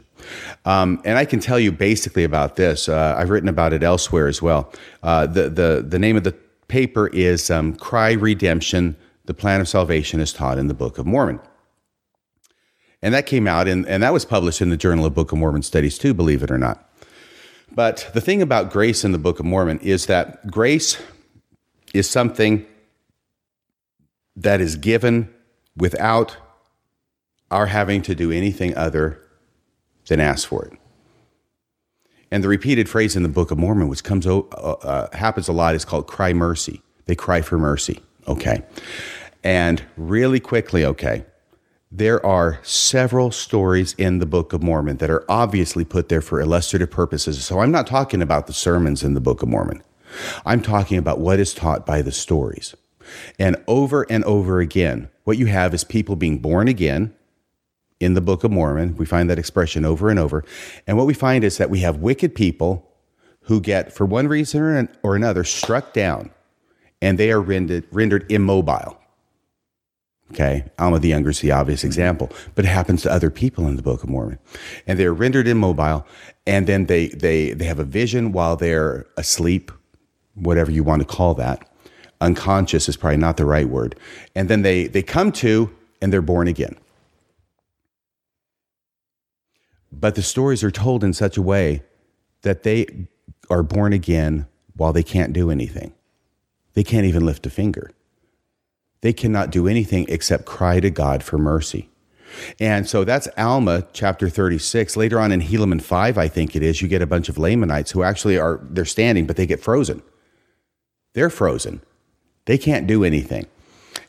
Um, 0.63 1.01
and 1.03 1.17
I 1.17 1.25
can 1.25 1.41
tell 1.41 1.59
you 1.59 1.69
basically 1.69 2.23
about 2.23 2.55
this. 2.55 2.87
Uh, 2.87 3.13
I've 3.17 3.29
written 3.29 3.49
about 3.49 3.73
it 3.73 3.83
elsewhere 3.83 4.29
as 4.29 4.41
well. 4.41 4.71
Uh, 5.03 5.27
the, 5.27 5.49
the, 5.49 5.85
the 5.85 5.99
name 5.99 6.15
of 6.15 6.23
the 6.23 6.31
paper 6.69 7.09
is 7.09 7.51
um, 7.51 7.75
Cry 7.75 8.13
Redemption 8.13 8.95
The 9.25 9.33
Plan 9.33 9.59
of 9.59 9.67
Salvation 9.67 10.21
is 10.21 10.31
Taught 10.31 10.57
in 10.57 10.67
the 10.67 10.73
Book 10.73 10.97
of 10.97 11.05
Mormon. 11.05 11.41
And 13.01 13.13
that 13.13 13.25
came 13.25 13.49
out, 13.49 13.67
in, 13.67 13.85
and 13.85 14.01
that 14.01 14.13
was 14.13 14.23
published 14.23 14.61
in 14.61 14.69
the 14.69 14.77
Journal 14.77 15.05
of 15.05 15.13
Book 15.13 15.33
of 15.33 15.37
Mormon 15.37 15.61
Studies 15.61 15.97
too, 15.97 16.13
believe 16.13 16.41
it 16.41 16.49
or 16.49 16.57
not. 16.57 16.89
But 17.73 18.09
the 18.13 18.21
thing 18.21 18.41
about 18.41 18.71
grace 18.71 19.03
in 19.03 19.11
the 19.11 19.17
Book 19.17 19.41
of 19.41 19.45
Mormon 19.45 19.79
is 19.79 20.05
that 20.05 20.49
grace 20.49 21.03
is 21.93 22.09
something 22.09 22.65
that 24.37 24.61
is 24.61 24.77
given 24.77 25.33
without 25.75 26.37
our 27.51 27.67
having 27.67 28.01
to 28.03 28.15
do 28.15 28.31
anything 28.31 28.75
other 28.75 29.21
than 30.07 30.19
ask 30.19 30.47
for 30.47 30.65
it. 30.65 30.73
And 32.31 32.43
the 32.43 32.47
repeated 32.47 32.89
phrase 32.89 33.15
in 33.15 33.23
the 33.23 33.29
Book 33.29 33.51
of 33.51 33.57
Mormon, 33.57 33.87
which 33.87 34.03
comes 34.03 34.25
uh, 34.27 34.39
uh, 34.39 35.15
happens 35.15 35.47
a 35.47 35.53
lot, 35.53 35.75
is 35.75 35.85
called 35.85 36.07
"cry 36.07 36.33
mercy." 36.33 36.81
They 37.05 37.15
cry 37.15 37.41
for 37.41 37.57
mercy. 37.57 38.01
Okay, 38.27 38.63
and 39.43 39.83
really 39.95 40.39
quickly, 40.39 40.83
okay, 40.83 41.25
there 41.91 42.23
are 42.25 42.59
several 42.63 43.31
stories 43.31 43.93
in 43.93 44.19
the 44.19 44.25
Book 44.25 44.53
of 44.53 44.63
Mormon 44.63 44.97
that 44.97 45.09
are 45.09 45.23
obviously 45.29 45.85
put 45.85 46.09
there 46.09 46.21
for 46.21 46.41
illustrative 46.41 46.91
purposes. 46.91 47.45
So 47.45 47.59
I'm 47.59 47.71
not 47.71 47.87
talking 47.87 48.21
about 48.21 48.47
the 48.47 48.53
sermons 48.53 49.03
in 49.03 49.13
the 49.13 49.21
Book 49.21 49.43
of 49.43 49.49
Mormon. 49.49 49.83
I'm 50.45 50.61
talking 50.61 50.97
about 50.97 51.19
what 51.19 51.39
is 51.39 51.53
taught 51.53 51.85
by 51.85 52.01
the 52.01 52.11
stories. 52.11 52.75
And 53.37 53.55
over 53.67 54.03
and 54.09 54.23
over 54.23 54.59
again, 54.59 55.09
what 55.23 55.37
you 55.37 55.45
have 55.45 55.73
is 55.73 55.83
people 55.83 56.15
being 56.15 56.39
born 56.39 56.67
again 56.67 57.13
in 57.99 58.13
the 58.13 58.21
Book 58.21 58.43
of 58.43 58.51
Mormon. 58.51 58.95
We 58.97 59.05
find 59.05 59.29
that 59.29 59.39
expression 59.39 59.85
over 59.85 60.09
and 60.09 60.19
over. 60.19 60.43
And 60.87 60.97
what 60.97 61.07
we 61.07 61.13
find 61.13 61.43
is 61.43 61.57
that 61.57 61.69
we 61.69 61.79
have 61.79 61.97
wicked 61.97 62.35
people 62.35 62.91
who 63.41 63.61
get, 63.61 63.93
for 63.93 64.05
one 64.05 64.27
reason 64.27 64.61
or 64.61 64.77
an- 64.77 64.89
or 65.03 65.15
another, 65.15 65.43
struck 65.43 65.93
down 65.93 66.31
and 67.01 67.17
they 67.17 67.31
are 67.31 67.41
rendered, 67.41 67.85
rendered 67.91 68.31
immobile. 68.31 68.97
Okay, 70.31 70.65
Alma 70.79 70.97
the 70.97 71.09
Younger 71.09 71.29
is 71.29 71.39
the 71.39 71.51
obvious 71.51 71.83
example, 71.83 72.31
but 72.55 72.65
it 72.65 72.69
happens 72.69 73.03
to 73.03 73.11
other 73.11 73.29
people 73.29 73.67
in 73.67 73.75
the 73.75 73.83
Book 73.83 74.03
of 74.03 74.09
Mormon, 74.09 74.39
and 74.87 74.97
they're 74.97 75.13
rendered 75.13 75.47
immobile, 75.47 76.05
and 76.47 76.65
then 76.65 76.87
they 76.87 77.09
they 77.09 77.51
they 77.53 77.65
have 77.65 77.77
a 77.77 77.83
vision 77.83 78.31
while 78.31 78.55
they're 78.55 79.05
asleep, 79.17 79.71
whatever 80.33 80.71
you 80.71 80.83
want 80.83 81.03
to 81.03 81.07
call 81.07 81.35
that. 81.35 81.69
Unconscious 82.21 82.89
is 82.89 82.97
probably 82.97 83.17
not 83.17 83.37
the 83.37 83.45
right 83.45 83.69
word, 83.69 83.95
and 84.33 84.49
then 84.49 84.63
they 84.63 84.87
they 84.87 85.03
come 85.03 85.31
to 85.31 85.69
and 86.01 86.11
they're 86.11 86.23
born 86.23 86.47
again. 86.47 86.75
But 89.99 90.15
the 90.15 90.21
stories 90.21 90.63
are 90.63 90.71
told 90.71 91.03
in 91.03 91.13
such 91.13 91.37
a 91.37 91.41
way 91.41 91.83
that 92.41 92.63
they 92.63 93.07
are 93.49 93.63
born 93.63 93.93
again 93.93 94.47
while 94.75 94.93
they 94.93 95.03
can't 95.03 95.33
do 95.33 95.49
anything. 95.49 95.93
They 96.73 96.83
can't 96.83 97.05
even 97.05 97.25
lift 97.25 97.45
a 97.45 97.49
finger 97.49 97.91
they 99.05 99.13
cannot 99.13 99.51
do 99.51 99.67
anything 99.67 100.07
except 100.09 100.45
cry 100.45 100.79
to 100.79 100.89
God 100.89 101.21
for 101.21 101.37
mercy. 101.37 101.89
And 102.59 102.89
so 102.89 103.03
that's 103.03 103.27
Alma 103.37 103.85
chapter 103.93 104.29
36. 104.29 104.97
Later 104.97 105.19
on 105.19 105.31
in 105.31 105.41
Helaman 105.41 105.79
5, 105.79 106.17
I 106.17 106.27
think 106.27 106.55
it 106.55 106.63
is, 106.63 106.81
you 106.81 106.87
get 106.87 107.03
a 107.03 107.05
bunch 107.05 107.29
of 107.29 107.37
Lamanites 107.37 107.91
who 107.91 108.01
actually 108.01 108.39
are, 108.39 108.59
they're 108.63 108.83
standing, 108.83 109.27
but 109.27 109.35
they 109.35 109.45
get 109.45 109.61
frozen. 109.61 110.01
They're 111.13 111.29
frozen. 111.29 111.83
They 112.45 112.57
can't 112.57 112.87
do 112.87 113.03
anything. 113.03 113.45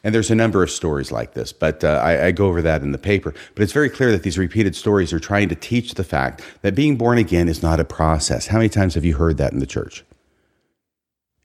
And 0.07 0.15
there's 0.15 0.31
a 0.31 0.37
number 0.37 0.63
of 0.63 0.71
stories 0.71 1.11
like 1.11 1.35
this, 1.35 1.53
but 1.53 1.83
uh, 1.83 2.01
I, 2.01 2.27
I 2.27 2.31
go 2.31 2.47
over 2.47 2.63
that 2.63 2.83
in 2.83 2.93
the 2.93 2.97
paper. 2.99 3.35
But 3.57 3.65
it's 3.65 3.73
very 3.73 3.91
clear 3.91 4.13
that 4.13 4.23
these 4.23 4.39
repeated 4.39 4.77
stories 4.77 5.13
are 5.13 5.19
trying 5.19 5.49
to 5.49 5.57
teach 5.57 5.95
the 5.95 6.05
fact 6.05 6.43
that 6.63 6.77
being 6.77 6.95
born 6.97 7.19
again 7.19 7.49
is 7.49 7.61
not 7.61 7.81
a 7.81 7.85
process. 7.85 8.47
How 8.47 8.59
many 8.59 8.69
times 8.69 8.95
have 8.95 9.05
you 9.05 9.17
heard 9.17 9.37
that 9.39 9.53
in 9.53 9.59
the 9.59 9.67
church? 9.67 10.05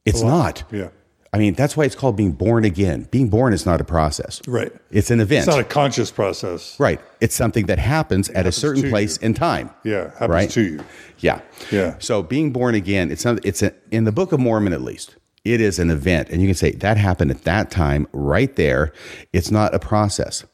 It's 0.05 0.21
not. 0.21 0.63
Yeah. 0.71 0.89
I 1.33 1.39
mean, 1.39 1.55
that's 1.55 1.75
why 1.75 1.85
it's 1.85 1.95
called 1.95 2.15
being 2.15 2.33
born 2.33 2.63
again. 2.63 3.07
Being 3.09 3.29
born 3.29 3.51
is 3.53 3.65
not 3.65 3.81
a 3.81 3.83
process. 3.83 4.39
Right. 4.45 4.71
It's 4.91 5.09
an 5.09 5.21
event. 5.21 5.47
It's 5.47 5.55
not 5.55 5.59
a 5.59 5.63
conscious 5.63 6.11
process. 6.11 6.79
right. 6.79 7.01
It's 7.19 7.33
something 7.33 7.65
that 7.65 7.79
happens 7.79 8.29
at 8.29 8.45
a 8.45 8.51
certain 8.51 8.91
place 8.91 9.17
in 9.17 9.33
time. 9.33 9.71
Yeah. 9.83 10.11
Happens 10.11 10.29
Right. 10.29 10.49
to 10.51 10.61
you. 10.61 10.83
Yeah. 11.17 11.41
Yeah. 11.71 11.95
So 11.97 12.21
being 12.21 12.51
born 12.51 12.75
again, 12.75 13.09
it's 13.09 13.25
not, 13.25 13.43
it's 13.43 13.63
a, 13.63 13.73
in 13.89 14.03
the 14.03 14.11
Book 14.11 14.31
of 14.33 14.39
Mormon 14.39 14.71
at 14.71 14.83
least. 14.83 15.15
It 15.43 15.59
is 15.59 15.79
an 15.79 15.89
event, 15.89 16.29
and 16.29 16.41
you 16.41 16.47
can 16.47 16.55
say 16.55 16.71
that 16.71 16.97
happened 16.97 17.31
at 17.31 17.43
that 17.45 17.71
time, 17.71 18.07
right 18.13 18.55
there. 18.55 18.93
It's 19.33 19.49
not 19.49 19.73
a 19.73 19.79
process, 19.79 20.45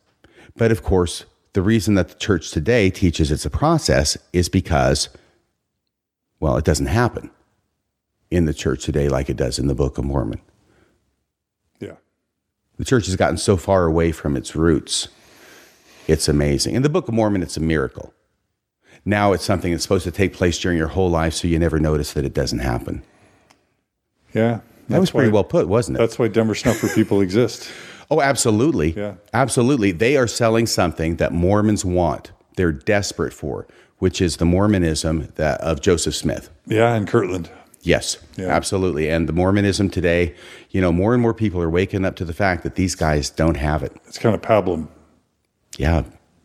but 0.56 0.72
of 0.72 0.82
course, 0.82 1.26
the 1.54 1.62
reason 1.62 1.96
that 1.96 2.10
the 2.10 2.16
church 2.16 2.52
today 2.52 2.90
teaches 2.90 3.32
it's 3.32 3.46
a 3.46 3.50
process 3.50 4.18
is 4.32 4.48
because, 4.48 5.10
well, 6.40 6.56
it 6.56 6.66
doesn't 6.66 6.86
happen 6.86 7.32
in 8.30 8.46
the 8.46 8.54
church 8.54 8.84
today 8.84 9.10
like 9.10 9.30
it 9.30 9.38
does 9.38 9.58
in 9.60 9.68
the 9.68 9.76
Book 9.76 9.98
of 9.98 10.06
Mormon. 10.06 10.40
Yeah. 11.80 11.96
The 12.78 12.86
church 12.86 13.08
has 13.08 13.16
gotten 13.16 13.38
so 13.38 13.58
far 13.58 13.86
away 13.86 14.12
from 14.12 14.38
its 14.38 14.56
roots. 14.56 15.08
It's 16.08 16.30
amazing. 16.30 16.76
In 16.76 16.84
the 16.84 16.90
Book 16.90 17.08
of 17.08 17.14
Mormon, 17.14 17.42
it's 17.42 17.58
a 17.58 17.62
miracle. 17.62 18.14
Now 19.04 19.34
it's 19.34 19.44
something 19.44 19.72
that's 19.72 19.84
supposed 19.84 20.04
to 20.04 20.12
take 20.12 20.34
place 20.34 20.60
during 20.60 20.78
your 20.78 20.88
whole 20.90 21.10
life, 21.10 21.34
so 21.34 21.48
you 21.48 21.60
never 21.60 21.80
notice 21.80 22.14
that 22.14 22.24
it 22.26 22.34
doesn't 22.34 22.60
happen. 22.60 23.04
Yeah. 24.34 24.60
That 24.90 25.00
was 25.00 25.12
pretty 25.12 25.30
why, 25.30 25.34
well 25.36 25.44
put, 25.44 25.68
wasn't 25.68 25.98
it? 25.98 26.00
That's 26.00 26.18
why 26.18 26.28
Denver 26.28 26.56
Snuffer 26.56 26.88
people 26.90 27.22
exist. 27.22 27.70
Oh, 28.10 28.22
absolutely. 28.22 28.92
Yeah. 28.94 29.16
Absolutely. 29.34 29.92
They 29.92 30.16
are 30.16 30.28
selling 30.28 30.66
something 30.66 31.18
that 31.18 31.34
Mormons 31.34 31.84
want. 31.84 32.32
They're 32.56 32.72
desperate 32.72 33.34
for, 33.34 33.68
which 33.98 34.22
is 34.22 34.38
the 34.38 34.46
Mormonism 34.46 35.28
that, 35.36 35.60
of 35.60 35.82
Joseph 35.82 36.16
Smith. 36.16 36.50
Yeah. 36.68 36.94
And 36.96 37.06
Kirtland. 37.06 37.50
Yes, 37.82 38.16
Yeah. 38.38 38.48
absolutely. 38.48 39.10
And 39.10 39.28
the 39.28 39.34
Mormonism 39.34 39.90
today, 39.90 40.36
you 40.70 40.80
know, 40.80 40.94
more 40.94 41.14
and 41.14 41.22
more 41.22 41.34
people 41.34 41.62
are 41.62 41.70
waking 41.70 42.06
up 42.06 42.16
to 42.16 42.24
the 42.24 42.32
fact 42.34 42.64
that 42.64 42.76
these 42.76 42.96
guys 42.96 43.30
don't 43.30 43.58
have 43.58 43.84
it. 43.84 43.92
It's 44.08 44.18
kind 44.18 44.34
of 44.34 44.42
pablum. 44.42 44.88
Yeah. 45.78 46.04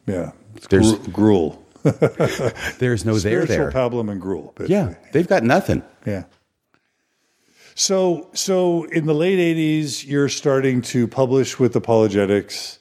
Yeah. 0.09 0.33
It's 0.57 0.67
There's- 0.67 0.95
gru- 0.95 1.13
gruel. 1.13 1.65
There's 2.81 3.05
no 3.05 3.15
there 3.19 3.47
Spiritual 3.47 3.57
there. 3.57 3.71
pablum 3.71 4.11
and 4.11 4.21
gruel. 4.21 4.53
basically. 4.57 4.75
Yeah. 4.75 4.95
They've 5.13 5.29
got 5.29 5.45
nothing. 5.45 5.85
Yeah. 6.05 6.25
So, 7.75 8.29
so 8.33 8.85
in 8.85 9.07
the 9.07 9.15
late 9.15 9.39
'80s, 9.39 10.07
you're 10.07 10.29
starting 10.29 10.83
to 10.83 11.09
publish 11.09 11.59
with 11.59 11.75
apologetics, 11.75 12.79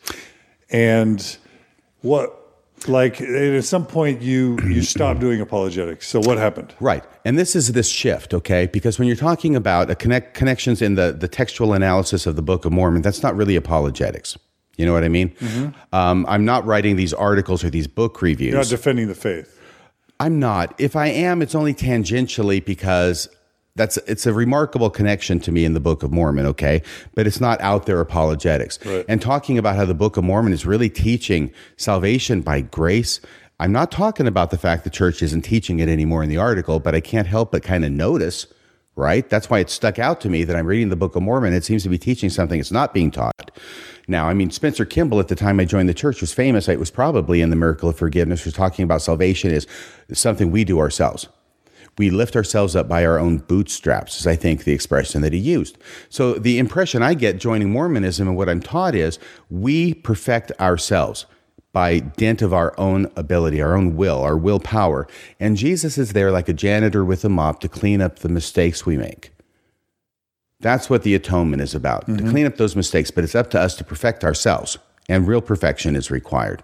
and 0.69 1.37
what, 2.01 2.37
like, 2.87 3.21
at 3.21 3.63
some 3.63 3.85
point, 3.85 4.21
you 4.21 4.57
you 4.65 4.81
stopped 4.83 5.19
doing 5.19 5.39
apologetics. 5.39 6.07
So, 6.07 6.19
what 6.19 6.37
happened? 6.37 6.73
Right. 6.79 7.03
And 7.23 7.37
this 7.39 7.55
is 7.55 7.71
this 7.71 7.87
shift, 7.87 8.33
okay? 8.33 8.67
Because 8.67 8.99
when 8.99 9.07
you're 9.07 9.17
talking 9.17 9.55
about 9.55 9.89
a 9.89 9.95
connect, 9.95 10.33
connections 10.33 10.81
in 10.81 10.95
the, 10.95 11.13
the 11.13 11.27
textual 11.27 11.73
analysis 11.73 12.25
of 12.25 12.35
the 12.35 12.41
Book 12.41 12.65
of 12.65 12.71
Mormon, 12.71 13.01
that's 13.01 13.23
not 13.23 13.35
really 13.35 13.55
apologetics. 13.55 14.37
You 14.77 14.85
know 14.85 14.93
what 14.93 15.03
I 15.03 15.09
mean? 15.09 15.35
Um, 15.93 16.25
I'm 16.27 16.43
not 16.43 16.65
writing 16.65 16.95
these 16.95 17.13
articles 17.13 17.63
or 17.63 17.69
these 17.69 17.87
book 17.87 18.21
reviews. 18.21 18.51
You're 18.51 18.61
not 18.61 18.67
defending 18.67 19.07
the 19.07 19.15
faith. 19.15 19.59
I'm 20.19 20.39
not. 20.39 20.73
If 20.79 20.95
I 20.95 21.07
am, 21.07 21.41
it's 21.41 21.55
only 21.55 21.73
tangentially 21.73 22.63
because 22.63 23.27
that's 23.75 23.97
it's 23.97 24.25
a 24.25 24.33
remarkable 24.33 24.89
connection 24.89 25.39
to 25.41 25.51
me 25.51 25.65
in 25.65 25.73
the 25.73 25.79
Book 25.79 26.03
of 26.03 26.11
Mormon, 26.11 26.45
okay? 26.47 26.81
But 27.15 27.27
it's 27.27 27.39
not 27.39 27.59
out 27.61 27.85
there 27.85 27.99
apologetics. 27.99 28.83
Right. 28.85 29.05
And 29.07 29.21
talking 29.21 29.57
about 29.57 29.75
how 29.75 29.85
the 29.85 29.93
Book 29.93 30.17
of 30.17 30.23
Mormon 30.23 30.53
is 30.53 30.65
really 30.65 30.89
teaching 30.89 31.51
salvation 31.77 32.41
by 32.41 32.61
grace. 32.61 33.21
I'm 33.59 33.71
not 33.71 33.91
talking 33.91 34.27
about 34.27 34.51
the 34.51 34.57
fact 34.57 34.83
the 34.83 34.89
church 34.89 35.21
isn't 35.21 35.43
teaching 35.43 35.79
it 35.79 35.87
anymore 35.87 36.23
in 36.23 36.29
the 36.29 36.37
article, 36.37 36.79
but 36.79 36.95
I 36.95 36.99
can't 36.99 37.27
help 37.27 37.51
but 37.51 37.63
kind 37.63 37.85
of 37.85 37.91
notice, 37.91 38.47
right? 38.95 39.29
That's 39.29 39.49
why 39.49 39.59
it 39.59 39.69
stuck 39.69 39.99
out 39.99 40.19
to 40.21 40.29
me 40.29 40.43
that 40.43 40.55
I'm 40.55 40.65
reading 40.65 40.89
the 40.89 40.95
Book 40.95 41.15
of 41.15 41.21
Mormon. 41.21 41.53
It 41.53 41.63
seems 41.63 41.83
to 41.83 41.89
be 41.89 41.99
teaching 41.99 42.29
something 42.29 42.59
it's 42.59 42.71
not 42.71 42.93
being 42.93 43.11
taught. 43.11 43.51
Now, 44.07 44.27
I 44.27 44.33
mean, 44.33 44.49
Spencer 44.49 44.83
Kimball 44.83 45.19
at 45.19 45.27
the 45.27 45.35
time 45.35 45.59
I 45.59 45.65
joined 45.65 45.87
the 45.87 45.93
church 45.93 46.21
was 46.21 46.33
famous. 46.33 46.67
It 46.67 46.79
was 46.79 46.89
probably 46.89 47.39
in 47.39 47.51
the 47.51 47.55
Miracle 47.55 47.87
of 47.87 47.97
Forgiveness, 47.97 48.45
was 48.45 48.55
talking 48.55 48.83
about 48.83 49.03
salvation 49.03 49.51
is 49.51 49.67
something 50.11 50.49
we 50.51 50.63
do 50.63 50.79
ourselves 50.79 51.29
we 51.97 52.09
lift 52.09 52.35
ourselves 52.35 52.75
up 52.75 52.87
by 52.87 53.05
our 53.05 53.19
own 53.19 53.39
bootstraps, 53.39 54.19
is 54.19 54.27
I 54.27 54.35
think 54.35 54.63
the 54.63 54.73
expression 54.73 55.21
that 55.21 55.33
he 55.33 55.39
used. 55.39 55.77
So 56.09 56.33
the 56.33 56.57
impression 56.57 57.03
I 57.03 57.13
get 57.13 57.39
joining 57.39 57.69
Mormonism 57.69 58.27
and 58.27 58.37
what 58.37 58.49
I'm 58.49 58.61
taught 58.61 58.95
is 58.95 59.19
we 59.49 59.93
perfect 59.93 60.51
ourselves 60.59 61.25
by 61.73 61.99
dint 61.99 62.41
of 62.41 62.53
our 62.53 62.77
own 62.77 63.09
ability, 63.15 63.61
our 63.61 63.75
own 63.75 63.95
will, 63.95 64.21
our 64.21 64.37
willpower. 64.37 65.07
And 65.39 65.55
Jesus 65.57 65.97
is 65.97 66.13
there 66.13 66.31
like 66.31 66.49
a 66.49 66.53
janitor 66.53 67.05
with 67.05 67.23
a 67.23 67.29
mop 67.29 67.59
to 67.61 67.69
clean 67.69 68.01
up 68.01 68.19
the 68.19 68.29
mistakes 68.29 68.85
we 68.85 68.97
make. 68.97 69.31
That's 70.59 70.89
what 70.89 71.03
the 71.03 71.15
atonement 71.15 71.61
is 71.61 71.73
about, 71.73 72.05
to 72.05 72.11
mm-hmm. 72.13 72.29
clean 72.29 72.45
up 72.45 72.57
those 72.57 72.75
mistakes, 72.75 73.09
but 73.09 73.23
it's 73.23 73.35
up 73.35 73.49
to 73.51 73.59
us 73.59 73.75
to 73.77 73.83
perfect 73.83 74.23
ourselves 74.23 74.77
and 75.11 75.27
real 75.27 75.41
perfection 75.41 75.95
is 75.95 76.09
required. 76.09 76.63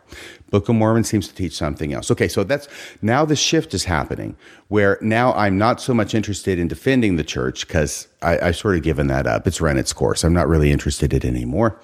Book 0.49 0.69
of 0.69 0.75
Mormon 0.75 1.03
seems 1.03 1.27
to 1.27 1.35
teach 1.35 1.51
something 1.51 1.93
else. 1.93 2.09
Okay, 2.09 2.29
so 2.29 2.45
that's 2.45 2.69
now 3.01 3.25
the 3.25 3.35
shift 3.35 3.73
is 3.73 3.83
happening 3.83 4.37
where 4.69 4.97
now 5.01 5.33
I'm 5.33 5.57
not 5.57 5.81
so 5.81 5.93
much 5.93 6.15
interested 6.15 6.57
in 6.57 6.69
defending 6.69 7.17
the 7.17 7.25
church 7.25 7.67
because 7.67 8.07
I've 8.21 8.55
sort 8.55 8.77
of 8.77 8.83
given 8.83 9.07
that 9.07 9.27
up. 9.27 9.45
It's 9.45 9.59
run 9.59 9.77
its 9.77 9.91
course. 9.91 10.23
I'm 10.23 10.33
not 10.33 10.47
really 10.47 10.71
interested 10.71 11.13
in 11.13 11.17
it 11.17 11.25
anymore. 11.25 11.77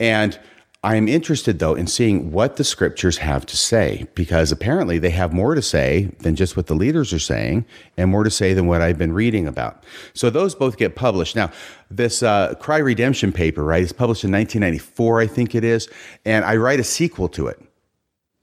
And 0.00 0.38
I'm 0.84 1.08
interested 1.08 1.58
though 1.58 1.74
in 1.74 1.88
seeing 1.88 2.30
what 2.30 2.56
the 2.56 2.62
scriptures 2.62 3.18
have 3.18 3.44
to 3.46 3.56
say 3.56 4.06
because 4.14 4.52
apparently 4.52 5.00
they 5.00 5.10
have 5.10 5.32
more 5.32 5.56
to 5.56 5.62
say 5.62 6.12
than 6.20 6.36
just 6.36 6.56
what 6.56 6.68
the 6.68 6.76
leaders 6.76 7.12
are 7.12 7.18
saying 7.18 7.66
and 7.96 8.10
more 8.10 8.22
to 8.22 8.30
say 8.30 8.54
than 8.54 8.68
what 8.68 8.80
I've 8.80 8.96
been 8.96 9.12
reading 9.12 9.48
about. 9.48 9.82
So 10.14 10.30
those 10.30 10.54
both 10.54 10.76
get 10.76 10.94
published. 10.94 11.34
Now, 11.34 11.50
this 11.90 12.22
uh, 12.22 12.54
Cry 12.60 12.78
Redemption 12.78 13.32
paper, 13.32 13.64
right, 13.64 13.82
is 13.82 13.92
published 13.92 14.22
in 14.22 14.30
1994, 14.30 15.20
I 15.20 15.26
think 15.26 15.56
it 15.56 15.64
is, 15.64 15.88
and 16.24 16.44
I 16.44 16.54
write 16.54 16.78
a 16.78 16.84
sequel 16.84 17.28
to 17.30 17.48
it 17.48 17.60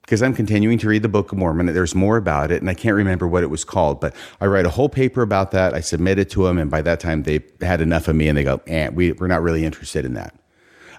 because 0.02 0.22
I'm 0.22 0.34
continuing 0.34 0.78
to 0.80 0.90
read 0.90 1.04
the 1.04 1.10
Book 1.10 1.32
of 1.32 1.38
Mormon. 1.38 1.68
There's 1.68 1.96
more 1.96 2.18
about 2.18 2.52
it, 2.52 2.62
and 2.62 2.70
I 2.70 2.74
can't 2.74 2.96
remember 2.96 3.30
what 3.30 3.44
it 3.44 3.50
was 3.50 3.64
called, 3.64 4.02
but 4.02 4.14
I 4.42 4.48
write 4.48 4.66
a 4.66 4.70
whole 4.70 4.90
paper 4.90 5.22
about 5.22 5.52
that. 5.52 5.74
I 5.74 5.80
submit 5.80 6.20
it 6.20 6.30
to 6.32 6.44
them, 6.44 6.58
and 6.58 6.70
by 6.70 6.82
that 6.82 7.00
time 7.00 7.24
they 7.24 7.46
had 7.62 7.80
enough 7.80 8.10
of 8.10 8.18
me, 8.18 8.28
and 8.28 8.38
they 8.38 8.44
go, 8.44 8.62
eh, 8.68 8.90
we, 8.90 9.14
we're 9.14 9.28
not 9.28 9.42
really 9.42 9.64
interested 9.64 10.04
in 10.04 10.16
that. 10.16 10.36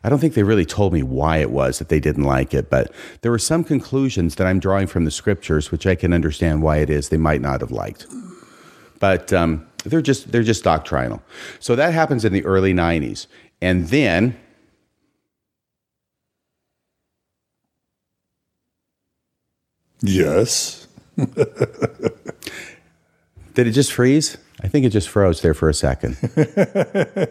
I 0.05 0.09
don't 0.09 0.18
think 0.18 0.34
they 0.34 0.42
really 0.42 0.64
told 0.64 0.92
me 0.92 1.03
why 1.03 1.38
it 1.38 1.51
was 1.51 1.78
that 1.78 1.88
they 1.88 2.01
didn't 2.01 2.24
like 2.24 2.55
it, 2.55 2.70
but 2.70 2.92
there 3.22 3.30
were 3.30 3.38
some 3.38 3.64
conclusions 3.64 4.36
that 4.36 4.47
I'm 4.47 4.61
drawing 4.61 4.86
from 4.86 5.05
the 5.05 5.11
scriptures, 5.11 5.70
which 5.70 5.86
I 5.86 5.94
can 5.94 6.12
understand 6.12 6.62
why 6.62 6.78
it 6.78 6.90
is 6.90 7.09
they 7.09 7.16
might 7.16 7.40
not 7.40 7.61
have 7.61 7.70
liked. 7.70 8.07
But 8.99 9.32
um, 9.32 9.66
they're 9.84 10.03
just 10.03 10.32
they're 10.32 10.42
just 10.42 10.64
doctrinal. 10.64 11.22
So 11.61 11.76
that 11.76 11.92
happens 11.92 12.24
in 12.24 12.32
the 12.32 12.44
early 12.44 12.72
'90s, 12.72 13.26
and 13.61 13.88
then 13.88 14.36
Yes. 20.03 20.86
did 21.16 21.26
it 23.66 23.72
just 23.72 23.92
freeze? 23.92 24.36
I 24.67 24.69
think 24.69 24.85
it 24.85 24.89
just 24.89 25.09
froze 25.09 25.43
there 25.43 25.55
for 25.55 25.69
a 25.69 25.75
second. 25.75 26.17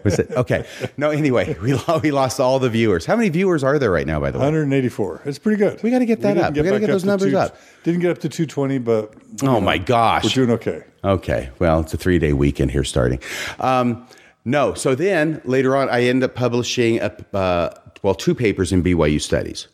Was 0.05 0.19
it 0.19 0.31
okay? 0.31 0.65
No. 0.95 1.09
Anyway, 1.09 1.53
we 1.61 1.77
we 2.01 2.11
lost 2.11 2.39
all 2.39 2.59
the 2.59 2.69
viewers. 2.69 3.05
How 3.05 3.17
many 3.17 3.27
viewers 3.27 3.61
are 3.61 3.77
there 3.77 3.91
right 3.91 4.07
now? 4.07 4.21
By 4.21 4.31
the 4.31 4.39
way, 4.39 4.45
184. 4.45 5.23
It's 5.25 5.37
pretty 5.37 5.57
good. 5.57 5.83
We 5.83 5.91
gotta 5.91 6.05
get 6.05 6.21
that 6.21 6.37
up. 6.37 6.53
We 6.53 6.63
gotta 6.63 6.79
get 6.79 6.87
those 6.87 7.01
to 7.01 7.07
numbers 7.07 7.33
two- 7.33 7.37
up. 7.37 7.57
Didn't 7.83 7.99
get 7.99 8.11
up 8.11 8.19
to 8.19 8.29
220, 8.29 8.77
but 8.77 9.13
oh 9.43 9.59
my 9.59 9.77
gosh, 9.77 10.23
we're 10.23 10.45
doing 10.45 10.51
okay. 10.51 10.83
Okay. 11.03 11.49
Well, 11.59 11.81
it's 11.81 11.93
a 11.93 11.97
three 11.97 12.19
day 12.19 12.31
weekend 12.31 12.71
here 12.71 12.85
starting. 12.85 13.19
Um, 13.59 14.07
no. 14.45 14.73
So 14.73 14.95
then 14.95 15.41
later 15.43 15.75
on, 15.75 15.89
I 15.89 16.03
end 16.03 16.23
up 16.23 16.35
publishing 16.35 17.01
a, 17.01 17.13
uh, 17.33 17.77
well 18.01 18.15
two 18.15 18.33
papers 18.33 18.71
in 18.71 18.81
BYU 18.81 19.21
studies 19.21 19.67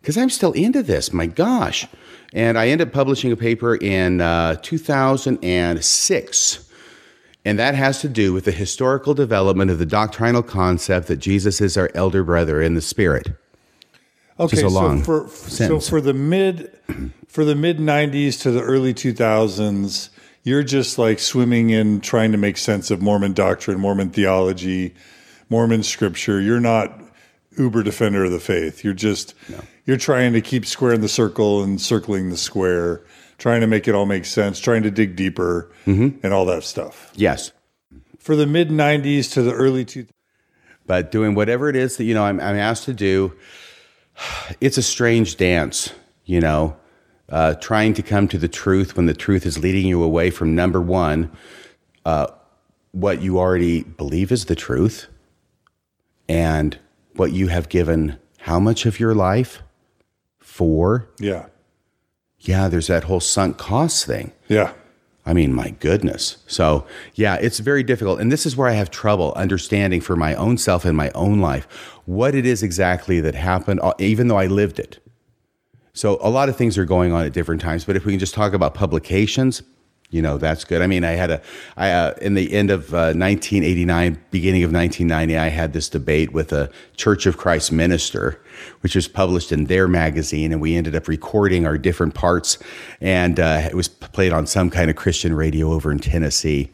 because 0.00 0.16
I'm 0.16 0.30
still 0.30 0.52
into 0.52 0.84
this. 0.84 1.12
My 1.12 1.26
gosh. 1.26 1.88
And 2.32 2.58
I 2.58 2.68
ended 2.68 2.88
up 2.88 2.94
publishing 2.94 3.32
a 3.32 3.36
paper 3.36 3.76
in 3.76 4.20
uh, 4.20 4.56
2006. 4.62 6.68
And 7.44 7.58
that 7.58 7.74
has 7.74 8.00
to 8.00 8.08
do 8.08 8.32
with 8.32 8.44
the 8.44 8.52
historical 8.52 9.14
development 9.14 9.70
of 9.70 9.78
the 9.78 9.86
doctrinal 9.86 10.42
concept 10.42 11.08
that 11.08 11.16
Jesus 11.16 11.60
is 11.60 11.76
our 11.76 11.90
elder 11.94 12.22
brother 12.22 12.62
in 12.62 12.74
the 12.74 12.80
spirit. 12.80 13.28
Okay, 14.40 14.56
so 14.56 14.98
for 15.00 15.28
so 15.28 15.78
for 15.78 16.00
the 16.00 16.14
mid 16.14 16.72
for 17.28 17.44
the 17.44 17.54
mid 17.54 17.78
90s 17.78 18.40
to 18.42 18.50
the 18.50 18.62
early 18.62 18.94
2000s, 18.94 20.08
you're 20.42 20.62
just 20.62 20.98
like 20.98 21.18
swimming 21.18 21.70
in 21.70 22.00
trying 22.00 22.32
to 22.32 22.38
make 22.38 22.56
sense 22.56 22.90
of 22.90 23.02
Mormon 23.02 23.34
doctrine, 23.34 23.78
Mormon 23.78 24.10
theology, 24.10 24.94
Mormon 25.50 25.82
scripture. 25.82 26.40
You're 26.40 26.60
not 26.60 26.98
uber 27.58 27.82
defender 27.82 28.24
of 28.24 28.32
the 28.32 28.40
faith. 28.40 28.82
You're 28.82 28.94
just 28.94 29.34
you're 29.84 29.96
trying 29.96 30.32
to 30.32 30.40
keep 30.40 30.64
square 30.66 30.92
in 30.92 31.00
the 31.00 31.08
circle 31.08 31.62
and 31.62 31.80
circling 31.80 32.30
the 32.30 32.36
square, 32.36 33.04
trying 33.38 33.60
to 33.60 33.66
make 33.66 33.88
it 33.88 33.94
all 33.94 34.06
make 34.06 34.24
sense, 34.24 34.60
trying 34.60 34.82
to 34.84 34.90
dig 34.90 35.16
deeper 35.16 35.70
Mm-hmm. 35.86 36.24
and 36.24 36.32
all 36.32 36.44
that 36.46 36.62
stuff. 36.62 37.10
Yes. 37.16 37.52
For 38.18 38.36
the 38.36 38.46
mid 38.46 38.68
90s 38.70 39.32
to 39.32 39.42
the 39.42 39.52
early 39.52 39.84
2000s, 39.84 40.08
but 40.86 41.10
doing 41.10 41.34
whatever 41.34 41.68
it 41.68 41.76
is 41.76 41.96
that 41.96 42.04
you 42.04 42.14
know 42.14 42.24
I'm, 42.24 42.40
I'm 42.40 42.56
asked 42.56 42.84
to 42.84 42.92
do 42.94 43.32
it's 44.60 44.76
a 44.78 44.82
strange 44.82 45.36
dance 45.36 45.92
you 46.24 46.40
know 46.40 46.76
uh, 47.28 47.54
trying 47.54 47.94
to 47.94 48.02
come 48.02 48.28
to 48.28 48.36
the 48.38 48.48
truth 48.48 48.96
when 48.96 49.06
the 49.06 49.14
truth 49.14 49.46
is 49.46 49.58
leading 49.58 49.86
you 49.86 50.02
away 50.02 50.30
from 50.30 50.54
number 50.54 50.80
one 50.80 51.30
uh, 52.04 52.26
what 52.90 53.22
you 53.22 53.38
already 53.38 53.82
believe 53.84 54.30
is 54.32 54.46
the 54.46 54.54
truth 54.56 55.06
and 56.28 56.78
what 57.14 57.32
you 57.32 57.48
have 57.48 57.68
given 57.68 58.18
how 58.40 58.58
much 58.60 58.84
of 58.86 58.98
your 59.00 59.14
life 59.14 59.62
for 60.52 61.08
yeah. 61.18 61.46
yeah 62.40 62.68
there's 62.68 62.88
that 62.88 63.04
whole 63.04 63.20
sunk 63.20 63.56
cost 63.56 64.04
thing 64.04 64.32
Yeah. 64.48 64.72
I 65.24 65.34
mean, 65.34 65.54
my 65.54 65.70
goodness. 65.78 66.38
So, 66.48 66.84
yeah, 67.14 67.36
it's 67.36 67.60
very 67.60 67.84
difficult. 67.84 68.18
And 68.20 68.32
this 68.32 68.44
is 68.44 68.56
where 68.56 68.68
I 68.68 68.72
have 68.72 68.90
trouble 68.90 69.32
understanding 69.36 70.00
for 70.00 70.16
my 70.16 70.34
own 70.34 70.58
self 70.58 70.84
and 70.84 70.96
my 70.96 71.12
own 71.14 71.38
life 71.40 71.66
what 72.06 72.34
it 72.34 72.44
is 72.44 72.60
exactly 72.64 73.20
that 73.20 73.36
happened, 73.36 73.78
uh, 73.84 73.94
even 74.00 74.26
though 74.26 74.38
I 74.38 74.46
lived 74.46 74.80
it. 74.80 74.98
So, 75.92 76.18
a 76.20 76.28
lot 76.28 76.48
of 76.48 76.56
things 76.56 76.76
are 76.76 76.84
going 76.84 77.12
on 77.12 77.24
at 77.24 77.32
different 77.32 77.60
times. 77.60 77.84
But 77.84 77.94
if 77.94 78.04
we 78.04 78.12
can 78.12 78.18
just 78.18 78.34
talk 78.34 78.52
about 78.52 78.74
publications, 78.74 79.62
you 80.12 80.20
know, 80.20 80.36
that's 80.36 80.64
good. 80.64 80.82
I 80.82 80.86
mean, 80.86 81.04
I 81.04 81.12
had 81.12 81.30
a, 81.30 81.42
I, 81.74 81.90
uh, 81.90 82.14
in 82.20 82.34
the 82.34 82.52
end 82.52 82.70
of 82.70 82.92
uh, 82.92 83.16
1989, 83.16 84.22
beginning 84.30 84.62
of 84.62 84.70
1990, 84.70 85.38
I 85.38 85.48
had 85.48 85.72
this 85.72 85.88
debate 85.88 86.34
with 86.34 86.52
a 86.52 86.70
Church 86.96 87.24
of 87.24 87.38
Christ 87.38 87.72
minister, 87.72 88.38
which 88.82 88.94
was 88.94 89.08
published 89.08 89.52
in 89.52 89.64
their 89.64 89.88
magazine. 89.88 90.52
And 90.52 90.60
we 90.60 90.76
ended 90.76 90.94
up 90.94 91.08
recording 91.08 91.66
our 91.66 91.78
different 91.78 92.14
parts. 92.14 92.58
And 93.00 93.40
uh, 93.40 93.62
it 93.64 93.74
was 93.74 93.88
played 93.88 94.34
on 94.34 94.46
some 94.46 94.68
kind 94.68 94.90
of 94.90 94.96
Christian 94.96 95.34
radio 95.34 95.72
over 95.72 95.90
in 95.90 95.98
Tennessee 95.98 96.70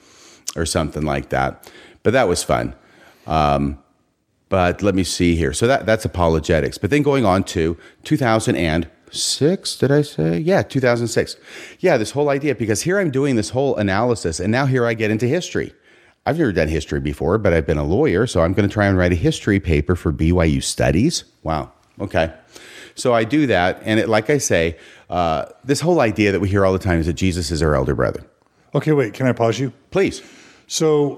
or 0.57 0.67
something 0.67 1.05
like 1.05 1.29
that. 1.29 1.71
But 2.03 2.15
that 2.15 2.27
was 2.27 2.43
fun. 2.43 2.75
Um, 3.29 3.79
but 4.49 4.83
let 4.83 4.97
me 4.97 5.05
see 5.05 5.37
here. 5.37 5.53
So 5.53 5.69
that 5.69 5.87
that's 5.87 6.05
apologetics. 6.05 6.77
But 6.77 6.91
then 6.91 7.03
going 7.03 7.25
on 7.25 7.45
to 7.45 7.77
2006, 9.11 9.77
did 9.77 9.91
I 9.91 10.03
say? 10.03 10.39
Yeah, 10.39 10.63
2006. 10.63 11.37
Yeah, 11.81 11.97
this 11.97 12.11
whole 12.13 12.29
idea 12.29 12.55
because 12.55 12.83
here 12.83 12.99
I'm 12.99 13.11
doing 13.11 13.37
this 13.37 13.51
whole 13.51 13.77
analysis 13.77 14.41
and 14.41 14.53
now 14.53 14.67
here 14.67 14.87
I 14.87 14.95
get 14.95 15.11
into 15.11 15.27
history. 15.27 15.75
I've 16.27 16.39
never 16.39 16.53
done 16.53 16.69
history 16.69 17.01
before, 17.01 17.39
but 17.39 17.55
I've 17.55 17.67
been 17.67 17.79
a 17.79 17.85
lawyer, 17.85 18.27
so 18.27 18.43
I'm 18.43 18.53
going 18.53 18.69
to 18.69 18.73
try 18.73 18.87
and 18.87 18.99
write 18.99 19.13
a 19.13 19.17
history 19.17 19.61
paper 19.61 19.97
for 19.97 20.13
BYU 20.13 20.63
Studies. 20.63 21.25
Wow. 21.43 21.73
Okay. 22.01 22.33
So 22.95 23.15
I 23.15 23.25
do 23.25 23.47
that, 23.47 23.81
and 23.83 23.99
it, 23.99 24.11
like 24.11 24.29
I 24.29 24.37
say, 24.37 24.77
uh, 25.09 25.47
this 25.65 25.81
whole 25.81 26.01
idea 26.01 26.33
that 26.33 26.41
we 26.41 26.49
hear 26.51 26.67
all 26.67 26.73
the 26.75 26.79
time 26.79 26.99
is 26.99 27.07
that 27.07 27.15
Jesus 27.15 27.51
is 27.51 27.63
our 27.63 27.75
elder 27.75 27.95
brother. 27.95 28.27
Okay, 28.75 28.93
wait, 28.93 29.15
can 29.15 29.27
I 29.27 29.33
pause 29.33 29.59
you? 29.59 29.73
Please. 29.91 30.23
So 30.67 31.17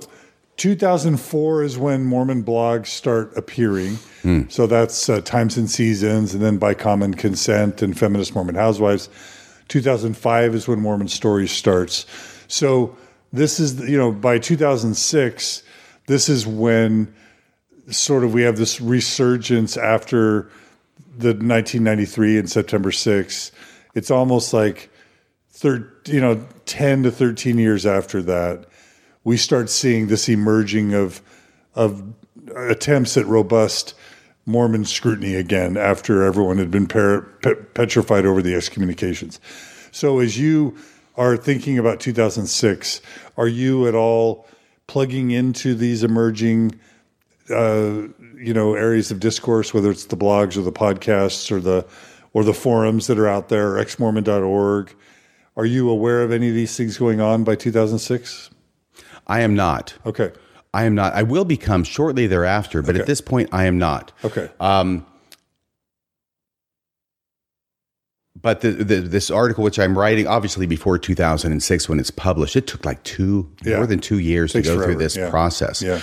2004 0.60 1.62
is 1.62 1.78
when 1.78 2.04
Mormon 2.04 2.44
blogs 2.44 2.88
start 2.88 3.34
appearing. 3.34 3.96
So 4.50 4.66
that's 4.66 5.08
uh, 5.08 5.22
Times 5.22 5.56
and 5.56 5.70
Seasons, 5.70 6.34
and 6.34 6.42
then 6.42 6.58
by 6.58 6.74
common 6.74 7.14
consent 7.14 7.80
and 7.80 7.98
Feminist 7.98 8.34
Mormon 8.34 8.56
Housewives. 8.56 9.08
2005 9.68 10.54
is 10.54 10.68
when 10.68 10.78
Mormon 10.78 11.08
Stories 11.08 11.50
starts. 11.50 12.04
So 12.46 12.94
this 13.32 13.58
is, 13.58 13.80
you 13.88 13.96
know, 13.96 14.12
by 14.12 14.38
2006, 14.38 15.62
this 16.08 16.28
is 16.28 16.46
when 16.46 17.14
sort 17.88 18.22
of 18.22 18.34
we 18.34 18.42
have 18.42 18.58
this 18.58 18.82
resurgence 18.82 19.78
after 19.78 20.42
the 21.16 21.28
1993 21.28 22.36
and 22.36 22.50
September 22.50 22.90
6th. 22.90 23.50
It's 23.94 24.10
almost 24.10 24.52
like 24.52 24.90
thir- 25.52 25.90
you 26.06 26.20
know 26.20 26.44
10 26.66 27.04
to 27.04 27.10
13 27.10 27.58
years 27.58 27.86
after 27.86 28.20
that 28.22 28.66
we 29.24 29.36
start 29.36 29.70
seeing 29.70 30.06
this 30.06 30.28
emerging 30.28 30.94
of 30.94 31.22
of 31.74 32.02
attempts 32.56 33.16
at 33.16 33.26
robust 33.26 33.94
Mormon 34.46 34.84
scrutiny 34.84 35.34
again 35.34 35.76
after 35.76 36.22
everyone 36.22 36.58
had 36.58 36.70
been 36.70 36.86
pe- 36.86 37.54
petrified 37.74 38.26
over 38.26 38.42
the 38.42 38.54
excommunications. 38.54 39.40
So, 39.92 40.18
as 40.18 40.38
you 40.38 40.76
are 41.16 41.36
thinking 41.36 41.78
about 41.78 42.00
2006, 42.00 43.02
are 43.36 43.48
you 43.48 43.86
at 43.86 43.94
all 43.94 44.46
plugging 44.86 45.30
into 45.30 45.74
these 45.74 46.02
emerging, 46.02 46.78
uh, 47.50 48.08
you 48.36 48.54
know, 48.54 48.74
areas 48.74 49.10
of 49.10 49.20
discourse, 49.20 49.74
whether 49.74 49.90
it's 49.90 50.06
the 50.06 50.16
blogs 50.16 50.56
or 50.56 50.62
the 50.62 50.72
podcasts 50.72 51.50
or 51.52 51.60
the 51.60 51.86
or 52.32 52.44
the 52.44 52.54
forums 52.54 53.08
that 53.08 53.18
are 53.18 53.28
out 53.28 53.48
there, 53.48 53.72
exmormon.org? 53.74 54.94
Are 55.56 55.66
you 55.66 55.90
aware 55.90 56.22
of 56.22 56.30
any 56.30 56.48
of 56.48 56.54
these 56.54 56.76
things 56.76 56.96
going 56.96 57.20
on 57.20 57.42
by 57.42 57.56
2006? 57.56 58.50
I 59.26 59.40
am 59.40 59.54
not. 59.54 59.94
Okay. 60.06 60.32
I 60.72 60.84
am 60.84 60.94
not. 60.94 61.12
I 61.14 61.22
will 61.22 61.44
become 61.44 61.82
shortly 61.84 62.26
thereafter, 62.26 62.80
but 62.82 62.90
Okay. 62.94 63.00
at 63.00 63.06
this 63.06 63.20
point, 63.20 63.48
I 63.52 63.64
am 63.64 63.78
not. 63.78 64.12
Okay. 64.24 64.48
Um, 64.60 65.04
but 68.40 68.60
the, 68.62 68.70
the, 68.70 68.96
this 69.00 69.30
article, 69.30 69.64
which 69.64 69.78
I'm 69.78 69.98
writing, 69.98 70.26
obviously 70.26 70.66
before 70.66 70.96
2006 70.98 71.88
when 71.88 71.98
it's 71.98 72.10
published, 72.10 72.56
it 72.56 72.66
took 72.66 72.84
like 72.84 73.02
two, 73.02 73.50
Yeah. 73.62 73.76
more 73.76 73.86
than 73.86 73.98
two 74.00 74.18
years 74.18 74.52
to 74.52 74.62
go 74.62 74.74
forever, 74.76 74.84
through 74.92 75.02
this 75.02 75.16
yeah. 75.16 75.28
process. 75.30 75.82
yeah. 75.82 76.00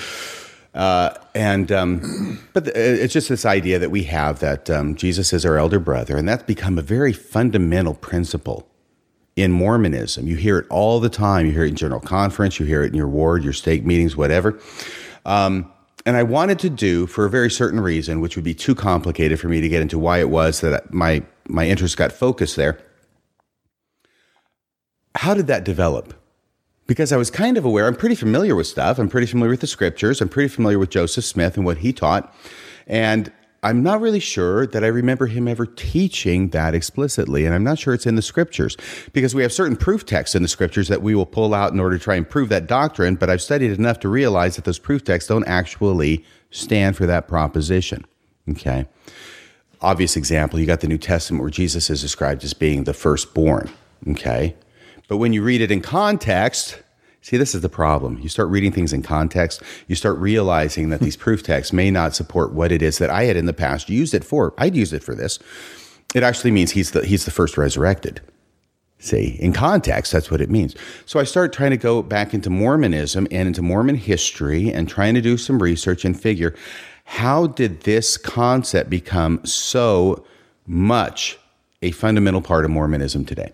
Uh, 0.75 1.11
and 1.33 1.71
um, 1.71 2.39
but 2.53 2.65
the, 2.65 3.03
it's 3.03 3.13
just 3.13 3.29
this 3.29 3.45
idea 3.45 3.79
that 3.79 3.89
we 3.89 4.03
have 4.03 4.39
that 4.41 4.69
um, 4.69 4.93
Jesus 4.95 5.33
is 5.33 5.43
our 5.43 5.57
elder 5.57 5.79
brother, 5.79 6.15
and 6.17 6.27
that's 6.29 6.43
become 6.43 6.77
a 6.77 6.83
very 6.83 7.13
fundamental 7.13 7.95
principle 7.95 8.67
in 9.37 9.51
Mormonism. 9.51 10.27
You 10.27 10.35
hear 10.35 10.57
it 10.57 10.65
all 10.69 10.99
the 10.99 11.09
time. 11.09 11.45
You 11.45 11.53
hear 11.53 11.63
it 11.63 11.69
in 11.69 11.75
general 11.75 12.01
conference. 12.01 12.59
You 12.59 12.65
hear 12.65 12.83
it 12.83 12.87
in 12.87 12.95
your 12.95 13.07
ward, 13.07 13.43
your 13.43 13.53
stake 13.53 13.85
meetings, 13.85 14.17
whatever. 14.17 14.59
Um, 15.25 15.71
and 16.05 16.17
I 16.17 16.23
wanted 16.23 16.59
to 16.59 16.69
do 16.69 17.07
for 17.07 17.25
a 17.25 17.29
very 17.29 17.49
certain 17.49 17.79
reason, 17.79 18.19
which 18.19 18.35
would 18.35 18.45
be 18.45 18.53
too 18.53 18.75
complicated 18.75 19.39
for 19.39 19.47
me 19.47 19.61
to 19.61 19.69
get 19.69 19.81
into 19.81 19.97
why 19.99 20.19
it 20.19 20.29
was 20.29 20.61
that 20.61 20.93
my 20.93 21.23
my 21.47 21.65
interest 21.65 21.95
got 21.95 22.11
focused 22.11 22.57
there. 22.57 22.77
How 25.15 25.33
did 25.33 25.47
that 25.47 25.63
develop? 25.63 26.13
because 26.87 27.11
I 27.11 27.17
was 27.17 27.29
kind 27.29 27.57
of 27.57 27.65
aware, 27.65 27.85
I'm 27.85 27.95
pretty 27.95 28.15
familiar 28.15 28.55
with 28.55 28.65
stuff. 28.65 28.97
I'm 28.97 29.09
pretty 29.09 29.27
familiar 29.27 29.51
with 29.51 29.59
the 29.59 29.67
scriptures. 29.67 30.21
I'm 30.21 30.29
pretty 30.29 30.47
familiar 30.47 30.79
with 30.79 30.89
Joseph 30.89 31.25
Smith 31.25 31.57
and 31.57 31.65
what 31.65 31.79
he 31.79 31.93
taught. 31.93 32.33
And 32.87 33.31
I'm 33.63 33.81
not 33.81 34.01
really 34.01 34.19
sure 34.19 34.67
that 34.67 34.83
I 34.83 34.87
remember 34.87 35.25
him 35.25 35.47
ever 35.47 35.65
teaching 35.65 36.49
that 36.49 36.75
explicitly. 36.75 37.45
And 37.45 37.55
I'm 37.55 37.63
not 37.63 37.79
sure 37.79 37.93
it's 37.93 38.05
in 38.05 38.15
the 38.15 38.21
scriptures 38.21 38.77
because 39.13 39.33
we 39.33 39.41
have 39.41 39.51
certain 39.51 39.75
proof 39.75 40.05
texts 40.05 40.35
in 40.35 40.43
the 40.43 40.47
scriptures 40.47 40.87
that 40.89 41.01
we 41.01 41.15
will 41.15 41.25
pull 41.25 41.53
out 41.53 41.73
in 41.73 41.79
order 41.79 41.97
to 41.97 42.03
try 42.03 42.15
and 42.15 42.29
prove 42.29 42.49
that 42.49 42.67
doctrine. 42.67 43.15
But 43.15 43.29
I've 43.29 43.41
studied 43.41 43.71
enough 43.71 43.99
to 44.01 44.09
realize 44.09 44.55
that 44.55 44.65
those 44.65 44.79
proof 44.79 45.03
texts 45.03 45.27
don't 45.27 45.47
actually 45.47 46.23
stand 46.51 46.95
for 46.95 47.05
that 47.07 47.27
proposition. 47.27 48.05
Okay. 48.49 48.87
Obvious 49.81 50.15
example, 50.15 50.59
you 50.59 50.65
got 50.65 50.81
the 50.81 50.87
New 50.87 50.97
Testament 50.97 51.41
where 51.41 51.51
Jesus 51.51 51.89
is 51.89 52.01
described 52.01 52.43
as 52.43 52.53
being 52.53 52.83
the 52.83 52.93
firstborn. 52.93 53.69
Okay. 54.07 54.55
But 55.07 55.17
when 55.17 55.33
you 55.33 55.41
read 55.41 55.61
it 55.61 55.71
in 55.71 55.81
context, 55.81 56.81
see, 57.27 57.37
this 57.37 57.53
is 57.53 57.61
the 57.61 57.69
problem. 57.69 58.17
You 58.19 58.29
start 58.29 58.47
reading 58.47 58.71
things 58.71 58.93
in 58.93 59.01
context, 59.01 59.61
you 59.87 59.95
start 59.95 60.17
realizing 60.17 60.89
that 60.89 60.99
hmm. 60.99 61.05
these 61.05 61.17
proof 61.17 61.43
texts 61.43 61.73
may 61.73 61.91
not 61.91 62.15
support 62.15 62.53
what 62.53 62.71
it 62.71 62.81
is 62.81 62.99
that 62.99 63.09
I 63.09 63.25
had 63.25 63.35
in 63.35 63.45
the 63.45 63.53
past 63.53 63.89
used 63.89 64.13
it 64.13 64.23
for. 64.23 64.53
I'd 64.57 64.75
used 64.75 64.93
it 64.93 65.03
for 65.03 65.13
this. 65.13 65.37
It 66.15 66.23
actually 66.23 66.51
means 66.51 66.71
he's 66.71 66.91
the, 66.91 67.05
he's 67.05 67.25
the 67.25 67.31
first 67.31 67.57
resurrected. 67.57 68.21
See, 68.99 69.37
in 69.39 69.53
context, 69.53 70.11
that's 70.11 70.31
what 70.31 70.41
it 70.41 70.49
means. 70.49 70.73
So 71.05 71.19
I 71.19 71.23
start 71.23 71.53
trying 71.53 71.71
to 71.71 71.77
go 71.77 72.01
back 72.01 72.33
into 72.33 72.49
Mormonism 72.49 73.27
and 73.29 73.47
into 73.47 73.61
Mormon 73.61 73.95
history 73.95 74.71
and 74.71 74.89
trying 74.89 75.13
to 75.13 75.21
do 75.21 75.37
some 75.37 75.61
research 75.61 76.05
and 76.05 76.19
figure 76.19 76.55
how 77.03 77.47
did 77.47 77.81
this 77.81 78.17
concept 78.17 78.89
become 78.89 79.45
so 79.45 80.25
much 80.65 81.37
a 81.81 81.91
fundamental 81.91 82.41
part 82.41 82.65
of 82.65 82.71
Mormonism 82.71 83.23
today? 83.23 83.53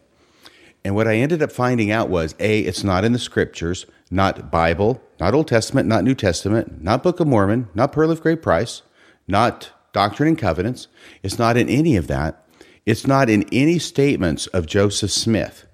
And 0.86 0.96
what 0.96 1.08
I 1.08 1.16
ended 1.16 1.42
up 1.42 1.52
finding 1.52 1.92
out 1.92 2.10
was 2.10 2.36
A, 2.40 2.60
it's 2.60 2.84
not 2.84 3.06
in 3.06 3.14
the 3.14 3.20
scriptures, 3.20 3.86
not 4.12 4.52
Bible, 4.52 5.02
not 5.20 5.34
Old 5.34 5.48
Testament, 5.48 5.88
not 5.88 6.04
New 6.04 6.16
Testament, 6.16 6.84
not 6.84 7.04
Book 7.04 7.20
of 7.20 7.28
Mormon, 7.28 7.70
not 7.74 7.94
Pearl 7.94 8.12
of 8.12 8.22
Great 8.22 8.42
Price, 8.42 8.82
not 9.28 9.72
Doctrine 9.94 10.28
and 10.28 10.38
Covenants. 10.38 10.88
It's 11.22 11.40
not 11.40 11.56
in 11.56 11.70
any 11.70 11.96
of 11.96 12.08
that. 12.08 12.46
It's 12.86 13.08
not 13.08 13.30
in 13.30 13.46
any 13.52 13.80
statements 13.80 14.48
of 14.48 14.66
Joseph 14.66 15.12
Smith 15.12 15.66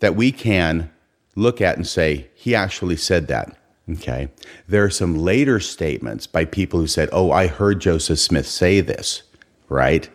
that 0.00 0.16
we 0.16 0.32
can 0.32 0.90
look 1.36 1.60
at 1.60 1.76
and 1.76 1.86
say, 1.86 2.28
he 2.34 2.54
actually 2.54 2.96
said 2.96 3.28
that. 3.28 3.56
Okay. 3.88 4.28
There 4.66 4.84
are 4.84 4.90
some 4.90 5.16
later 5.16 5.60
statements 5.60 6.26
by 6.26 6.44
people 6.44 6.80
who 6.80 6.86
said, 6.86 7.08
oh, 7.12 7.30
I 7.30 7.46
heard 7.46 7.80
Joseph 7.80 8.18
Smith 8.18 8.46
say 8.46 8.80
this, 8.80 9.22
right? 9.68 10.10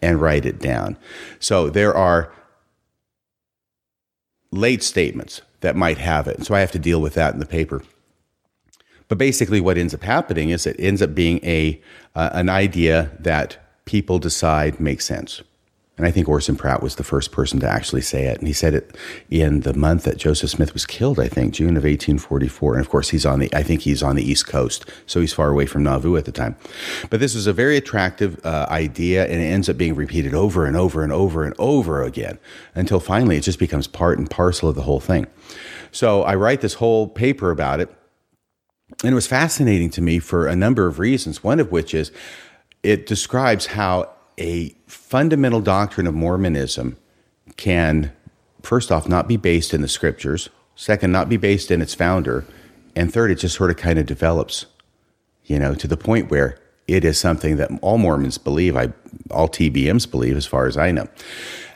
And 0.00 0.20
write 0.20 0.46
it 0.46 0.60
down. 0.60 0.96
So 1.40 1.68
there 1.68 1.94
are 1.94 2.32
late 4.50 4.82
statements 4.82 5.42
that 5.60 5.76
might 5.76 5.98
have 5.98 6.26
it. 6.26 6.44
So 6.44 6.54
I 6.54 6.60
have 6.60 6.72
to 6.72 6.78
deal 6.78 7.00
with 7.00 7.14
that 7.14 7.34
in 7.34 7.40
the 7.40 7.46
paper. 7.46 7.82
But 9.08 9.18
basically, 9.18 9.60
what 9.60 9.78
ends 9.78 9.94
up 9.94 10.02
happening 10.02 10.50
is 10.50 10.66
it 10.66 10.76
ends 10.78 11.00
up 11.00 11.14
being 11.14 11.40
a 11.42 11.80
uh, 12.14 12.30
an 12.32 12.48
idea 12.48 13.10
that 13.18 13.56
people 13.84 14.18
decide 14.18 14.80
makes 14.80 15.06
sense. 15.06 15.42
And 15.98 16.06
I 16.06 16.10
think 16.10 16.28
Orson 16.28 16.56
Pratt 16.56 16.82
was 16.82 16.94
the 16.94 17.04
first 17.04 17.32
person 17.32 17.58
to 17.60 17.68
actually 17.68 18.02
say 18.02 18.26
it. 18.26 18.38
And 18.38 18.46
he 18.46 18.54
said 18.54 18.72
it 18.72 18.96
in 19.28 19.60
the 19.60 19.74
month 19.74 20.04
that 20.04 20.16
Joseph 20.16 20.50
Smith 20.50 20.72
was 20.72 20.86
killed, 20.86 21.18
I 21.18 21.28
think, 21.28 21.52
June 21.52 21.76
of 21.76 21.82
1844. 21.82 22.74
And 22.74 22.80
of 22.80 22.88
course, 22.88 23.10
he's 23.10 23.26
on 23.26 23.40
the, 23.40 23.52
I 23.54 23.64
think 23.64 23.82
he's 23.82 24.02
on 24.02 24.16
the 24.16 24.22
East 24.22 24.46
Coast. 24.46 24.88
So 25.06 25.20
he's 25.20 25.32
far 25.32 25.50
away 25.50 25.66
from 25.66 25.82
Nauvoo 25.82 26.16
at 26.16 26.24
the 26.24 26.32
time. 26.32 26.56
But 27.10 27.20
this 27.20 27.34
was 27.34 27.46
a 27.48 27.52
very 27.52 27.76
attractive 27.76 28.40
uh, 28.46 28.66
idea. 28.70 29.24
And 29.24 29.42
it 29.42 29.46
ends 29.46 29.68
up 29.68 29.76
being 29.76 29.96
repeated 29.96 30.34
over 30.34 30.64
and 30.64 30.76
over 30.76 31.02
and 31.02 31.12
over 31.12 31.44
and 31.44 31.54
over 31.58 32.02
again 32.02 32.38
until 32.74 33.00
finally 33.00 33.36
it 33.36 33.42
just 33.42 33.58
becomes 33.58 33.88
part 33.88 34.18
and 34.18 34.30
parcel 34.30 34.68
of 34.68 34.76
the 34.76 34.82
whole 34.82 35.00
thing. 35.00 35.26
So 35.90 36.22
I 36.22 36.36
write 36.36 36.60
this 36.60 36.74
whole 36.74 37.08
paper 37.08 37.50
about 37.50 37.80
it. 37.80 37.92
And 39.02 39.12
it 39.12 39.14
was 39.14 39.26
fascinating 39.26 39.90
to 39.90 40.00
me 40.00 40.18
for 40.18 40.46
a 40.46 40.56
number 40.56 40.86
of 40.86 40.98
reasons, 40.98 41.42
one 41.44 41.60
of 41.60 41.70
which 41.70 41.92
is 41.92 42.10
it 42.82 43.06
describes 43.06 43.66
how 43.66 44.10
a 44.38 44.74
fundamental 44.86 45.60
doctrine 45.60 46.06
of 46.06 46.14
Mormonism 46.14 46.96
can, 47.56 48.12
first 48.62 48.90
off, 48.92 49.08
not 49.08 49.28
be 49.28 49.36
based 49.36 49.74
in 49.74 49.82
the 49.82 49.88
scriptures, 49.88 50.48
second, 50.76 51.12
not 51.12 51.28
be 51.28 51.36
based 51.36 51.70
in 51.70 51.82
its 51.82 51.94
founder, 51.94 52.44
and 52.94 53.12
third, 53.12 53.30
it 53.30 53.36
just 53.36 53.54
sort 53.54 53.70
of 53.70 53.76
kind 53.76 53.98
of 53.98 54.06
develops, 54.06 54.66
you 55.44 55.58
know, 55.58 55.74
to 55.74 55.86
the 55.86 55.96
point 55.96 56.30
where 56.30 56.58
it 56.86 57.04
is 57.04 57.18
something 57.18 57.56
that 57.56 57.70
all 57.82 57.98
Mormons 57.98 58.38
believe, 58.38 58.76
I, 58.76 58.92
all 59.30 59.48
TBMs 59.48 60.10
believe, 60.10 60.36
as 60.36 60.46
far 60.46 60.66
as 60.66 60.76
I 60.76 60.90
know. 60.90 61.06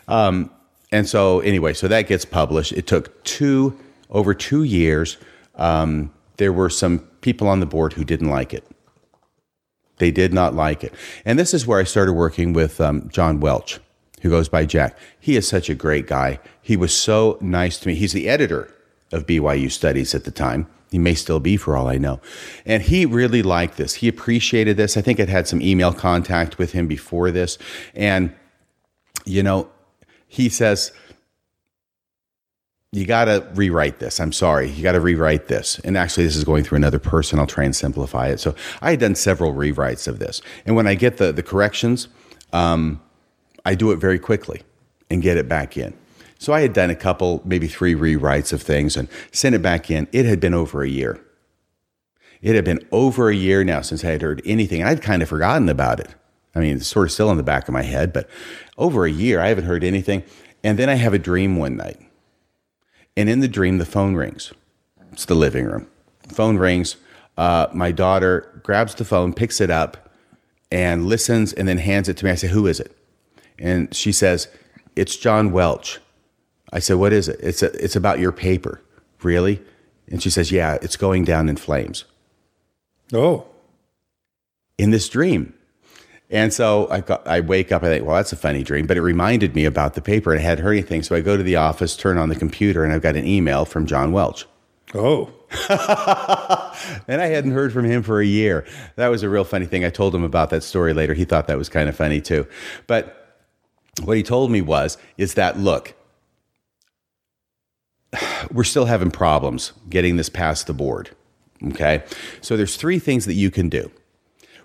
Um, 0.09 0.51
and 0.91 1.09
so, 1.09 1.41
anyway, 1.41 1.75
so 1.75 1.89
that 1.89 2.03
gets 2.09 2.25
published. 2.25 2.73
It 2.73 2.87
took 2.87 3.23
two, 3.25 3.79
over 4.11 4.35
two 4.35 4.63
years. 4.63 5.17
Um, 5.57 6.13
there 6.39 6.53
were 6.53 6.71
some 6.71 7.01
people 7.21 7.49
on 7.49 7.61
the 7.61 7.67
board 7.67 7.93
who 7.93 8.05
didn't 8.05 8.31
like 8.31 8.53
it. 8.55 8.67
They 9.99 10.11
did 10.11 10.33
not 10.33 10.55
like 10.55 10.83
it. 10.85 10.95
And 11.25 11.39
this 11.39 11.55
is 11.55 11.67
where 11.67 11.79
I 11.79 11.85
started 11.85 12.15
working 12.15 12.53
with 12.53 12.81
um, 12.81 13.09
John 13.11 13.41
Welch, 13.41 13.79
who 14.23 14.31
goes 14.31 14.49
by 14.49 14.65
Jack. 14.65 14.97
He 15.19 15.37
is 15.37 15.47
such 15.47 15.69
a 15.71 15.75
great 15.75 16.07
guy. 16.07 16.41
He 16.61 16.77
was 16.77 16.95
so 16.95 17.39
nice 17.41 17.79
to 17.79 17.89
me. 17.89 17.95
He's 17.95 18.13
the 18.13 18.29
editor 18.29 18.75
of 19.13 19.27
BYU 19.27 19.71
Studies 19.71 20.15
at 20.15 20.25
the 20.25 20.31
time. 20.31 20.67
He 20.91 20.99
may 20.99 21.15
still 21.15 21.41
be 21.41 21.57
for 21.57 21.77
all 21.77 21.89
I 21.89 21.97
know. 21.97 22.21
And 22.67 22.83
he 22.83 23.07
really 23.07 23.43
liked 23.43 23.79
this. 23.79 23.95
He 23.95 24.09
appreciated 24.09 24.77
this. 24.77 24.97
I 24.97 25.01
think 25.01 25.19
I'd 25.19 25.29
had 25.29 25.49
some 25.49 25.63
email 25.63 25.93
contact 25.93 26.59
with 26.59 26.73
him 26.73 26.87
before 26.87 27.31
this. 27.31 27.57
And, 27.95 28.35
you 29.25 29.43
know, 29.43 29.71
he 30.29 30.49
says, 30.49 30.93
you 32.93 33.07
got 33.07 33.25
to 33.25 33.47
rewrite 33.55 33.99
this. 34.01 34.21
I'm 34.21 34.33
sorry. 34.33 34.69
You 34.69 34.83
got 34.83 34.93
to 34.93 35.01
rewrite 35.01 35.49
this. 35.49 35.79
And 35.79 35.97
actually, 35.97 36.25
this 36.25 36.37
is 36.37 36.45
going 36.45 36.63
through 36.63 36.77
another 36.77 36.99
person. 36.99 37.39
I'll 37.39 37.47
try 37.47 37.65
and 37.65 37.75
simplify 37.75 38.29
it. 38.29 38.39
So 38.39 38.55
I 38.83 38.91
had 38.91 39.01
done 39.01 39.15
several 39.15 39.55
rewrites 39.55 40.07
of 40.07 40.19
this. 40.19 40.43
And 40.67 40.77
when 40.77 40.87
I 40.87 40.95
get 40.95 41.17
the, 41.17 41.33
the 41.33 41.43
corrections, 41.43 42.09
um, 42.53 43.01
I 43.65 43.75
do 43.75 43.93
it 43.93 43.97
very 43.97 44.19
quickly 44.19 44.63
and 45.09 45.23
get 45.23 45.39
it 45.39 45.49
back 45.49 45.79
in. 45.79 45.95
So 46.39 46.53
I 46.53 46.61
had 46.61 46.75
done 46.75 46.91
a 46.91 46.95
couple, 46.95 47.41
maybe 47.47 47.67
three 47.67 47.95
rewrites 47.95 48.53
of 48.53 48.61
things 48.61 48.97
and 48.97 49.09
sent 49.31 49.55
it 49.55 49.63
back 49.63 49.91
in. 49.91 50.07
It 50.13 50.27
had 50.27 50.39
been 50.39 50.55
over 50.55 50.83
a 50.83 50.89
year. 50.89 51.19
It 52.43 52.55
had 52.55 52.65
been 52.65 52.87
over 52.93 53.31
a 53.31 53.35
year 53.35 53.65
now 53.65 53.81
since 53.81 54.05
I 54.05 54.11
had 54.11 54.21
heard 54.21 54.43
anything. 54.45 54.83
And 54.83 54.91
I'd 54.91 55.01
kind 55.01 55.23
of 55.23 55.31
forgotten 55.31 55.71
about 55.71 55.99
it. 55.99 56.15
I 56.55 56.59
mean, 56.59 56.77
it's 56.77 56.89
sort 56.89 57.07
of 57.07 57.13
still 57.13 57.31
in 57.31 57.39
the 57.39 57.43
back 57.43 57.69
of 57.69 57.73
my 57.73 57.83
head, 57.83 58.13
but 58.13 58.29
over 58.77 59.07
a 59.07 59.11
year, 59.11 59.41
I 59.41 59.49
haven't 59.49 59.65
heard 59.65 59.83
anything. 59.83 60.25
And 60.63 60.79
then 60.79 60.91
I 60.91 60.97
have 60.97 61.15
a 61.15 61.19
dream 61.19 61.57
one 61.57 61.77
night. 61.77 61.99
And 63.17 63.29
in 63.29 63.41
the 63.41 63.49
dream, 63.49 63.79
the 63.79 63.85
phone 63.85 64.15
rings. 64.15 64.53
It's 65.13 65.25
the 65.27 65.35
living 65.35 65.67
room. 65.67 65.87
Phone 66.29 66.57
rings. 66.57 66.97
Uh, 67.37 67.67
my 67.73 67.93
daughter 67.93 68.61
grabs 68.63 68.95
the 68.95 69.05
phone, 69.05 69.33
picks 69.33 69.61
it 69.61 69.71
up, 69.71 70.11
and 70.71 71.07
listens, 71.07 71.53
and 71.53 71.69
then 71.69 71.79
hands 71.79 72.09
it 72.09 72.17
to 72.19 72.25
me. 72.25 72.31
I 72.31 72.35
say, 72.35 72.49
Who 72.49 72.67
is 72.67 72.81
it? 72.81 72.97
And 73.59 73.95
she 73.95 74.13
says, 74.13 74.49
It's 74.97 75.17
John 75.17 75.53
Welch. 75.53 75.99
I 76.73 76.79
said, 76.79 76.97
What 76.97 77.13
is 77.13 77.29
it? 77.29 77.39
It's, 77.43 77.63
a, 77.63 77.73
it's 77.85 77.97
about 77.97 78.19
your 78.19 78.33
paper. 78.33 78.81
Really? 79.23 79.61
And 80.09 80.23
she 80.23 80.31
says, 80.31 80.51
Yeah, 80.51 80.79
it's 80.83 80.97
going 80.97 81.25
down 81.25 81.49
in 81.49 81.57
flames 81.57 82.05
Oh, 83.13 83.47
in 84.79 84.91
this 84.91 85.09
dream. 85.09 85.55
And 86.33 86.51
so 86.51 86.89
I, 86.91 87.01
got, 87.01 87.27
I 87.29 87.41
wake 87.41 87.71
up, 87.71 87.83
I 87.83 87.89
think, 87.89 88.07
well, 88.07 88.17
that's 88.17 88.33
a 88.33 88.37
funny 88.37 88.63
dream, 88.63 88.87
but 88.87 88.97
it 88.97 89.03
reminded 89.03 89.55
me 89.55 89.67
about 89.67 89.93
the 89.93 90.01
paper 90.01 90.33
and 90.33 90.41
I 90.41 90.43
hadn't 90.43 90.65
heard 90.65 90.73
anything. 90.73 91.03
So 91.03 91.15
I 91.15 91.21
go 91.21 91.37
to 91.37 91.43
the 91.43 91.57
office, 91.57 91.95
turn 91.95 92.17
on 92.17 92.31
the 92.31 92.35
computer, 92.35 92.83
and 92.83 92.93
I've 92.93 93.03
got 93.03 93.17
an 93.17 93.27
email 93.27 93.67
from 93.67 93.85
John 93.85 94.13
Welch. 94.13 94.47
oh, 94.95 95.31
And 97.07 97.21
I 97.21 97.27
hadn't 97.27 97.51
heard 97.51 97.71
from 97.71 97.85
him 97.85 98.03
for 98.03 98.19
a 98.19 98.27
year. 98.27 98.65
That 98.97 99.09
was 99.09 99.23
a 99.23 99.29
real 99.29 99.45
funny 99.45 99.67
thing. 99.67 99.85
I 99.85 99.91
told 99.91 100.15
him 100.15 100.25
about 100.25 100.49
that 100.51 100.63
story 100.63 100.95
later. 100.95 101.13
He 101.13 101.27
thought 101.27 101.47
that 101.49 101.59
was 101.59 101.69
kind 101.69 101.91
of 101.91 101.95
funny 101.95 102.23
too. 102.23 102.47
But 102.87 103.45
what 104.03 104.17
he 104.17 104.23
told 104.23 104.51
me 104.51 104.63
was, 104.63 104.97
is 105.19 105.35
that 105.35 105.59
look, 105.59 105.95
we're 108.51 108.65
still 108.65 108.87
having 108.87 109.11
problems 109.11 109.73
getting 109.91 110.17
this 110.17 110.31
past 110.31 110.67
the 110.67 110.73
board. 110.73 111.11
Okay. 111.63 112.03
So 112.41 112.57
there's 112.57 112.77
three 112.77 112.99
things 112.99 113.27
that 113.27 113.35
you 113.35 113.51
can 113.51 113.69
do. 113.69 113.91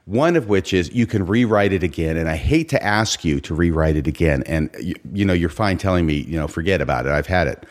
One 0.08 0.38
of 0.38 0.48
which 0.48 0.74
is 0.74 0.90
you 0.94 1.06
can 1.06 1.26
rewrite 1.26 1.74
it 1.74 1.84
again. 1.84 2.16
And 2.16 2.30
I 2.30 2.38
hate 2.38 2.70
to 2.70 2.82
ask 2.82 3.26
you 3.26 3.42
to 3.42 3.54
rewrite 3.54 3.98
it 3.98 4.08
again. 4.08 4.42
And 4.46 4.70
you, 4.80 4.96
you 5.12 5.26
know, 5.26 5.34
you're 5.34 5.50
fine 5.50 5.78
telling 5.78 6.06
me, 6.06 6.14
you 6.14 6.40
know, 6.40 6.48
forget 6.48 6.80
about 6.80 7.06
it. 7.06 7.12
I've 7.12 7.28
had 7.28 7.48
it. 7.48 7.66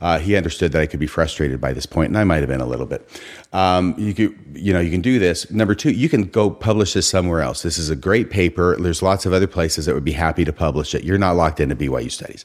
Uh, 0.00 0.18
he 0.18 0.34
understood 0.34 0.72
that 0.72 0.82
I 0.82 0.86
could 0.86 0.98
be 0.98 1.06
frustrated 1.06 1.60
by 1.60 1.72
this 1.72 1.86
point, 1.86 2.08
and 2.08 2.18
I 2.18 2.24
might 2.24 2.40
have 2.40 2.48
been 2.48 2.60
a 2.60 2.66
little 2.66 2.86
bit. 2.86 3.08
Um, 3.52 3.94
you 3.96 4.14
could, 4.14 4.36
you 4.52 4.72
know, 4.72 4.80
you 4.80 4.90
can 4.90 5.00
do 5.00 5.20
this. 5.20 5.48
Number 5.50 5.76
two, 5.76 5.92
you 5.92 6.08
can 6.08 6.24
go 6.24 6.50
publish 6.50 6.92
this 6.92 7.08
somewhere 7.08 7.40
else. 7.40 7.62
This 7.62 7.78
is 7.78 7.88
a 7.88 7.96
great 7.96 8.30
paper. 8.30 8.76
There's 8.78 9.00
lots 9.00 9.24
of 9.24 9.32
other 9.32 9.46
places 9.46 9.86
that 9.86 9.94
would 9.94 10.04
be 10.04 10.12
happy 10.12 10.44
to 10.44 10.52
publish 10.52 10.92
it. 10.92 11.04
You're 11.04 11.18
not 11.18 11.36
locked 11.36 11.60
into 11.60 11.76
BYU 11.76 12.10
studies. 12.10 12.44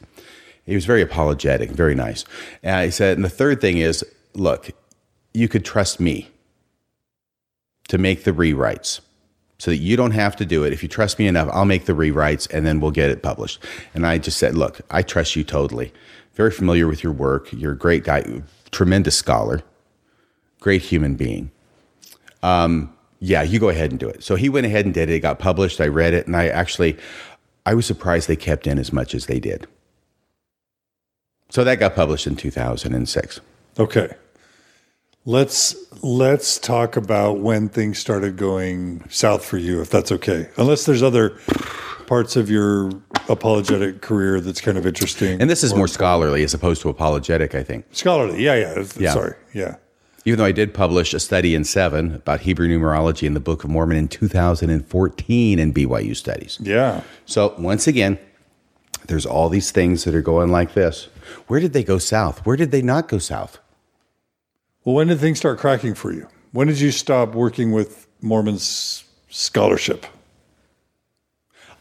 He 0.65 0.75
was 0.75 0.85
very 0.85 1.01
apologetic, 1.01 1.71
very 1.71 1.95
nice. 1.95 2.25
And 2.61 2.85
he 2.85 2.91
said, 2.91 3.17
and 3.17 3.25
the 3.25 3.29
third 3.29 3.59
thing 3.59 3.79
is, 3.79 4.05
look, 4.35 4.69
you 5.33 5.47
could 5.49 5.65
trust 5.65 5.99
me 5.99 6.29
to 7.87 7.97
make 7.97 8.23
the 8.23 8.31
rewrites 8.31 9.01
so 9.61 9.69
that 9.69 9.77
you 9.77 9.95
don't 9.95 10.09
have 10.09 10.35
to 10.35 10.43
do 10.43 10.63
it. 10.63 10.73
If 10.73 10.81
you 10.81 10.89
trust 10.89 11.19
me 11.19 11.27
enough, 11.27 11.47
I'll 11.53 11.65
make 11.65 11.85
the 11.85 11.93
rewrites 11.93 12.51
and 12.51 12.65
then 12.65 12.79
we'll 12.79 12.89
get 12.89 13.11
it 13.11 13.21
published. 13.21 13.63
And 13.93 14.07
I 14.07 14.17
just 14.17 14.39
said, 14.39 14.55
look, 14.55 14.81
I 14.89 15.03
trust 15.03 15.35
you 15.35 15.43
totally. 15.43 15.93
Very 16.33 16.49
familiar 16.49 16.87
with 16.87 17.03
your 17.03 17.13
work. 17.13 17.53
You're 17.53 17.73
a 17.73 17.77
great 17.77 18.03
guy, 18.03 18.41
tremendous 18.71 19.15
scholar, 19.15 19.61
great 20.61 20.81
human 20.81 21.13
being. 21.13 21.51
Um, 22.41 22.91
yeah, 23.19 23.43
you 23.43 23.59
go 23.59 23.69
ahead 23.69 23.91
and 23.91 23.99
do 23.99 24.09
it. 24.09 24.23
So 24.23 24.33
he 24.33 24.49
went 24.49 24.65
ahead 24.65 24.85
and 24.85 24.95
did 24.95 25.11
it. 25.11 25.13
It 25.17 25.19
got 25.19 25.37
published. 25.37 25.79
I 25.79 25.85
read 25.85 26.15
it, 26.15 26.25
and 26.25 26.35
I 26.35 26.47
actually, 26.47 26.97
I 27.63 27.75
was 27.75 27.85
surprised 27.85 28.27
they 28.27 28.35
kept 28.35 28.65
in 28.65 28.79
as 28.79 28.91
much 28.91 29.13
as 29.13 29.27
they 29.27 29.39
did. 29.39 29.67
So 31.49 31.63
that 31.63 31.75
got 31.75 31.93
published 31.93 32.25
in 32.25 32.35
2006. 32.35 33.41
okay. 33.77 34.15
Let's 35.25 35.75
let's 36.01 36.57
talk 36.57 36.97
about 36.97 37.39
when 37.39 37.69
things 37.69 37.99
started 37.99 38.37
going 38.37 39.07
south 39.09 39.45
for 39.45 39.57
you, 39.57 39.81
if 39.81 39.89
that's 39.89 40.11
okay. 40.11 40.49
Unless 40.57 40.85
there's 40.85 41.03
other 41.03 41.37
parts 42.07 42.35
of 42.35 42.49
your 42.49 42.89
apologetic 43.29 44.01
career 44.01 44.41
that's 44.41 44.59
kind 44.61 44.77
of 44.77 44.85
interesting. 44.85 45.39
And 45.39 45.49
this 45.49 45.63
is 45.63 45.73
or 45.73 45.77
more 45.77 45.87
scholarly 45.87 46.43
as 46.43 46.53
opposed 46.53 46.81
to 46.81 46.89
apologetic, 46.89 47.53
I 47.53 47.63
think. 47.63 47.85
scholarly. 47.91 48.43
Yeah, 48.43 48.55
yeah. 48.55 48.83
Yeah. 48.97 49.13
Sorry. 49.13 49.35
Yeah. 49.53 49.75
Even 50.25 50.39
though 50.39 50.45
I 50.45 50.51
did 50.51 50.73
publish 50.73 51.13
a 51.13 51.19
study 51.19 51.55
in 51.55 51.63
seven 51.63 52.15
about 52.15 52.41
Hebrew 52.41 52.67
numerology 52.67 53.23
in 53.23 53.33
the 53.33 53.39
Book 53.39 53.63
of 53.63 53.69
Mormon 53.69 53.97
in 53.97 54.07
2014 54.07 55.59
in 55.59 55.73
BYU 55.73 56.15
Studies. 56.15 56.59
Yeah. 56.61 57.01
So 57.25 57.55
once 57.57 57.87
again, 57.87 58.19
there's 59.07 59.25
all 59.25 59.49
these 59.49 59.71
things 59.71 60.03
that 60.03 60.13
are 60.13 60.21
going 60.21 60.51
like 60.51 60.73
this. 60.73 61.09
Where 61.47 61.59
did 61.59 61.73
they 61.73 61.83
go 61.83 61.97
south? 61.97 62.45
Where 62.45 62.55
did 62.55 62.71
they 62.71 62.81
not 62.81 63.07
go 63.07 63.17
south? 63.17 63.59
Well, 64.83 64.95
when 64.95 65.07
did 65.07 65.19
things 65.19 65.37
start 65.37 65.59
cracking 65.59 65.93
for 65.93 66.11
you? 66.11 66.27
When 66.51 66.67
did 66.67 66.79
you 66.79 66.91
stop 66.91 67.35
working 67.35 67.71
with 67.71 68.07
Mormons 68.21 69.03
scholarship? 69.29 70.05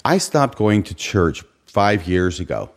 I 0.05 0.19
stopped 0.19 0.59
going 0.59 0.83
to 0.85 0.95
church 0.95 1.43
five 1.67 2.07
years 2.07 2.41
ago. 2.41 2.71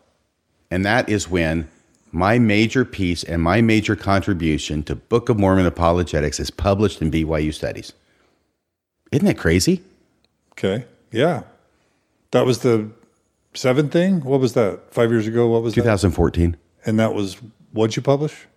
And 0.71 0.85
that 0.85 1.09
is 1.09 1.29
when 1.29 1.69
my 2.11 2.39
major 2.39 2.85
piece 2.85 3.23
and 3.23 3.41
my 3.41 3.61
major 3.61 3.95
contribution 3.95 4.83
to 4.83 4.95
Book 4.95 5.29
of 5.29 5.37
Mormon 5.37 5.65
apologetics 5.65 6.39
is 6.39 6.49
published 6.49 7.01
in 7.01 7.11
BYU 7.11 7.53
Studies. 7.53 7.93
Isn't 9.11 9.25
that 9.25 9.37
crazy? 9.37 9.83
Okay. 10.53 10.85
Yeah. 11.11 11.43
That 12.31 12.45
was 12.45 12.59
the 12.59 12.89
seven 13.53 13.89
thing? 13.89 14.21
What 14.21 14.39
was 14.39 14.53
that? 14.53 14.93
Five 14.93 15.11
years 15.11 15.27
ago? 15.27 15.47
What 15.47 15.63
was 15.63 15.75
that? 15.75 15.81
2014. 15.81 16.57
And 16.85 16.99
that 16.99 17.13
was 17.13 17.37
what'd 17.71 17.95
you 17.95 18.01
publish? 18.01 18.47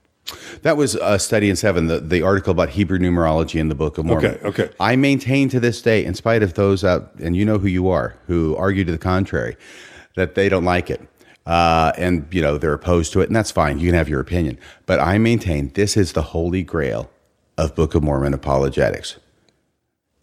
That 0.63 0.77
was 0.77 0.97
a 0.97 1.19
study 1.19 1.49
in 1.49 1.57
seven, 1.57 1.87
the, 1.87 2.01
the 2.01 2.23
article 2.23 2.51
about 2.51 2.71
Hebrew 2.71 2.99
numerology 2.99 3.61
in 3.61 3.69
the 3.69 3.75
Book 3.75 3.99
of 3.99 4.07
Mormon. 4.07 4.33
Okay, 4.35 4.47
okay. 4.47 4.71
I 4.81 4.97
maintain 4.97 5.49
to 5.51 5.61
this 5.61 5.81
day, 5.81 6.05
in 6.05 6.15
spite 6.15 6.43
of 6.43 6.55
those 6.55 6.83
out, 6.83 7.15
and 7.21 7.37
you 7.37 7.45
know 7.45 7.59
who 7.59 7.69
you 7.69 7.89
are, 7.89 8.17
who 8.27 8.57
argue 8.57 8.85
to 8.85 8.93
the 8.93 8.99
contrary, 8.99 9.57
that 10.17 10.35
they 10.35 10.49
don't 10.49 10.65
like 10.65 10.91
it. 10.91 11.01
Uh, 11.47 11.93
and, 11.97 12.27
you 12.33 12.43
know, 12.43 12.59
they're 12.59 12.73
opposed 12.73 13.13
to 13.13 13.21
it, 13.21 13.29
and 13.29 13.37
that's 13.37 13.53
fine. 13.53 13.79
You 13.79 13.87
can 13.87 13.95
have 13.95 14.09
your 14.09 14.19
opinion. 14.19 14.59
But 14.85 14.99
I 14.99 15.17
maintain 15.19 15.71
this 15.75 15.97
is 15.97 16.13
the 16.13 16.23
holy 16.23 16.65
grail 16.65 17.09
of 17.57 17.77
Book 17.77 17.95
of 17.95 18.03
Mormon 18.03 18.35
apologetics. 18.35 19.19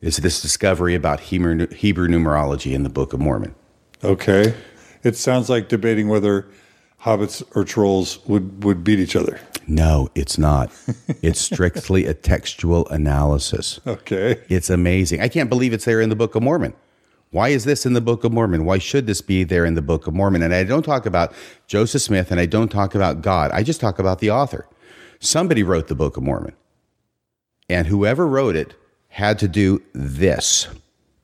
Is 0.02 0.18
this 0.18 0.42
discovery 0.42 0.96
about 0.96 1.22
Hebrew, 1.22 1.68
Hebrew 1.68 2.10
numerology 2.10 2.74
in 2.74 2.84
the 2.84 2.90
Book 2.90 3.14
of 3.14 3.22
Mormon? 3.22 3.56
Okay. 4.04 4.54
It 5.02 5.16
sounds 5.16 5.50
like 5.50 5.70
debating 5.70 6.10
whether 6.10 6.46
hobbits 7.04 7.44
or 7.56 7.64
trolls 7.64 8.26
would, 8.26 8.64
would 8.64 8.84
beat 8.84 9.00
each 9.00 9.16
other. 9.16 9.40
No, 9.68 10.10
it's 10.16 10.38
not. 10.38 10.72
it's 11.22 11.40
strictly 11.40 12.06
a 12.06 12.14
textual 12.14 12.88
analysis. 12.90 13.80
Okay. 13.86 14.42
It's 14.50 14.70
amazing. 14.70 15.22
I 15.22 15.28
can't 15.28 15.50
believe 15.50 15.74
it's 15.74 15.86
there 15.86 16.02
in 16.02 16.10
the 16.10 16.16
Book 16.16 16.36
of 16.36 16.44
Mormon. 16.44 16.74
Why 17.32 17.50
is 17.50 17.64
this 17.64 17.86
in 17.86 17.94
the 17.94 18.02
Book 18.02 18.24
of 18.24 18.32
Mormon? 18.32 18.64
Why 18.66 18.78
should 18.78 19.08
this 19.08 19.22
be 19.22 19.44
there 19.44 19.66
in 19.66 19.74
the 19.74 19.82
Book 19.82 20.06
of 20.06 20.14
Mormon? 20.14 20.44
And 20.44 20.54
I 20.54 20.64
don't 20.64 20.84
talk 20.84 21.06
about 21.06 21.34
Joseph 21.68 22.02
Smith 22.02 22.30
and 22.32 22.40
I 22.40 22.46
don't 22.46 22.70
talk 22.70 22.94
about 22.94 23.22
God. 23.22 23.52
I 23.52 23.64
just 23.64 23.82
talk 23.82 23.98
about 23.98 24.20
the 24.20 24.30
author. 24.30 24.68
Somebody 25.20 25.64
wrote 25.64 25.88
the 25.88 25.96
Book 25.96 26.16
of 26.16 26.24
Mormon. 26.24 26.54
And 27.70 27.88
whoever 27.88 28.28
wrote 28.28 28.56
it 28.56 28.76
had 29.08 29.40
to 29.40 29.48
do 29.48 29.82
this. 29.94 30.68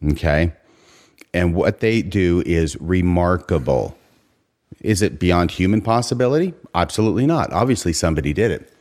Okay. 0.04 0.54
And 1.34 1.54
what 1.54 1.80
they 1.80 2.02
do 2.02 2.42
is 2.46 2.80
remarkable. 2.82 3.99
Is 4.82 5.02
it 5.02 5.20
beyond 5.20 5.52
human 5.52 5.82
possibility? 5.82 6.54
Absolutely 6.74 7.26
not. 7.26 7.52
Obviously, 7.52 7.94
somebody 7.94 8.34
did 8.34 8.52
it, 8.52 8.72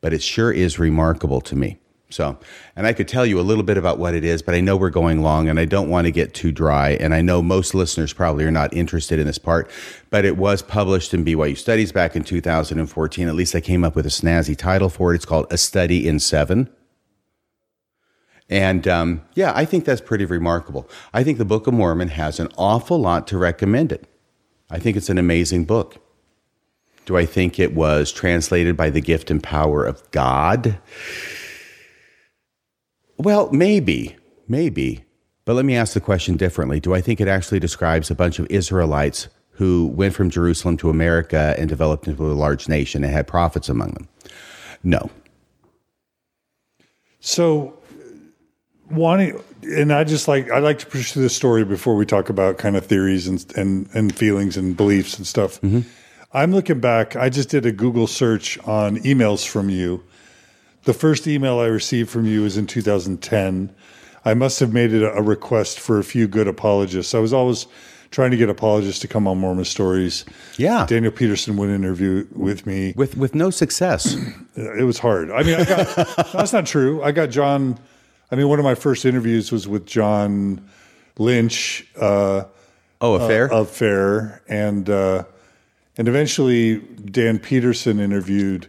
but 0.00 0.12
it 0.12 0.22
sure 0.22 0.52
is 0.52 0.78
remarkable 0.78 1.40
to 1.42 1.56
me. 1.56 1.78
So, 2.10 2.38
and 2.76 2.86
I 2.86 2.92
could 2.92 3.08
tell 3.08 3.26
you 3.26 3.40
a 3.40 3.42
little 3.42 3.64
bit 3.64 3.76
about 3.76 3.98
what 3.98 4.14
it 4.14 4.24
is, 4.24 4.40
but 4.40 4.54
I 4.54 4.60
know 4.60 4.76
we're 4.76 4.90
going 4.90 5.20
long 5.20 5.48
and 5.48 5.58
I 5.58 5.64
don't 5.64 5.88
want 5.88 6.06
to 6.06 6.12
get 6.12 6.32
too 6.32 6.52
dry. 6.52 6.90
And 6.90 7.12
I 7.12 7.22
know 7.22 7.42
most 7.42 7.74
listeners 7.74 8.12
probably 8.12 8.44
are 8.44 8.52
not 8.52 8.72
interested 8.72 9.18
in 9.18 9.26
this 9.26 9.38
part, 9.38 9.68
but 10.10 10.24
it 10.24 10.36
was 10.36 10.62
published 10.62 11.12
in 11.12 11.24
BYU 11.24 11.58
Studies 11.58 11.90
back 11.90 12.14
in 12.14 12.22
2014. 12.22 13.26
At 13.26 13.34
least 13.34 13.56
I 13.56 13.60
came 13.60 13.82
up 13.82 13.96
with 13.96 14.06
a 14.06 14.10
snazzy 14.10 14.56
title 14.56 14.88
for 14.88 15.12
it. 15.12 15.16
It's 15.16 15.24
called 15.24 15.46
A 15.50 15.58
Study 15.58 16.06
in 16.06 16.20
Seven. 16.20 16.70
And 18.48 18.86
um, 18.86 19.22
yeah, 19.34 19.52
I 19.54 19.64
think 19.64 19.84
that's 19.84 20.00
pretty 20.00 20.24
remarkable. 20.24 20.88
I 21.12 21.24
think 21.24 21.38
the 21.38 21.44
Book 21.44 21.66
of 21.66 21.74
Mormon 21.74 22.08
has 22.08 22.38
an 22.38 22.48
awful 22.56 22.98
lot 22.98 23.26
to 23.28 23.38
recommend 23.38 23.90
it. 23.90 24.06
I 24.74 24.80
think 24.80 24.96
it's 24.96 25.08
an 25.08 25.18
amazing 25.18 25.66
book. 25.66 25.98
Do 27.06 27.16
I 27.16 27.26
think 27.26 27.60
it 27.60 27.74
was 27.76 28.10
translated 28.10 28.76
by 28.76 28.90
the 28.90 29.00
gift 29.00 29.30
and 29.30 29.40
power 29.40 29.84
of 29.84 30.10
God? 30.10 30.80
Well, 33.16 33.52
maybe, 33.52 34.16
maybe. 34.48 35.04
But 35.44 35.54
let 35.54 35.64
me 35.64 35.76
ask 35.76 35.94
the 35.94 36.00
question 36.00 36.36
differently. 36.36 36.80
Do 36.80 36.92
I 36.92 37.00
think 37.00 37.20
it 37.20 37.28
actually 37.28 37.60
describes 37.60 38.10
a 38.10 38.16
bunch 38.16 38.40
of 38.40 38.48
Israelites 38.50 39.28
who 39.50 39.92
went 39.94 40.12
from 40.12 40.28
Jerusalem 40.28 40.76
to 40.78 40.90
America 40.90 41.54
and 41.56 41.68
developed 41.68 42.08
into 42.08 42.26
a 42.26 42.34
large 42.34 42.68
nation 42.68 43.04
and 43.04 43.12
had 43.12 43.28
prophets 43.28 43.68
among 43.68 43.92
them? 43.92 44.08
No. 44.82 45.08
So, 47.20 47.78
wanting, 48.90 49.42
and 49.62 49.92
I 49.92 50.04
just 50.04 50.28
like 50.28 50.50
I 50.50 50.58
like 50.58 50.78
to 50.80 50.86
pursue 50.86 51.20
this 51.20 51.34
story 51.34 51.64
before 51.64 51.96
we 51.96 52.06
talk 52.06 52.28
about 52.28 52.58
kind 52.58 52.76
of 52.76 52.86
theories 52.86 53.26
and 53.26 53.44
and 53.56 53.88
and 53.94 54.14
feelings 54.14 54.56
and 54.56 54.76
beliefs 54.76 55.16
and 55.16 55.26
stuff. 55.26 55.60
Mm-hmm. 55.60 55.80
I'm 56.32 56.52
looking 56.52 56.80
back. 56.80 57.14
I 57.14 57.28
just 57.28 57.48
did 57.48 57.64
a 57.64 57.72
Google 57.72 58.08
search 58.08 58.58
on 58.66 58.96
emails 58.98 59.46
from 59.46 59.70
you. 59.70 60.02
The 60.82 60.92
first 60.92 61.26
email 61.26 61.60
I 61.60 61.66
received 61.66 62.10
from 62.10 62.26
you 62.26 62.42
was 62.42 62.56
in 62.56 62.66
2010. 62.66 63.74
I 64.24 64.34
must 64.34 64.58
have 64.60 64.72
made 64.72 64.92
it 64.92 65.02
a 65.02 65.22
request 65.22 65.78
for 65.78 65.98
a 65.98 66.04
few 66.04 66.26
good 66.26 66.48
apologists. 66.48 67.14
I 67.14 67.20
was 67.20 67.32
always 67.32 67.66
trying 68.10 68.30
to 68.30 68.36
get 68.36 68.48
apologists 68.48 69.00
to 69.00 69.08
come 69.08 69.26
on 69.26 69.38
Mormon 69.38 69.64
Stories. 69.64 70.24
Yeah. 70.56 70.86
Daniel 70.86 71.12
Peterson 71.12 71.56
would 71.56 71.68
interview 71.68 72.26
with 72.32 72.66
me. 72.66 72.94
With, 72.96 73.16
with 73.16 73.34
no 73.34 73.50
success. 73.50 74.16
It 74.56 74.84
was 74.84 75.00
hard. 75.00 75.32
I 75.32 75.42
mean, 75.42 75.56
I 75.56 75.64
got, 75.64 76.16
that's 76.32 76.52
not 76.52 76.64
true. 76.64 77.02
I 77.02 77.10
got 77.10 77.30
John. 77.30 77.76
I 78.30 78.36
mean, 78.36 78.48
one 78.48 78.58
of 78.58 78.64
my 78.64 78.74
first 78.74 79.04
interviews 79.04 79.52
was 79.52 79.68
with 79.68 79.86
John 79.86 80.68
Lynch 81.18 81.86
uh, 82.00 82.44
Oh, 83.00 83.14
affair? 83.14 83.48
FAIR, 83.66 84.42
and 84.48 84.88
uh, 84.88 85.24
and 85.98 86.08
eventually 86.08 86.78
Dan 86.78 87.38
Peterson 87.38 88.00
interviewed 88.00 88.68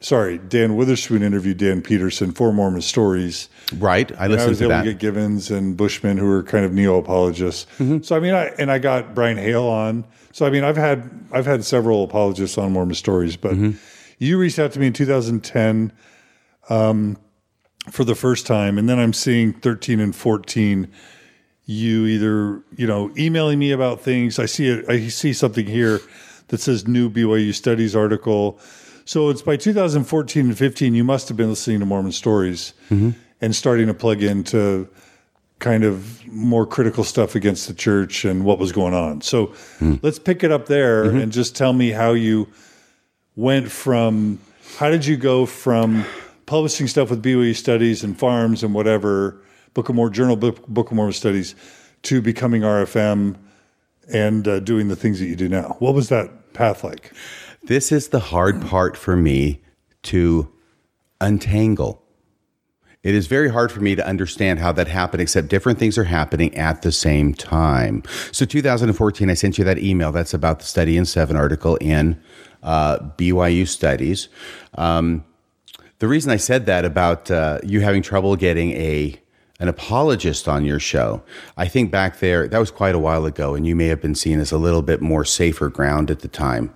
sorry, 0.00 0.38
Dan 0.38 0.76
Witherspoon 0.76 1.22
interviewed 1.22 1.56
Dan 1.58 1.82
Peterson 1.82 2.30
for 2.32 2.52
Mormon 2.52 2.82
Stories. 2.82 3.48
Right. 3.78 4.10
I 4.20 4.24
And 4.26 4.34
I 4.34 4.36
listened 4.36 4.48
was 4.50 4.58
to 4.58 4.64
able 4.64 4.70
that. 4.70 4.82
to 4.84 4.92
get 4.92 4.98
Givens 5.00 5.50
and 5.50 5.76
Bushman, 5.76 6.16
who 6.18 6.30
are 6.30 6.42
kind 6.42 6.64
of 6.64 6.72
neo 6.72 6.98
apologists. 6.98 7.66
Mm-hmm. 7.78 8.02
So 8.02 8.14
I 8.16 8.20
mean, 8.20 8.34
I 8.34 8.46
and 8.58 8.70
I 8.70 8.78
got 8.78 9.14
Brian 9.14 9.36
Hale 9.38 9.64
on. 9.66 10.04
So 10.32 10.46
I 10.46 10.50
mean, 10.50 10.64
I've 10.64 10.76
had 10.76 11.08
I've 11.32 11.46
had 11.46 11.64
several 11.64 12.02
apologists 12.04 12.58
on 12.58 12.72
Mormon 12.72 12.94
Stories, 12.94 13.36
but 13.36 13.52
Mm-hmm. 13.52 13.70
you 14.18 14.38
reached 14.38 14.58
out 14.58 14.72
to 14.72 14.80
me 14.80 14.88
in 14.88 14.92
2010 14.92 15.92
um, 16.68 17.16
for 17.90 18.04
the 18.04 18.14
first 18.14 18.46
time, 18.46 18.78
and 18.78 18.88
then 18.88 18.98
I'm 18.98 19.12
seeing 19.12 19.52
13 19.52 20.00
and 20.00 20.14
14. 20.14 20.88
You 21.64 22.06
either 22.06 22.62
you 22.76 22.86
know 22.86 23.12
emailing 23.16 23.58
me 23.58 23.72
about 23.72 24.00
things. 24.00 24.38
I 24.38 24.46
see 24.46 24.68
it. 24.68 24.88
I 24.88 25.08
see 25.08 25.32
something 25.32 25.66
here 25.66 26.00
that 26.48 26.60
says 26.60 26.86
new 26.86 27.10
BYU 27.10 27.52
Studies 27.52 27.96
article. 27.96 28.58
So 29.04 29.30
it's 29.30 29.42
by 29.42 29.56
2014 29.56 30.46
and 30.46 30.58
15. 30.58 30.94
You 30.94 31.04
must 31.04 31.28
have 31.28 31.36
been 31.36 31.50
listening 31.50 31.80
to 31.80 31.86
Mormon 31.86 32.12
Stories 32.12 32.72
mm-hmm. 32.90 33.10
and 33.40 33.54
starting 33.54 33.86
to 33.86 33.94
plug 33.94 34.22
into 34.22 34.88
kind 35.58 35.84
of 35.84 36.26
more 36.26 36.66
critical 36.66 37.04
stuff 37.04 37.34
against 37.34 37.66
the 37.66 37.74
church 37.74 38.24
and 38.24 38.44
what 38.44 38.58
was 38.58 38.72
going 38.72 38.94
on. 38.94 39.22
So 39.22 39.46
hmm. 39.78 39.94
let's 40.02 40.18
pick 40.18 40.44
it 40.44 40.52
up 40.52 40.66
there 40.66 41.04
mm-hmm. 41.04 41.18
and 41.18 41.32
just 41.32 41.56
tell 41.56 41.72
me 41.72 41.90
how 41.90 42.12
you 42.12 42.48
went 43.36 43.70
from 43.70 44.38
how 44.76 44.90
did 44.90 45.06
you 45.06 45.16
go 45.16 45.46
from 45.46 46.04
publishing 46.46 46.86
stuff 46.86 47.10
with 47.10 47.22
BYU 47.22 47.54
Studies 47.54 48.02
and 48.02 48.16
FARMS 48.18 48.62
and 48.62 48.72
whatever 48.72 49.42
Book 49.74 49.88
of 49.88 49.94
Mormon 49.94 50.14
Journal 50.14 50.36
Book, 50.36 50.66
Book 50.66 50.90
of 50.90 50.96
Mormon 50.96 51.12
Studies 51.12 51.54
to 52.02 52.22
becoming 52.22 52.62
RFM 52.62 53.36
and 54.12 54.46
uh, 54.46 54.60
doing 54.60 54.88
the 54.88 54.96
things 54.96 55.18
that 55.18 55.26
you 55.26 55.36
do 55.36 55.48
now. 55.48 55.76
What 55.80 55.94
was 55.94 56.08
that 56.08 56.54
path 56.54 56.84
like? 56.84 57.12
This 57.64 57.90
is 57.90 58.08
the 58.08 58.20
hard 58.20 58.62
part 58.62 58.96
for 58.96 59.16
me 59.16 59.60
to 60.04 60.50
untangle. 61.20 62.02
It 63.02 63.14
is 63.14 63.26
very 63.26 63.50
hard 63.50 63.70
for 63.70 63.80
me 63.80 63.94
to 63.94 64.06
understand 64.06 64.58
how 64.58 64.72
that 64.72 64.88
happened, 64.88 65.20
except 65.20 65.48
different 65.48 65.78
things 65.78 65.96
are 65.98 66.04
happening 66.04 66.54
at 66.56 66.82
the 66.82 66.90
same 66.90 67.34
time. 67.34 68.02
So, 68.32 68.44
2014, 68.44 69.30
I 69.30 69.34
sent 69.34 69.58
you 69.58 69.64
that 69.64 69.78
email. 69.78 70.10
That's 70.10 70.34
about 70.34 70.58
the 70.58 70.64
Study 70.64 70.96
in 70.96 71.04
Seven 71.04 71.36
article 71.36 71.76
in 71.76 72.20
uh, 72.64 72.98
BYU 73.16 73.66
Studies. 73.68 74.28
Um, 74.74 75.24
the 75.98 76.08
reason 76.08 76.30
I 76.30 76.36
said 76.36 76.66
that 76.66 76.84
about 76.84 77.30
uh, 77.30 77.58
you 77.64 77.80
having 77.80 78.02
trouble 78.02 78.36
getting 78.36 78.72
a 78.72 79.20
an 79.58 79.68
apologist 79.68 80.48
on 80.48 80.66
your 80.66 80.78
show, 80.78 81.22
I 81.56 81.66
think 81.66 81.90
back 81.90 82.18
there 82.18 82.46
that 82.48 82.58
was 82.58 82.70
quite 82.70 82.94
a 82.94 82.98
while 82.98 83.24
ago, 83.24 83.54
and 83.54 83.66
you 83.66 83.74
may 83.74 83.86
have 83.86 84.02
been 84.02 84.14
seen 84.14 84.38
as 84.40 84.52
a 84.52 84.58
little 84.58 84.82
bit 84.82 85.00
more 85.00 85.24
safer 85.24 85.68
ground 85.70 86.10
at 86.10 86.20
the 86.20 86.28
time 86.28 86.74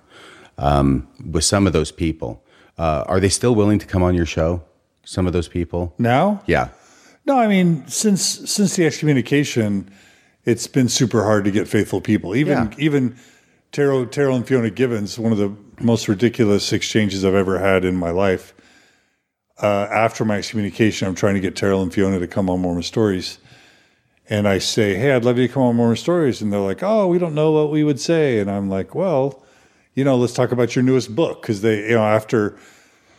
um, 0.57 1.07
with 1.29 1.43
some 1.43 1.67
of 1.67 1.73
those 1.73 1.91
people. 1.91 2.43
Uh, 2.77 3.03
are 3.07 3.19
they 3.19 3.29
still 3.29 3.53
willing 3.53 3.77
to 3.77 3.85
come 3.85 4.01
on 4.01 4.15
your 4.15 4.25
show? 4.25 4.63
Some 5.03 5.27
of 5.27 5.33
those 5.33 5.47
people? 5.47 5.93
Now? 5.99 6.41
Yeah. 6.47 6.69
No, 7.25 7.37
I 7.37 7.47
mean 7.47 7.85
since 7.87 8.21
since 8.49 8.75
the 8.75 8.85
excommunication, 8.85 9.91
it's 10.45 10.65
been 10.65 10.89
super 10.89 11.23
hard 11.23 11.45
to 11.45 11.51
get 11.51 11.67
faithful 11.67 12.01
people. 12.01 12.35
Even 12.35 12.57
Yeah. 12.57 12.75
even 12.79 13.15
Terrell 13.71 14.07
Terrell 14.07 14.35
and 14.35 14.47
Fiona 14.47 14.71
Givens, 14.71 15.19
one 15.19 15.31
of 15.31 15.37
the 15.37 15.55
most 15.79 16.07
ridiculous 16.07 16.73
exchanges 16.73 17.23
I've 17.23 17.35
ever 17.35 17.59
had 17.59 17.85
in 17.85 17.95
my 17.95 18.09
life. 18.09 18.55
Uh, 19.61 19.87
after 19.91 20.25
my 20.25 20.37
excommunication, 20.37 21.07
I'm 21.07 21.15
trying 21.15 21.35
to 21.35 21.39
get 21.39 21.55
Terrell 21.55 21.83
and 21.83 21.93
Fiona 21.93 22.19
to 22.19 22.27
come 22.27 22.49
on 22.49 22.59
Mormon 22.61 22.81
Stories, 22.83 23.37
and 24.27 24.47
I 24.47 24.57
say, 24.57 24.95
"Hey, 24.95 25.11
I'd 25.13 25.23
love 25.23 25.37
you 25.37 25.47
to 25.47 25.53
come 25.53 25.61
on 25.63 25.75
Mormon 25.75 25.97
Stories," 25.97 26.41
and 26.41 26.51
they're 26.51 26.59
like, 26.59 26.81
"Oh, 26.81 27.07
we 27.07 27.19
don't 27.19 27.35
know 27.35 27.51
what 27.51 27.69
we 27.69 27.83
would 27.83 27.99
say," 27.99 28.39
and 28.39 28.49
I'm 28.49 28.69
like, 28.69 28.95
"Well, 28.95 29.43
you 29.93 30.03
know, 30.03 30.15
let's 30.17 30.33
talk 30.33 30.51
about 30.51 30.75
your 30.75 30.83
newest 30.83 31.15
book. 31.15 31.41
Because 31.41 31.61
they, 31.61 31.89
you 31.89 31.95
know, 31.95 32.03
after 32.03 32.57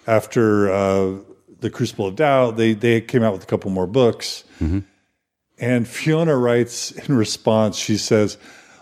after 0.07 0.73
uh, 0.73 1.19
the 1.61 1.71
Crucible 1.71 2.09
of 2.09 2.17
Doubt, 2.17 2.57
they 2.57 2.75
they 2.75 3.01
came 3.01 3.23
out 3.23 3.33
with 3.33 3.45
a 3.45 3.47
couple 3.47 3.71
more 3.71 3.87
books, 3.87 4.43
and 5.59 5.87
Fiona 5.87 6.37
writes 6.37 6.91
in 6.91 7.17
response, 7.17 7.77
she 7.77 7.97
says, 7.97 8.37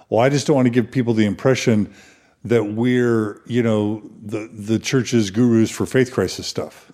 "Well, 0.09 0.21
I 0.21 0.31
just 0.31 0.47
don't 0.47 0.57
want 0.57 0.67
to 0.67 0.71
give 0.71 0.91
people 0.91 1.13
the 1.13 1.27
impression 1.27 1.93
that 2.45 2.65
we're, 2.73 3.43
you 3.47 3.63
know, 3.63 4.03
the 4.23 4.49
the 4.51 4.79
church's 4.79 5.31
gurus 5.31 5.71
for 5.71 5.85
faith 5.85 6.11
crisis 6.13 6.47
stuff." 6.47 6.91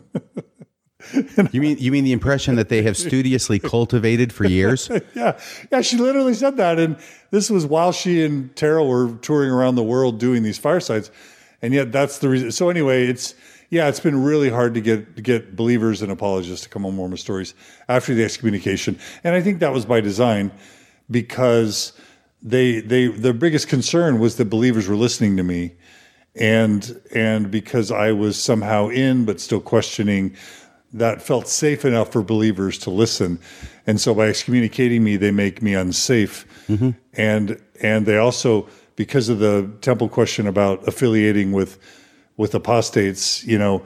You 1.52 1.60
mean 1.60 1.78
you 1.78 1.92
mean 1.92 2.04
the 2.04 2.12
impression 2.12 2.56
that 2.56 2.68
they 2.68 2.82
have 2.82 2.96
studiously 2.96 3.58
cultivated 3.58 4.32
for 4.32 4.44
years? 4.44 4.90
Yeah, 5.14 5.38
yeah, 5.72 5.80
she 5.80 5.96
literally 5.96 6.34
said 6.34 6.56
that, 6.58 6.78
and 6.78 6.96
this 7.30 7.50
was 7.50 7.64
while 7.64 7.92
she 7.92 8.24
and 8.24 8.54
Terrell 8.56 8.88
were 8.88 9.12
touring 9.22 9.50
around 9.50 9.76
the 9.76 9.82
world 9.82 10.18
doing 10.18 10.42
these 10.42 10.58
firesides, 10.58 11.10
and 11.62 11.72
yet 11.72 11.92
that's 11.92 12.18
the 12.18 12.28
reason. 12.28 12.50
So 12.52 12.68
anyway, 12.68 13.06
it's 13.06 13.34
yeah, 13.70 13.88
it's 13.88 14.00
been 14.00 14.22
really 14.22 14.50
hard 14.50 14.74
to 14.74 14.80
get 14.80 15.16
to 15.16 15.22
get 15.22 15.56
believers 15.56 16.02
and 16.02 16.12
apologists 16.12 16.64
to 16.64 16.68
come 16.68 16.84
on 16.84 16.94
Mormon 16.94 17.16
Stories 17.16 17.54
after 17.88 18.14
the 18.14 18.24
excommunication, 18.24 18.98
and 19.24 19.34
I 19.34 19.40
think 19.40 19.60
that 19.60 19.72
was 19.72 19.86
by 19.86 20.00
design 20.00 20.50
because 21.10 21.92
they 22.42 22.80
they 22.80 23.06
their 23.08 23.32
biggest 23.32 23.68
concern 23.68 24.18
was 24.18 24.36
that 24.36 24.46
believers 24.46 24.88
were 24.88 24.96
listening 24.96 25.36
to 25.36 25.42
me, 25.42 25.72
and 26.38 27.00
and 27.14 27.50
because 27.50 27.90
I 27.90 28.12
was 28.12 28.40
somehow 28.40 28.88
in 28.88 29.24
but 29.24 29.40
still 29.40 29.60
questioning 29.60 30.34
that 30.92 31.20
felt 31.20 31.48
safe 31.48 31.84
enough 31.84 32.12
for 32.12 32.22
believers 32.22 32.78
to 32.78 32.90
listen. 32.90 33.38
And 33.86 34.00
so 34.00 34.14
by 34.14 34.28
excommunicating 34.28 35.04
me, 35.04 35.16
they 35.16 35.30
make 35.30 35.60
me 35.60 35.74
unsafe. 35.74 36.46
Mm-hmm. 36.68 36.90
And 37.14 37.60
and 37.80 38.06
they 38.06 38.16
also, 38.16 38.68
because 38.96 39.28
of 39.28 39.38
the 39.38 39.70
temple 39.80 40.08
question 40.08 40.46
about 40.46 40.86
affiliating 40.88 41.52
with 41.52 41.78
with 42.36 42.54
apostates, 42.54 43.44
you 43.44 43.58
know, 43.58 43.84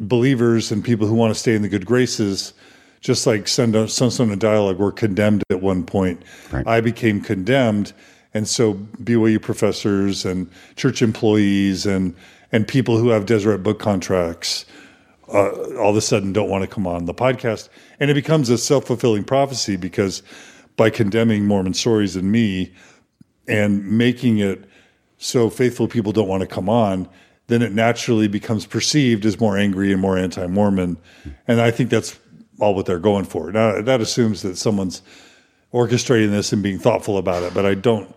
believers 0.00 0.70
and 0.70 0.84
people 0.84 1.06
who 1.06 1.14
want 1.14 1.34
to 1.34 1.38
stay 1.38 1.54
in 1.54 1.62
the 1.62 1.68
good 1.68 1.86
graces, 1.86 2.52
just 3.00 3.26
like 3.26 3.48
Sun- 3.48 3.88
Sunstone 3.88 4.30
and 4.30 4.40
Dialogue 4.40 4.78
were 4.78 4.92
condemned 4.92 5.42
at 5.50 5.60
one 5.60 5.84
point. 5.84 6.22
Right. 6.52 6.66
I 6.66 6.80
became 6.80 7.20
condemned. 7.20 7.92
And 8.32 8.48
so 8.48 8.74
BYU 8.74 9.40
professors 9.42 10.24
and 10.24 10.50
church 10.76 11.02
employees 11.02 11.86
and 11.86 12.14
and 12.52 12.66
people 12.66 12.98
who 12.98 13.10
have 13.10 13.26
Deseret 13.26 13.62
book 13.62 13.78
contracts 13.78 14.64
uh, 15.32 15.50
all 15.78 15.90
of 15.90 15.96
a 15.96 16.00
sudden 16.00 16.32
don't 16.32 16.50
want 16.50 16.62
to 16.62 16.68
come 16.68 16.86
on 16.86 17.04
the 17.04 17.14
podcast. 17.14 17.68
And 18.00 18.10
it 18.10 18.14
becomes 18.14 18.50
a 18.50 18.58
self 18.58 18.86
fulfilling 18.86 19.24
prophecy 19.24 19.76
because 19.76 20.22
by 20.76 20.90
condemning 20.90 21.46
Mormon 21.46 21.74
stories 21.74 22.16
and 22.16 22.32
me 22.32 22.72
and 23.46 23.86
making 23.86 24.38
it 24.38 24.64
so 25.18 25.50
faithful 25.50 25.86
people 25.86 26.12
don't 26.12 26.28
want 26.28 26.40
to 26.40 26.46
come 26.46 26.68
on, 26.68 27.08
then 27.48 27.62
it 27.62 27.72
naturally 27.72 28.28
becomes 28.28 28.64
perceived 28.64 29.26
as 29.26 29.38
more 29.38 29.58
angry 29.58 29.92
and 29.92 30.00
more 30.00 30.16
anti 30.16 30.46
Mormon. 30.46 30.96
And 31.46 31.60
I 31.60 31.70
think 31.70 31.90
that's 31.90 32.18
all 32.58 32.74
what 32.74 32.86
they're 32.86 32.98
going 32.98 33.24
for. 33.24 33.52
Now, 33.52 33.80
that 33.82 34.00
assumes 34.00 34.42
that 34.42 34.56
someone's 34.56 35.02
orchestrating 35.72 36.30
this 36.30 36.52
and 36.52 36.62
being 36.62 36.78
thoughtful 36.78 37.18
about 37.18 37.42
it, 37.42 37.54
but 37.54 37.66
I 37.66 37.74
don't. 37.74 38.14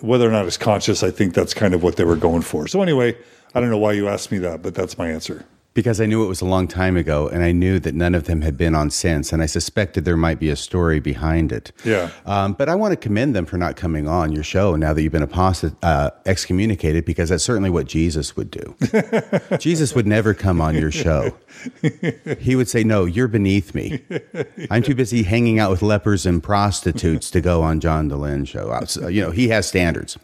Whether 0.00 0.28
or 0.28 0.32
not 0.32 0.46
it's 0.46 0.56
conscious, 0.56 1.02
I 1.02 1.10
think 1.10 1.34
that's 1.34 1.54
kind 1.54 1.74
of 1.74 1.82
what 1.82 1.96
they 1.96 2.04
were 2.04 2.16
going 2.16 2.42
for. 2.42 2.66
So, 2.68 2.82
anyway, 2.82 3.16
I 3.54 3.60
don't 3.60 3.70
know 3.70 3.78
why 3.78 3.92
you 3.92 4.08
asked 4.08 4.32
me 4.32 4.38
that, 4.38 4.62
but 4.62 4.74
that's 4.74 4.96
my 4.96 5.08
answer. 5.08 5.44
Because 5.72 6.00
I 6.00 6.06
knew 6.06 6.24
it 6.24 6.26
was 6.26 6.40
a 6.40 6.46
long 6.46 6.66
time 6.66 6.96
ago, 6.96 7.28
and 7.28 7.44
I 7.44 7.52
knew 7.52 7.78
that 7.78 7.94
none 7.94 8.16
of 8.16 8.24
them 8.24 8.42
had 8.42 8.56
been 8.56 8.74
on 8.74 8.90
since, 8.90 9.32
and 9.32 9.40
I 9.40 9.46
suspected 9.46 10.04
there 10.04 10.16
might 10.16 10.40
be 10.40 10.50
a 10.50 10.56
story 10.56 10.98
behind 10.98 11.52
it. 11.52 11.70
Yeah. 11.84 12.10
Um, 12.26 12.54
but 12.54 12.68
I 12.68 12.74
want 12.74 12.90
to 12.90 12.96
commend 12.96 13.36
them 13.36 13.46
for 13.46 13.56
not 13.56 13.76
coming 13.76 14.08
on 14.08 14.32
your 14.32 14.42
show 14.42 14.74
now 14.74 14.92
that 14.92 15.00
you've 15.00 15.12
been 15.12 15.22
apostate, 15.22 15.72
uh, 15.82 16.10
excommunicated, 16.26 17.04
because 17.04 17.28
that's 17.28 17.44
certainly 17.44 17.70
what 17.70 17.86
Jesus 17.86 18.36
would 18.36 18.50
do. 18.50 18.74
Jesus 19.58 19.94
would 19.94 20.08
never 20.08 20.34
come 20.34 20.60
on 20.60 20.74
your 20.74 20.90
show. 20.90 21.36
He 22.40 22.56
would 22.56 22.68
say, 22.68 22.82
"No, 22.82 23.04
you're 23.04 23.28
beneath 23.28 23.72
me. 23.72 24.02
I'm 24.70 24.82
too 24.82 24.96
busy 24.96 25.22
hanging 25.22 25.60
out 25.60 25.70
with 25.70 25.82
lepers 25.82 26.26
and 26.26 26.42
prostitutes 26.42 27.30
to 27.30 27.40
go 27.40 27.62
on 27.62 27.78
John 27.78 28.10
Dehlin 28.10 28.46
show." 28.46 28.76
So, 28.86 29.06
you 29.06 29.22
know, 29.22 29.30
he 29.30 29.48
has 29.48 29.68
standards. 29.68 30.18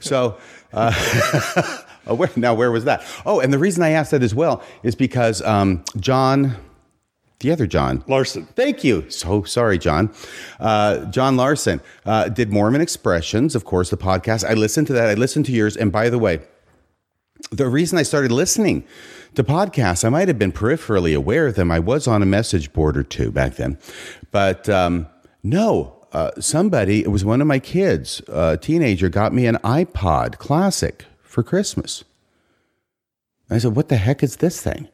So. 0.00 0.38
Uh, 0.72 0.92
Oh, 2.06 2.14
where, 2.14 2.30
now, 2.36 2.54
where 2.54 2.70
was 2.70 2.84
that? 2.84 3.04
Oh, 3.24 3.40
and 3.40 3.52
the 3.52 3.58
reason 3.58 3.82
I 3.82 3.90
asked 3.90 4.10
that 4.12 4.22
as 4.22 4.34
well 4.34 4.62
is 4.82 4.94
because 4.94 5.42
um, 5.42 5.84
John, 5.98 6.56
the 7.40 7.50
other 7.50 7.66
John, 7.66 8.04
Larson. 8.06 8.46
Thank 8.46 8.84
you. 8.84 9.08
So 9.10 9.42
sorry, 9.42 9.78
John. 9.78 10.12
Uh, 10.60 11.04
John 11.06 11.36
Larson 11.36 11.80
uh, 12.04 12.28
did 12.28 12.52
Mormon 12.52 12.80
Expressions, 12.80 13.54
of 13.54 13.64
course, 13.64 13.90
the 13.90 13.96
podcast. 13.96 14.48
I 14.48 14.54
listened 14.54 14.86
to 14.88 14.92
that. 14.94 15.08
I 15.08 15.14
listened 15.14 15.46
to 15.46 15.52
yours. 15.52 15.76
And 15.76 15.90
by 15.90 16.08
the 16.08 16.18
way, 16.18 16.40
the 17.50 17.68
reason 17.68 17.98
I 17.98 18.02
started 18.02 18.32
listening 18.32 18.84
to 19.34 19.44
podcasts, 19.44 20.04
I 20.04 20.08
might 20.08 20.28
have 20.28 20.38
been 20.38 20.52
peripherally 20.52 21.14
aware 21.14 21.46
of 21.46 21.54
them. 21.54 21.70
I 21.70 21.78
was 21.78 22.06
on 22.06 22.22
a 22.22 22.26
message 22.26 22.72
board 22.72 22.96
or 22.96 23.02
two 23.02 23.30
back 23.30 23.56
then. 23.56 23.78
But 24.30 24.68
um, 24.68 25.06
no, 25.42 26.06
uh, 26.12 26.30
somebody, 26.40 27.02
it 27.02 27.10
was 27.10 27.24
one 27.24 27.40
of 27.40 27.46
my 27.46 27.58
kids, 27.58 28.22
a 28.28 28.56
teenager, 28.56 29.08
got 29.08 29.34
me 29.34 29.46
an 29.46 29.56
iPod 29.56 30.38
Classic 30.38 31.04
for 31.36 31.42
Christmas. 31.42 32.02
I 33.50 33.58
said, 33.58 33.76
What 33.76 33.90
the 33.90 33.98
heck 33.98 34.22
is 34.22 34.36
this 34.36 34.62
thing? 34.62 34.88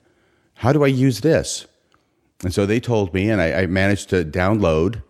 How 0.55 0.73
do 0.73 0.83
I 0.83 0.89
use 0.89 1.21
this? 1.21 1.69
And 2.43 2.53
so 2.53 2.67
they 2.67 2.81
told 2.81 3.15
me, 3.15 3.31
and 3.31 3.41
I, 3.41 3.63
I 3.63 3.67
managed 3.67 4.11
to 4.11 4.25
download 4.25 5.05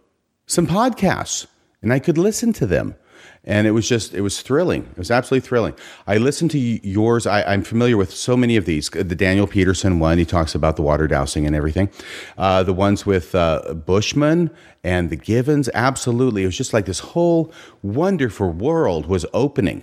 some 0.46 0.66
podcasts 0.66 1.46
and 1.80 1.90
I 1.90 2.00
could 2.00 2.18
listen 2.18 2.52
to 2.52 2.66
them. 2.66 2.96
and 3.44 3.66
it 3.66 3.70
was 3.70 3.88
just 3.88 4.12
it 4.12 4.20
was 4.20 4.42
thrilling. 4.42 4.82
It 4.82 4.98
was 4.98 5.10
absolutely 5.10 5.48
thrilling. 5.48 5.74
I 6.06 6.18
listened 6.18 6.50
to 6.50 6.58
yours. 6.58 7.26
I, 7.26 7.42
I'm 7.44 7.62
familiar 7.62 7.96
with 7.96 8.12
so 8.12 8.36
many 8.36 8.58
of 8.58 8.66
these. 8.66 8.90
The 8.90 9.16
Daniel 9.26 9.46
Peterson 9.46 10.00
one, 10.00 10.18
he 10.18 10.26
talks 10.26 10.54
about 10.54 10.76
the 10.76 10.82
water 10.82 11.08
dowsing 11.08 11.46
and 11.46 11.56
everything. 11.56 11.88
Uh, 12.36 12.62
the 12.62 12.74
ones 12.74 13.06
with 13.06 13.34
uh, 13.34 13.72
Bushman 13.72 14.50
and 14.84 15.08
the 15.08 15.16
Givens, 15.16 15.70
absolutely. 15.72 16.42
It 16.42 16.46
was 16.52 16.58
just 16.58 16.74
like 16.74 16.84
this 16.84 16.98
whole 17.14 17.50
wonderful 17.80 18.50
world 18.50 19.06
was 19.06 19.24
opening 19.32 19.82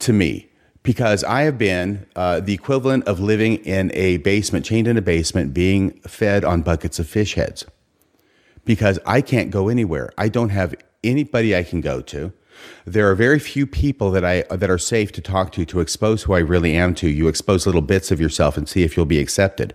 to 0.00 0.12
me 0.12 0.50
because 0.84 1.24
I 1.24 1.42
have 1.42 1.58
been 1.58 2.06
uh, 2.14 2.38
the 2.38 2.52
equivalent 2.52 3.08
of 3.08 3.18
living 3.18 3.56
in 3.56 3.90
a 3.94 4.18
basement, 4.18 4.64
chained 4.64 4.86
in 4.86 4.96
a 4.96 5.02
basement, 5.02 5.52
being 5.52 5.92
fed 6.02 6.44
on 6.44 6.62
buckets 6.62 7.00
of 7.00 7.08
fish 7.08 7.34
heads 7.34 7.64
because 8.64 8.98
I 9.04 9.20
can't 9.20 9.50
go 9.50 9.68
anywhere. 9.68 10.12
I 10.16 10.28
don't 10.28 10.50
have 10.50 10.74
anybody 11.02 11.56
I 11.56 11.64
can 11.64 11.80
go 11.80 12.00
to. 12.02 12.32
There 12.84 13.10
are 13.10 13.14
very 13.14 13.38
few 13.38 13.66
people 13.66 14.10
that 14.10 14.24
I 14.24 14.42
that 14.50 14.70
are 14.70 14.78
safe 14.78 15.10
to 15.12 15.20
talk 15.20 15.52
to 15.52 15.64
to 15.64 15.80
expose 15.80 16.24
who 16.24 16.34
I 16.34 16.40
really 16.40 16.76
am 16.76 16.94
to. 16.96 17.08
You 17.08 17.28
expose 17.28 17.66
little 17.66 17.80
bits 17.80 18.10
of 18.10 18.20
yourself 18.20 18.56
and 18.56 18.68
see 18.68 18.82
if 18.82 18.96
you'll 18.96 19.06
be 19.06 19.18
accepted, 19.18 19.74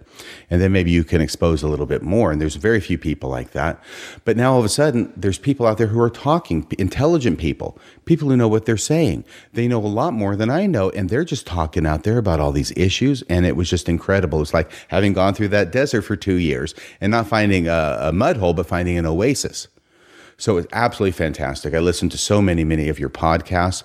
and 0.49 0.61
then 0.61 0.71
maybe 0.71 0.91
you 0.91 1.03
can 1.03 1.21
expose 1.21 1.63
a 1.63 1.67
little 1.67 1.85
bit 1.85 2.01
more. 2.03 2.31
And 2.31 2.39
there's 2.39 2.55
very 2.55 2.79
few 2.79 2.97
people 2.97 3.29
like 3.29 3.51
that. 3.51 3.81
But 4.25 4.37
now 4.37 4.53
all 4.53 4.59
of 4.59 4.65
a 4.65 4.69
sudden, 4.69 5.11
there's 5.15 5.39
people 5.39 5.65
out 5.65 5.77
there 5.77 5.87
who 5.87 5.99
are 5.99 6.09
talking, 6.09 6.67
intelligent 6.77 7.39
people, 7.39 7.79
people 8.05 8.29
who 8.29 8.37
know 8.37 8.47
what 8.47 8.65
they're 8.65 8.77
saying. 8.77 9.23
They 9.53 9.67
know 9.67 9.79
a 9.79 9.87
lot 9.87 10.13
more 10.13 10.35
than 10.35 10.49
I 10.49 10.67
know, 10.67 10.89
and 10.91 11.09
they're 11.09 11.25
just 11.25 11.47
talking 11.47 11.85
out 11.85 12.03
there 12.03 12.17
about 12.17 12.39
all 12.39 12.51
these 12.51 12.71
issues. 12.77 13.23
And 13.23 13.45
it 13.45 13.55
was 13.55 13.69
just 13.69 13.89
incredible. 13.89 14.41
It's 14.41 14.53
like 14.53 14.71
having 14.89 15.13
gone 15.13 15.33
through 15.33 15.49
that 15.49 15.71
desert 15.71 16.03
for 16.03 16.15
two 16.15 16.35
years 16.35 16.75
and 17.01 17.11
not 17.11 17.27
finding 17.27 17.67
a, 17.67 17.97
a 18.01 18.13
mud 18.13 18.37
hole, 18.37 18.53
but 18.53 18.67
finding 18.67 18.97
an 18.97 19.05
oasis. 19.05 19.67
So 20.39 20.57
it's 20.57 20.67
absolutely 20.71 21.11
fantastic. 21.11 21.73
I 21.73 21.79
listened 21.79 22.11
to 22.13 22.17
so 22.17 22.41
many, 22.41 22.63
many 22.63 22.89
of 22.89 22.97
your 22.97 23.09
podcasts. 23.09 23.83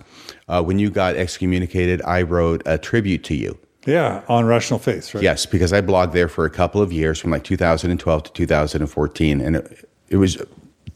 Uh, 0.49 0.63
when 0.63 0.79
you 0.79 0.89
got 0.89 1.17
excommunicated, 1.17 2.01
I 2.03 2.23
wrote 2.23 2.63
a 2.65 2.79
tribute 2.79 3.25
to 3.25 3.35
you. 3.35 3.59
Yeah, 3.87 4.23
on 4.29 4.47
Rational 4.47 4.79
Faith, 4.79 5.15
right? 5.15 5.23
Yes, 5.23 5.45
because 5.45 5.73
I 5.73 5.83
blogged 5.83 6.13
there 6.13 6.29
for 6.29 6.47
a 6.47 6.51
couple 6.51 6.81
of 6.81 6.91
years 6.91 7.19
from 7.19 7.31
like 7.31 7.45
2012 7.45 8.23
to 8.23 8.33
2014, 8.33 9.41
and 9.43 9.57
it, 9.57 9.91
it 10.09 10.17
was 10.17 10.43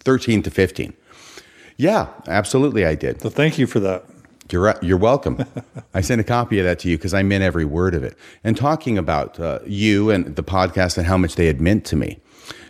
13 0.00 0.42
to 0.44 0.50
15. 0.50 0.94
Yeah, 1.76 2.08
absolutely, 2.28 2.86
I 2.86 2.94
did. 2.94 3.20
So 3.20 3.28
thank 3.28 3.58
you 3.58 3.66
for 3.66 3.80
that. 3.80 4.04
You're, 4.50 4.74
you're 4.80 4.96
welcome. 4.96 5.44
I 5.94 6.00
sent 6.00 6.20
a 6.20 6.24
copy 6.24 6.58
of 6.60 6.64
that 6.64 6.78
to 6.80 6.88
you 6.88 6.96
because 6.96 7.12
I 7.12 7.22
meant 7.22 7.44
every 7.44 7.66
word 7.66 7.94
of 7.94 8.02
it. 8.02 8.16
And 8.42 8.56
talking 8.56 8.96
about 8.96 9.38
uh, 9.38 9.58
you 9.66 10.10
and 10.10 10.36
the 10.36 10.42
podcast 10.42 10.96
and 10.96 11.06
how 11.06 11.18
much 11.18 11.34
they 11.34 11.46
had 11.46 11.60
meant 11.60 11.84
to 11.86 11.96
me. 11.96 12.18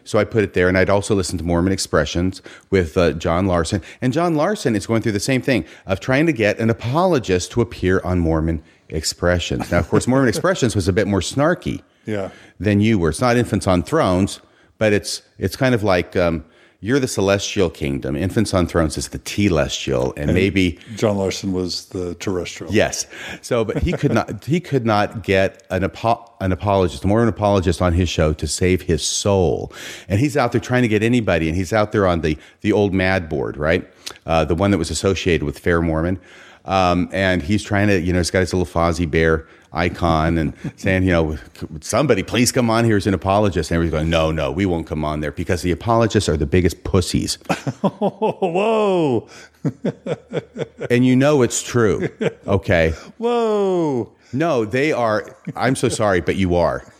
So 0.08 0.18
I 0.18 0.24
put 0.24 0.42
it 0.42 0.54
there, 0.54 0.68
and 0.68 0.78
I'd 0.78 0.88
also 0.88 1.14
listen 1.14 1.36
to 1.36 1.44
Mormon 1.44 1.70
Expressions 1.70 2.40
with 2.70 2.96
uh, 2.96 3.12
John 3.12 3.46
Larson. 3.46 3.82
And 4.00 4.10
John 4.10 4.34
Larson 4.36 4.74
is 4.74 4.86
going 4.86 5.02
through 5.02 5.12
the 5.12 5.20
same 5.20 5.42
thing 5.42 5.66
of 5.84 6.00
trying 6.00 6.24
to 6.24 6.32
get 6.32 6.58
an 6.58 6.70
apologist 6.70 7.50
to 7.52 7.60
appear 7.60 8.00
on 8.04 8.18
Mormon 8.18 8.62
Expressions. 8.88 9.70
Now, 9.70 9.78
of 9.80 9.88
course, 9.90 10.06
Mormon 10.08 10.30
Expressions 10.30 10.74
was 10.74 10.88
a 10.88 10.94
bit 10.94 11.06
more 11.06 11.20
snarky 11.20 11.82
Yeah. 12.06 12.30
than 12.58 12.80
you 12.80 12.98
were. 12.98 13.10
It's 13.10 13.20
not 13.20 13.36
Infants 13.36 13.66
on 13.66 13.82
Thrones, 13.82 14.40
but 14.78 14.94
it's 14.94 15.20
it's 15.38 15.56
kind 15.56 15.74
of 15.74 15.82
like 15.82 16.16
um, 16.16 16.42
you're 16.80 17.00
the 17.00 17.08
celestial 17.08 17.70
kingdom. 17.70 18.14
Infants 18.14 18.54
on 18.54 18.68
Thrones 18.68 18.96
is 18.96 19.08
the 19.08 19.18
telestial, 19.18 20.12
and 20.16 20.32
maybe 20.32 20.78
John 20.94 21.16
Larson 21.16 21.52
was 21.52 21.86
the 21.86 22.14
terrestrial. 22.16 22.72
Yes. 22.72 23.06
So, 23.42 23.64
but 23.64 23.82
he 23.82 23.92
could 23.92 24.12
not. 24.12 24.44
He 24.44 24.60
could 24.60 24.86
not 24.86 25.24
get 25.24 25.66
an 25.70 25.82
apo- 25.82 26.32
an 26.40 26.52
apologist, 26.52 27.04
more 27.04 27.20
an 27.20 27.28
apologist 27.28 27.82
on 27.82 27.94
his 27.94 28.08
show 28.08 28.32
to 28.34 28.46
save 28.46 28.82
his 28.82 29.04
soul. 29.04 29.72
And 30.08 30.20
he's 30.20 30.36
out 30.36 30.52
there 30.52 30.60
trying 30.60 30.82
to 30.82 30.88
get 30.88 31.02
anybody. 31.02 31.48
And 31.48 31.56
he's 31.56 31.72
out 31.72 31.90
there 31.90 32.06
on 32.06 32.20
the 32.20 32.38
the 32.60 32.72
old 32.72 32.94
Mad 32.94 33.28
board, 33.28 33.56
right? 33.56 33.88
Uh, 34.24 34.44
the 34.44 34.54
one 34.54 34.70
that 34.70 34.78
was 34.78 34.90
associated 34.90 35.44
with 35.44 35.58
Fair 35.58 35.82
Mormon. 35.82 36.20
Um, 36.64 37.08
and 37.12 37.42
he's 37.42 37.62
trying 37.62 37.88
to, 37.88 37.98
you 37.98 38.12
know, 38.12 38.18
he's 38.18 38.30
got 38.30 38.40
his 38.40 38.52
little 38.52 38.66
Fozzie 38.66 39.10
Bear 39.10 39.46
icon 39.72 40.38
and 40.38 40.54
saying, 40.76 41.02
you 41.02 41.10
know, 41.10 41.38
somebody 41.80 42.22
please 42.22 42.52
come 42.52 42.70
on 42.70 42.84
here 42.84 42.96
as 42.96 43.06
an 43.06 43.14
apologist. 43.14 43.70
And 43.70 43.76
everybody's 43.76 44.00
going, 44.00 44.10
no, 44.10 44.30
no, 44.30 44.50
we 44.50 44.66
won't 44.66 44.86
come 44.86 45.04
on 45.04 45.20
there 45.20 45.32
because 45.32 45.62
the 45.62 45.72
apologists 45.72 46.28
are 46.28 46.36
the 46.36 46.46
biggest 46.46 46.84
pussies. 46.84 47.34
Whoa. 47.82 49.28
and 50.90 51.04
you 51.04 51.16
know 51.16 51.42
it's 51.42 51.62
true. 51.62 52.08
Okay. 52.46 52.94
Whoa. 53.18 54.12
No, 54.32 54.64
they 54.64 54.92
are. 54.92 55.36
I'm 55.56 55.76
so 55.76 55.88
sorry, 55.88 56.20
but 56.20 56.36
you 56.36 56.54
are. 56.54 56.90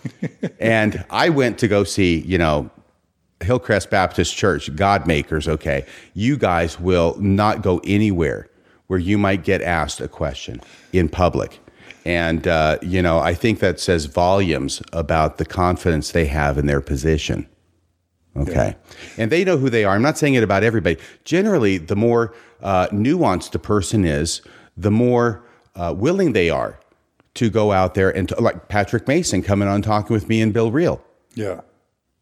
And 0.59 1.05
I 1.11 1.29
went 1.29 1.59
to 1.59 1.69
go 1.69 1.85
see, 1.85 2.21
you 2.21 2.39
know, 2.39 2.71
Hillcrest 3.41 3.91
Baptist 3.91 4.35
Church, 4.35 4.75
God 4.75 5.07
Makers. 5.07 5.47
Okay. 5.49 5.87
You 6.15 6.37
guys 6.37 6.81
will 6.81 7.17
not 7.19 7.63
go 7.63 7.81
anywhere 7.85 8.49
where 8.89 8.99
you 8.99 9.19
might 9.19 9.45
get 9.45 9.63
asked 9.63 10.01
a 10.01 10.09
question 10.09 10.61
in 10.93 11.09
public. 11.09 11.61
And, 12.09 12.49
uh, 12.49 12.79
you 12.81 13.03
know, 13.03 13.19
I 13.19 13.35
think 13.35 13.59
that 13.59 13.79
says 13.79 14.07
volumes 14.07 14.81
about 14.95 15.37
the 15.37 15.45
confidence 15.45 16.13
they 16.13 16.25
have 16.25 16.57
in 16.57 16.65
their 16.65 16.81
position. 16.81 17.47
Okay. 18.35 18.77
And 19.19 19.31
they 19.31 19.45
know 19.45 19.59
who 19.59 19.69
they 19.69 19.85
are. 19.85 19.95
I'm 19.95 20.01
not 20.01 20.17
saying 20.17 20.33
it 20.33 20.43
about 20.43 20.63
everybody. 20.63 20.97
Generally, 21.25 21.79
the 21.79 21.97
more 21.97 22.35
uh, 22.63 22.87
nuanced 22.93 23.55
a 23.55 23.59
person 23.59 24.07
is, 24.07 24.41
the 24.75 24.91
more 24.91 25.45
uh, 25.77 25.93
willing 25.95 26.33
they 26.33 26.49
are 26.49 26.81
to 27.35 27.51
go 27.51 27.73
out 27.73 27.95
there 27.95 28.09
and, 28.17 28.27
to, 28.31 28.41
like 28.41 28.69
Patrick 28.69 29.07
Mason 29.07 29.43
coming 29.43 29.69
on 29.69 29.83
talking 29.83 30.15
with 30.15 30.31
me 30.31 30.41
and 30.41 30.53
Bill 30.55 30.71
Reel. 30.73 31.05
Yeah. 31.35 31.61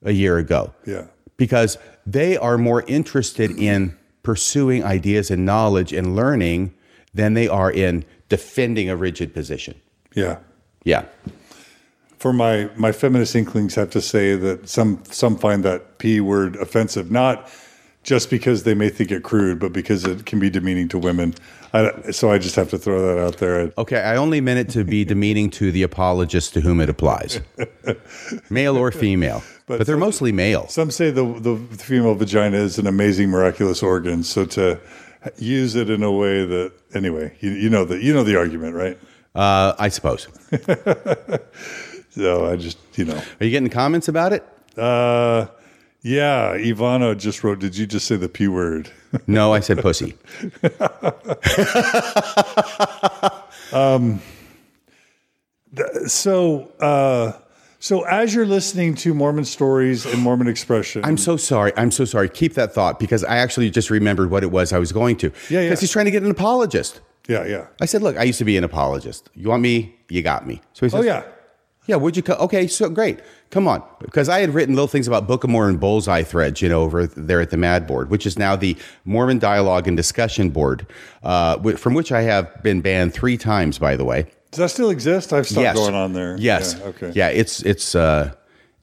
a 0.02 0.12
year 0.12 0.36
ago, 0.38 0.74
Yeah. 0.84 1.04
because 1.36 1.78
they 2.04 2.36
are 2.36 2.58
more 2.58 2.82
interested 2.88 3.52
in 3.52 3.96
pursuing 4.24 4.82
ideas 4.82 5.30
and 5.30 5.46
knowledge 5.46 5.92
and 5.92 6.16
learning 6.16 6.74
than 7.14 7.34
they 7.34 7.46
are 7.48 7.70
in 7.70 8.04
defending 8.28 8.90
a 8.90 8.96
rigid 8.96 9.32
position. 9.32 9.80
Yeah. 10.14 10.38
Yeah. 10.84 11.04
For 12.18 12.32
my 12.32 12.70
my 12.76 12.92
feminist 12.92 13.36
inklings 13.36 13.74
have 13.74 13.90
to 13.90 14.00
say 14.00 14.36
that 14.36 14.68
some 14.68 15.02
some 15.04 15.36
find 15.36 15.64
that 15.64 15.98
p 15.98 16.20
word 16.20 16.56
offensive, 16.56 17.10
not 17.10 17.50
just 18.02 18.30
because 18.30 18.62
they 18.62 18.74
may 18.74 18.88
think 18.88 19.10
it 19.10 19.24
crude, 19.24 19.58
but 19.58 19.72
because 19.72 20.04
it 20.04 20.24
can 20.26 20.38
be 20.38 20.48
demeaning 20.48 20.88
to 20.88 20.98
women. 20.98 21.34
I, 21.72 22.12
so 22.12 22.30
I 22.30 22.38
just 22.38 22.54
have 22.54 22.70
to 22.70 22.78
throw 22.78 23.02
that 23.02 23.20
out 23.20 23.38
there. 23.38 23.72
Okay, 23.76 24.00
I 24.00 24.16
only 24.16 24.40
meant 24.40 24.60
it 24.60 24.72
to 24.74 24.84
be 24.84 25.04
demeaning 25.12 25.50
to 25.50 25.72
the 25.72 25.82
apologist 25.82 26.54
to 26.54 26.60
whom 26.60 26.80
it 26.80 26.88
applies, 26.88 27.40
male 28.50 28.76
or 28.76 28.92
female, 28.92 29.42
but, 29.66 29.86
they're 29.86 29.96
mostly 29.96 30.32
male. 30.32 30.68
Some 30.68 30.90
say 30.90 31.10
the 31.10 31.24
the 31.24 31.56
female 31.76 32.14
vagina 32.14 32.56
is 32.56 32.78
an 32.78 32.86
amazing, 32.86 33.28
miraculous 33.28 33.82
organ. 33.82 34.22
So 34.22 34.46
to 34.46 34.80
use 35.38 35.74
it 35.74 35.90
in 35.90 36.02
a 36.02 36.12
way 36.12 36.44
that 36.46 36.72
anyway, 36.94 37.36
you, 37.40 37.50
you 37.50 37.70
know 37.70 37.84
the 37.84 38.02
you 38.02 38.12
know 38.14 38.24
the 38.24 38.36
argument, 38.38 38.74
right? 38.74 38.98
Uh, 39.34 39.74
I 39.78 39.88
suppose. 39.88 40.28
So 42.10 42.46
I 42.50 42.56
just 42.56 42.78
you 42.94 43.04
know, 43.04 43.20
Are 43.40 43.44
you 43.44 43.50
getting 43.50 43.68
comments 43.68 44.08
about 44.08 44.32
it? 44.32 44.42
uh, 44.78 45.48
yeah. 46.00 46.54
Ivano 46.56 47.14
just 47.14 47.44
wrote. 47.44 47.58
Did 47.58 47.76
you 47.76 47.86
just 47.86 48.06
say 48.06 48.16
the 48.16 48.28
p 48.28 48.48
word? 48.48 48.90
No, 49.26 49.52
I 49.52 49.60
said 49.60 49.80
pussy. 49.82 50.14
um 53.72 54.20
So, 56.06 56.72
uh, 56.80 57.32
so 57.78 58.02
as 58.04 58.34
you're 58.34 58.46
listening 58.46 58.94
to 58.96 59.14
Mormon 59.14 59.44
stories 59.44 60.06
and 60.06 60.20
Mormon 60.20 60.48
expression, 60.48 61.04
I'm 61.04 61.16
so 61.18 61.36
sorry. 61.36 61.72
I'm 61.76 61.90
so 61.90 62.04
sorry. 62.04 62.28
Keep 62.28 62.54
that 62.54 62.72
thought 62.74 62.98
because 62.98 63.22
I 63.24 63.36
actually 63.36 63.70
just 63.70 63.90
remembered 63.90 64.30
what 64.30 64.42
it 64.42 64.50
was 64.50 64.72
I 64.72 64.78
was 64.78 64.92
going 64.92 65.16
to. 65.18 65.30
Yeah, 65.50 65.60
yeah. 65.60 65.66
Because 65.66 65.80
he's 65.80 65.90
trying 65.92 66.06
to 66.06 66.10
get 66.10 66.22
an 66.22 66.30
apologist. 66.30 67.00
yeah, 67.28 67.44
yeah. 67.44 67.66
I 67.80 67.86
said, 67.86 68.02
look, 68.02 68.16
I 68.16 68.22
used 68.24 68.38
to 68.38 68.44
be 68.44 68.56
an 68.56 68.64
apologist. 68.64 69.28
You 69.34 69.48
want 69.48 69.62
me? 69.62 69.96
You 70.08 70.22
got 70.22 70.46
me. 70.46 70.60
So 70.72 70.86
he 70.86 70.90
says, 70.90 71.00
Oh 71.00 71.02
yeah, 71.02 71.24
Yeah, 71.86 71.96
would 71.96 72.16
you? 72.16 72.22
Co- 72.22 72.34
okay, 72.34 72.66
so 72.66 72.88
great. 72.88 73.20
Come 73.50 73.68
on, 73.68 73.82
because 74.00 74.28
I 74.28 74.40
had 74.40 74.54
written 74.54 74.74
little 74.74 74.88
things 74.88 75.06
about 75.06 75.26
Book 75.28 75.44
of 75.44 75.50
Mormon 75.50 75.76
bullseye 75.76 76.24
threads, 76.24 76.60
you 76.60 76.68
know, 76.68 76.82
over 76.82 77.06
there 77.06 77.40
at 77.40 77.50
the 77.50 77.56
Mad 77.56 77.86
Board, 77.86 78.10
which 78.10 78.26
is 78.26 78.36
now 78.38 78.56
the 78.56 78.76
Mormon 79.04 79.38
Dialogue 79.38 79.86
and 79.86 79.96
Discussion 79.96 80.50
Board, 80.50 80.84
uh, 81.22 81.58
from 81.76 81.94
which 81.94 82.10
I 82.10 82.22
have 82.22 82.62
been 82.64 82.80
banned 82.80 83.14
three 83.14 83.36
times, 83.36 83.78
by 83.78 83.94
the 83.96 84.04
way. 84.04 84.26
Does 84.56 84.70
that 84.70 84.74
still 84.74 84.88
exist? 84.88 85.34
I've 85.34 85.46
stopped 85.46 85.62
yes, 85.62 85.76
going 85.76 85.94
on 85.94 86.14
there. 86.14 86.34
Yes. 86.38 86.76
Yeah, 86.78 86.86
okay. 86.86 87.12
Yeah, 87.14 87.28
it's 87.28 87.60
it's 87.60 87.94
uh, 87.94 88.32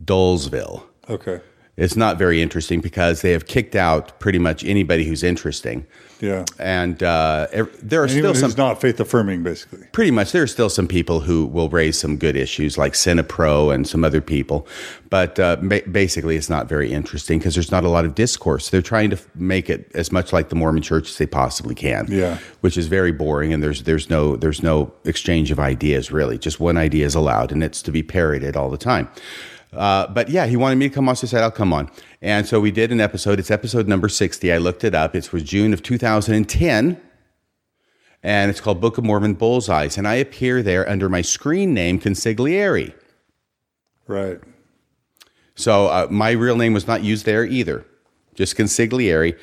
Dolesville. 0.05 0.83
Okay. 1.09 1.41
It's 1.75 1.95
not 1.95 2.19
very 2.19 2.39
interesting 2.41 2.81
because 2.81 3.21
they 3.23 3.31
have 3.31 3.47
kicked 3.47 3.75
out 3.75 4.19
pretty 4.19 4.37
much 4.37 4.63
anybody 4.63 5.05
who's 5.05 5.23
interesting, 5.23 5.87
Yeah. 6.21 6.45
and 6.59 7.01
uh, 7.01 7.47
there 7.51 7.63
are 8.03 8.05
Anyone 8.05 8.09
still 8.09 8.27
who's 8.33 8.39
some 8.41 8.53
not 8.55 8.79
faith 8.79 8.99
affirming, 8.99 9.41
basically. 9.41 9.79
pretty 9.91 10.11
much 10.11 10.33
there 10.33 10.43
are 10.43 10.47
still 10.47 10.69
some 10.69 10.87
people 10.87 11.21
who 11.21 11.47
will 11.47 11.69
raise 11.69 11.97
some 11.97 12.17
good 12.17 12.35
issues 12.37 12.77
like 12.77 12.93
Cinepro 12.93 13.73
and 13.73 13.87
some 13.87 14.03
other 14.03 14.21
people 14.21 14.67
but 15.09 15.39
uh, 15.39 15.55
ba- 15.63 15.81
basically 15.91 16.35
it's 16.35 16.49
not 16.49 16.69
very 16.69 16.93
interesting 16.93 17.39
because 17.39 17.55
there's 17.55 17.71
not 17.71 17.83
a 17.83 17.89
lot 17.89 18.05
of 18.05 18.13
discourse 18.13 18.69
they're 18.69 18.81
trying 18.81 19.09
to 19.09 19.17
make 19.35 19.67
it 19.69 19.89
as 19.95 20.11
much 20.11 20.31
like 20.31 20.49
the 20.49 20.55
mormon 20.55 20.81
church 20.83 21.09
as 21.09 21.17
they 21.17 21.25
possibly 21.25 21.73
can 21.75 22.05
Yeah. 22.09 22.37
which 22.61 22.77
is 22.77 22.85
very 22.87 23.11
boring 23.11 23.51
and 23.53 23.61
there's 23.63 23.83
there's 23.83 24.09
no 24.11 24.35
there's 24.35 24.61
no 24.63 24.93
exchange 25.05 25.49
of 25.51 25.59
ideas 25.59 26.11
really 26.11 26.37
just 26.37 26.59
one 26.59 26.77
idea 26.77 27.05
is 27.05 27.15
allowed 27.15 27.51
and 27.51 27.63
it's 27.63 27.81
to 27.83 27.91
be 27.91 28.03
parroted 28.03 28.55
all 28.55 28.69
the 28.69 28.77
time 28.77 29.07
uh, 29.75 30.07
but 30.07 30.29
yeah, 30.29 30.45
he 30.45 30.55
wanted 30.55 30.75
me 30.77 30.89
to 30.89 30.93
come 30.95 31.07
on. 31.09 31.15
So 31.15 31.25
I 31.25 31.29
said, 31.29 31.43
I'll 31.43 31.51
come 31.51 31.73
on. 31.73 31.89
And 32.21 32.45
so 32.47 32.59
we 32.59 32.71
did 32.71 32.91
an 32.91 33.01
episode. 33.01 33.39
It's 33.39 33.51
episode 33.51 33.87
number 33.87 34.09
60. 34.09 34.51
I 34.51 34.57
looked 34.57 34.83
it 34.83 34.95
up. 34.95 35.15
It 35.15 35.31
was 35.33 35.43
June 35.43 35.73
of 35.73 35.83
2010. 35.83 37.01
and 38.23 38.49
it's 38.49 38.61
called 38.61 38.79
Book 38.79 38.97
of 38.97 39.03
Mormon 39.03 39.35
Bullseyes, 39.35 39.97
and 39.97 40.07
I 40.07 40.15
appear 40.15 40.63
there 40.63 40.87
under 40.89 41.09
my 41.09 41.21
screen 41.21 41.73
name 41.73 41.99
Consigliere. 41.99 42.93
Right. 44.07 44.39
So 45.55 45.87
uh, 45.87 46.07
my 46.09 46.31
real 46.31 46.55
name 46.55 46.73
was 46.73 46.87
not 46.87 47.03
used 47.03 47.25
there 47.25 47.43
either, 47.43 47.85
just 48.33 48.55
Consigliere. 48.57 49.37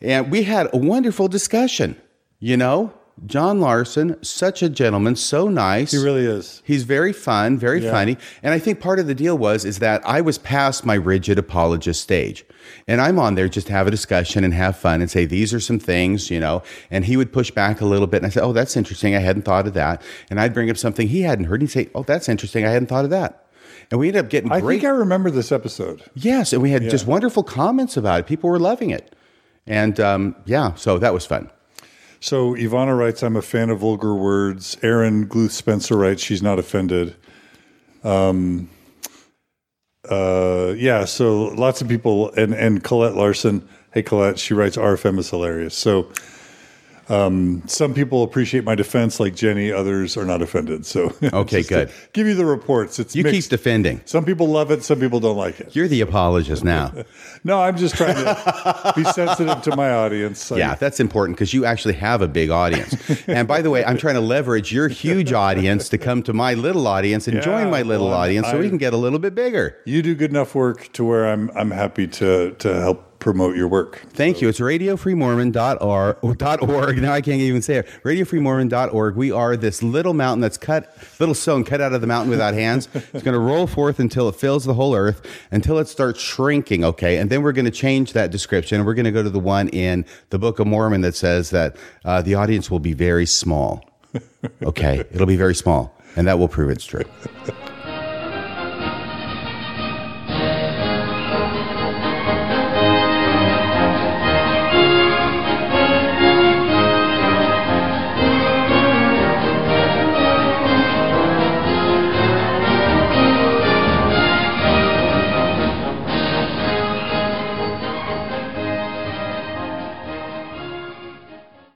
And 0.00 0.30
we 0.30 0.44
had 0.44 0.68
a 0.72 0.76
wonderful 0.76 1.28
discussion. 1.28 2.00
You 2.38 2.56
know, 2.56 2.92
John 3.26 3.60
Larson, 3.60 4.16
such 4.24 4.60
a 4.62 4.68
gentleman, 4.68 5.14
so 5.14 5.48
nice. 5.48 5.92
He 5.92 5.98
really 5.98 6.26
is. 6.26 6.62
He's 6.64 6.82
very 6.82 7.12
fun, 7.12 7.56
very 7.56 7.82
Yeah. 7.82 7.92
funny. 7.92 8.18
And 8.42 8.52
I 8.52 8.58
think 8.58 8.80
part 8.80 8.98
of 8.98 9.06
the 9.06 9.14
deal 9.14 9.38
was 9.38 9.64
is 9.64 9.78
that 9.78 10.02
I 10.04 10.20
was 10.20 10.36
past 10.38 10.84
my 10.84 10.94
rigid 10.94 11.38
apologist 11.38 12.00
stage. 12.00 12.44
And 12.88 13.00
I'm 13.00 13.18
on 13.20 13.34
there 13.36 13.48
just 13.48 13.68
to 13.68 13.72
have 13.72 13.86
a 13.86 13.90
discussion 13.90 14.42
and 14.42 14.52
have 14.52 14.76
fun 14.76 15.00
and 15.00 15.08
say, 15.10 15.26
these 15.26 15.54
are 15.54 15.60
some 15.60 15.78
things, 15.78 16.28
you 16.30 16.40
know. 16.40 16.62
And 16.90 17.04
he 17.04 17.16
would 17.16 17.32
push 17.32 17.50
back 17.52 17.80
a 17.80 17.86
little 17.86 18.06
bit. 18.08 18.16
And 18.18 18.26
I 18.26 18.30
said, 18.30 18.42
oh, 18.42 18.52
that's 18.52 18.76
interesting. 18.76 19.14
I 19.14 19.20
hadn't 19.20 19.42
thought 19.42 19.66
of 19.68 19.74
that. 19.74 20.02
And 20.28 20.40
I'd 20.40 20.52
bring 20.52 20.68
up 20.68 20.76
something 20.76 21.06
he 21.06 21.22
hadn't 21.22 21.44
heard. 21.44 21.60
And 21.60 21.68
he'd 21.70 21.72
say, 21.72 21.90
oh, 21.94 22.02
that's 22.02 22.28
interesting. 22.28 22.66
I 22.66 22.70
hadn't 22.70 22.88
thought 22.88 23.04
of 23.04 23.10
that. 23.10 23.46
And 23.90 24.00
we 24.00 24.08
ended 24.08 24.24
up 24.24 24.30
getting 24.30 24.50
I 24.50 24.60
great. 24.60 24.80
think 24.80 24.86
I 24.92 24.96
remember 24.96 25.30
this 25.30 25.52
episode. 25.52 26.02
yes. 26.14 26.52
And 26.52 26.60
we 26.62 26.70
had 26.70 26.82
just 26.90 27.06
wonderful 27.06 27.42
comments 27.44 27.96
about 27.96 28.20
it. 28.20 28.26
People 28.26 28.50
were 28.50 28.58
loving 28.58 28.90
it. 28.90 29.14
And 29.66 30.00
um, 30.00 30.34
yeah, 30.46 30.74
so 30.74 30.98
that 30.98 31.14
was 31.14 31.24
fun. 31.26 31.50
So 32.24 32.54
Ivana 32.54 32.96
writes, 32.96 33.22
I'm 33.22 33.36
a 33.36 33.42
fan 33.42 33.68
of 33.68 33.80
vulgar 33.80 34.14
words. 34.14 34.78
Aaron 34.80 35.26
Gluth 35.26 35.50
Spencer 35.50 35.94
writes, 35.94 36.22
she's 36.22 36.42
not 36.42 36.58
offended. 36.58 37.16
Um, 38.02 38.70
uh, 40.08 40.72
yeah, 40.74 41.04
so 41.04 41.48
lots 41.48 41.82
of 41.82 41.88
people, 41.88 42.32
and, 42.32 42.54
and 42.54 42.82
Colette 42.82 43.14
Larson, 43.14 43.68
hey 43.92 44.02
Colette, 44.02 44.38
she 44.38 44.54
writes, 44.54 44.78
RFM 44.78 45.18
is 45.18 45.28
hilarious. 45.28 45.76
So 45.76 46.10
um, 47.08 47.62
some 47.66 47.92
people 47.94 48.22
appreciate 48.22 48.64
my 48.64 48.74
defense, 48.74 49.20
like 49.20 49.34
Jenny, 49.34 49.70
others 49.70 50.16
are 50.16 50.24
not 50.24 50.40
offended. 50.42 50.86
So 50.86 51.12
Okay, 51.22 51.62
good. 51.62 51.90
give 52.12 52.26
you 52.26 52.34
the 52.34 52.46
reports. 52.46 52.98
It's 52.98 53.14
You 53.14 53.22
mixed. 53.24 53.50
keep 53.50 53.50
defending. 53.50 54.00
some 54.04 54.24
people 54.24 54.46
love 54.48 54.70
it, 54.70 54.82
some 54.84 55.00
people 55.00 55.20
don't 55.20 55.36
like 55.36 55.60
it. 55.60 55.74
You're 55.76 55.88
the 55.88 56.00
apologist 56.00 56.64
now. 56.64 56.92
No, 57.46 57.60
I'm 57.60 57.76
just 57.76 57.94
trying 57.96 58.14
to 58.14 58.92
be 58.96 59.04
sensitive 59.04 59.60
to 59.62 59.76
my 59.76 59.90
audience. 59.90 60.50
I- 60.50 60.56
Yeah, 60.56 60.76
that's 60.76 60.98
important 60.98 61.36
because 61.36 61.52
you 61.52 61.66
actually 61.66 61.92
have 61.94 62.22
a 62.22 62.26
big 62.28 62.48
audience. 62.48 62.96
and 63.28 63.46
by 63.46 63.60
the 63.60 63.68
way, 63.68 63.84
I'm 63.84 63.98
trying 63.98 64.14
to 64.14 64.22
leverage 64.22 64.72
your 64.72 64.88
huge 64.88 65.30
audience 65.34 65.90
to 65.90 65.98
come 65.98 66.22
to 66.22 66.32
my 66.32 66.54
little 66.54 66.86
audience 66.86 67.28
and 67.28 67.42
join 67.42 67.68
my 67.68 67.82
little 67.82 68.08
well, 68.08 68.16
audience 68.16 68.48
so 68.48 68.58
we 68.58 68.68
can 68.70 68.78
get 68.78 68.94
a 68.94 68.96
little 68.96 69.18
bit 69.18 69.34
bigger. 69.34 69.76
you 69.84 70.00
do 70.00 70.14
good 70.14 70.30
enough 70.30 70.54
work 70.54 70.90
to 70.94 71.04
where 71.04 71.26
I'm 71.30 71.50
I'm 71.54 71.70
happy 71.70 72.06
to 72.06 72.52
to 72.52 72.80
help 72.80 73.13
promote 73.24 73.56
your 73.56 73.66
work. 73.66 74.04
Thank 74.10 74.40
you. 74.42 74.50
It's 74.50 74.60
radiofreemormon.org. 74.60 77.02
Now 77.02 77.14
I 77.14 77.22
can't 77.22 77.40
even 77.40 77.62
say 77.62 77.76
it. 77.76 77.86
Radiofreemormon.org. 78.02 79.16
We 79.16 79.32
are 79.32 79.56
this 79.56 79.82
little 79.82 80.12
mountain 80.12 80.42
that's 80.42 80.58
cut, 80.58 80.94
little 81.18 81.34
stone 81.34 81.64
cut 81.64 81.80
out 81.80 81.94
of 81.94 82.02
the 82.02 82.06
mountain 82.06 82.28
without 82.28 82.52
hands. 82.52 82.86
It's 82.94 83.22
going 83.22 83.32
to 83.32 83.38
roll 83.38 83.66
forth 83.66 83.98
until 83.98 84.28
it 84.28 84.36
fills 84.36 84.66
the 84.66 84.74
whole 84.74 84.94
earth, 84.94 85.26
until 85.50 85.78
it 85.78 85.88
starts 85.88 86.20
shrinking, 86.20 86.84
okay? 86.84 87.16
And 87.16 87.30
then 87.30 87.42
we're 87.42 87.52
going 87.52 87.64
to 87.64 87.70
change 87.70 88.12
that 88.12 88.30
description. 88.30 88.84
We're 88.84 88.92
going 88.92 89.06
to 89.06 89.10
go 89.10 89.22
to 89.22 89.30
the 89.30 89.40
one 89.40 89.68
in 89.68 90.04
the 90.28 90.38
Book 90.38 90.58
of 90.58 90.66
Mormon 90.66 91.00
that 91.00 91.16
says 91.16 91.48
that 91.48 91.76
uh, 92.04 92.20
the 92.20 92.34
audience 92.34 92.70
will 92.70 92.78
be 92.78 92.92
very 92.92 93.24
small. 93.24 93.88
Okay? 94.62 94.98
It'll 95.12 95.26
be 95.26 95.36
very 95.36 95.54
small. 95.54 95.98
And 96.14 96.26
that 96.26 96.38
will 96.38 96.48
prove 96.48 96.68
it's 96.68 96.84
true. 96.84 97.04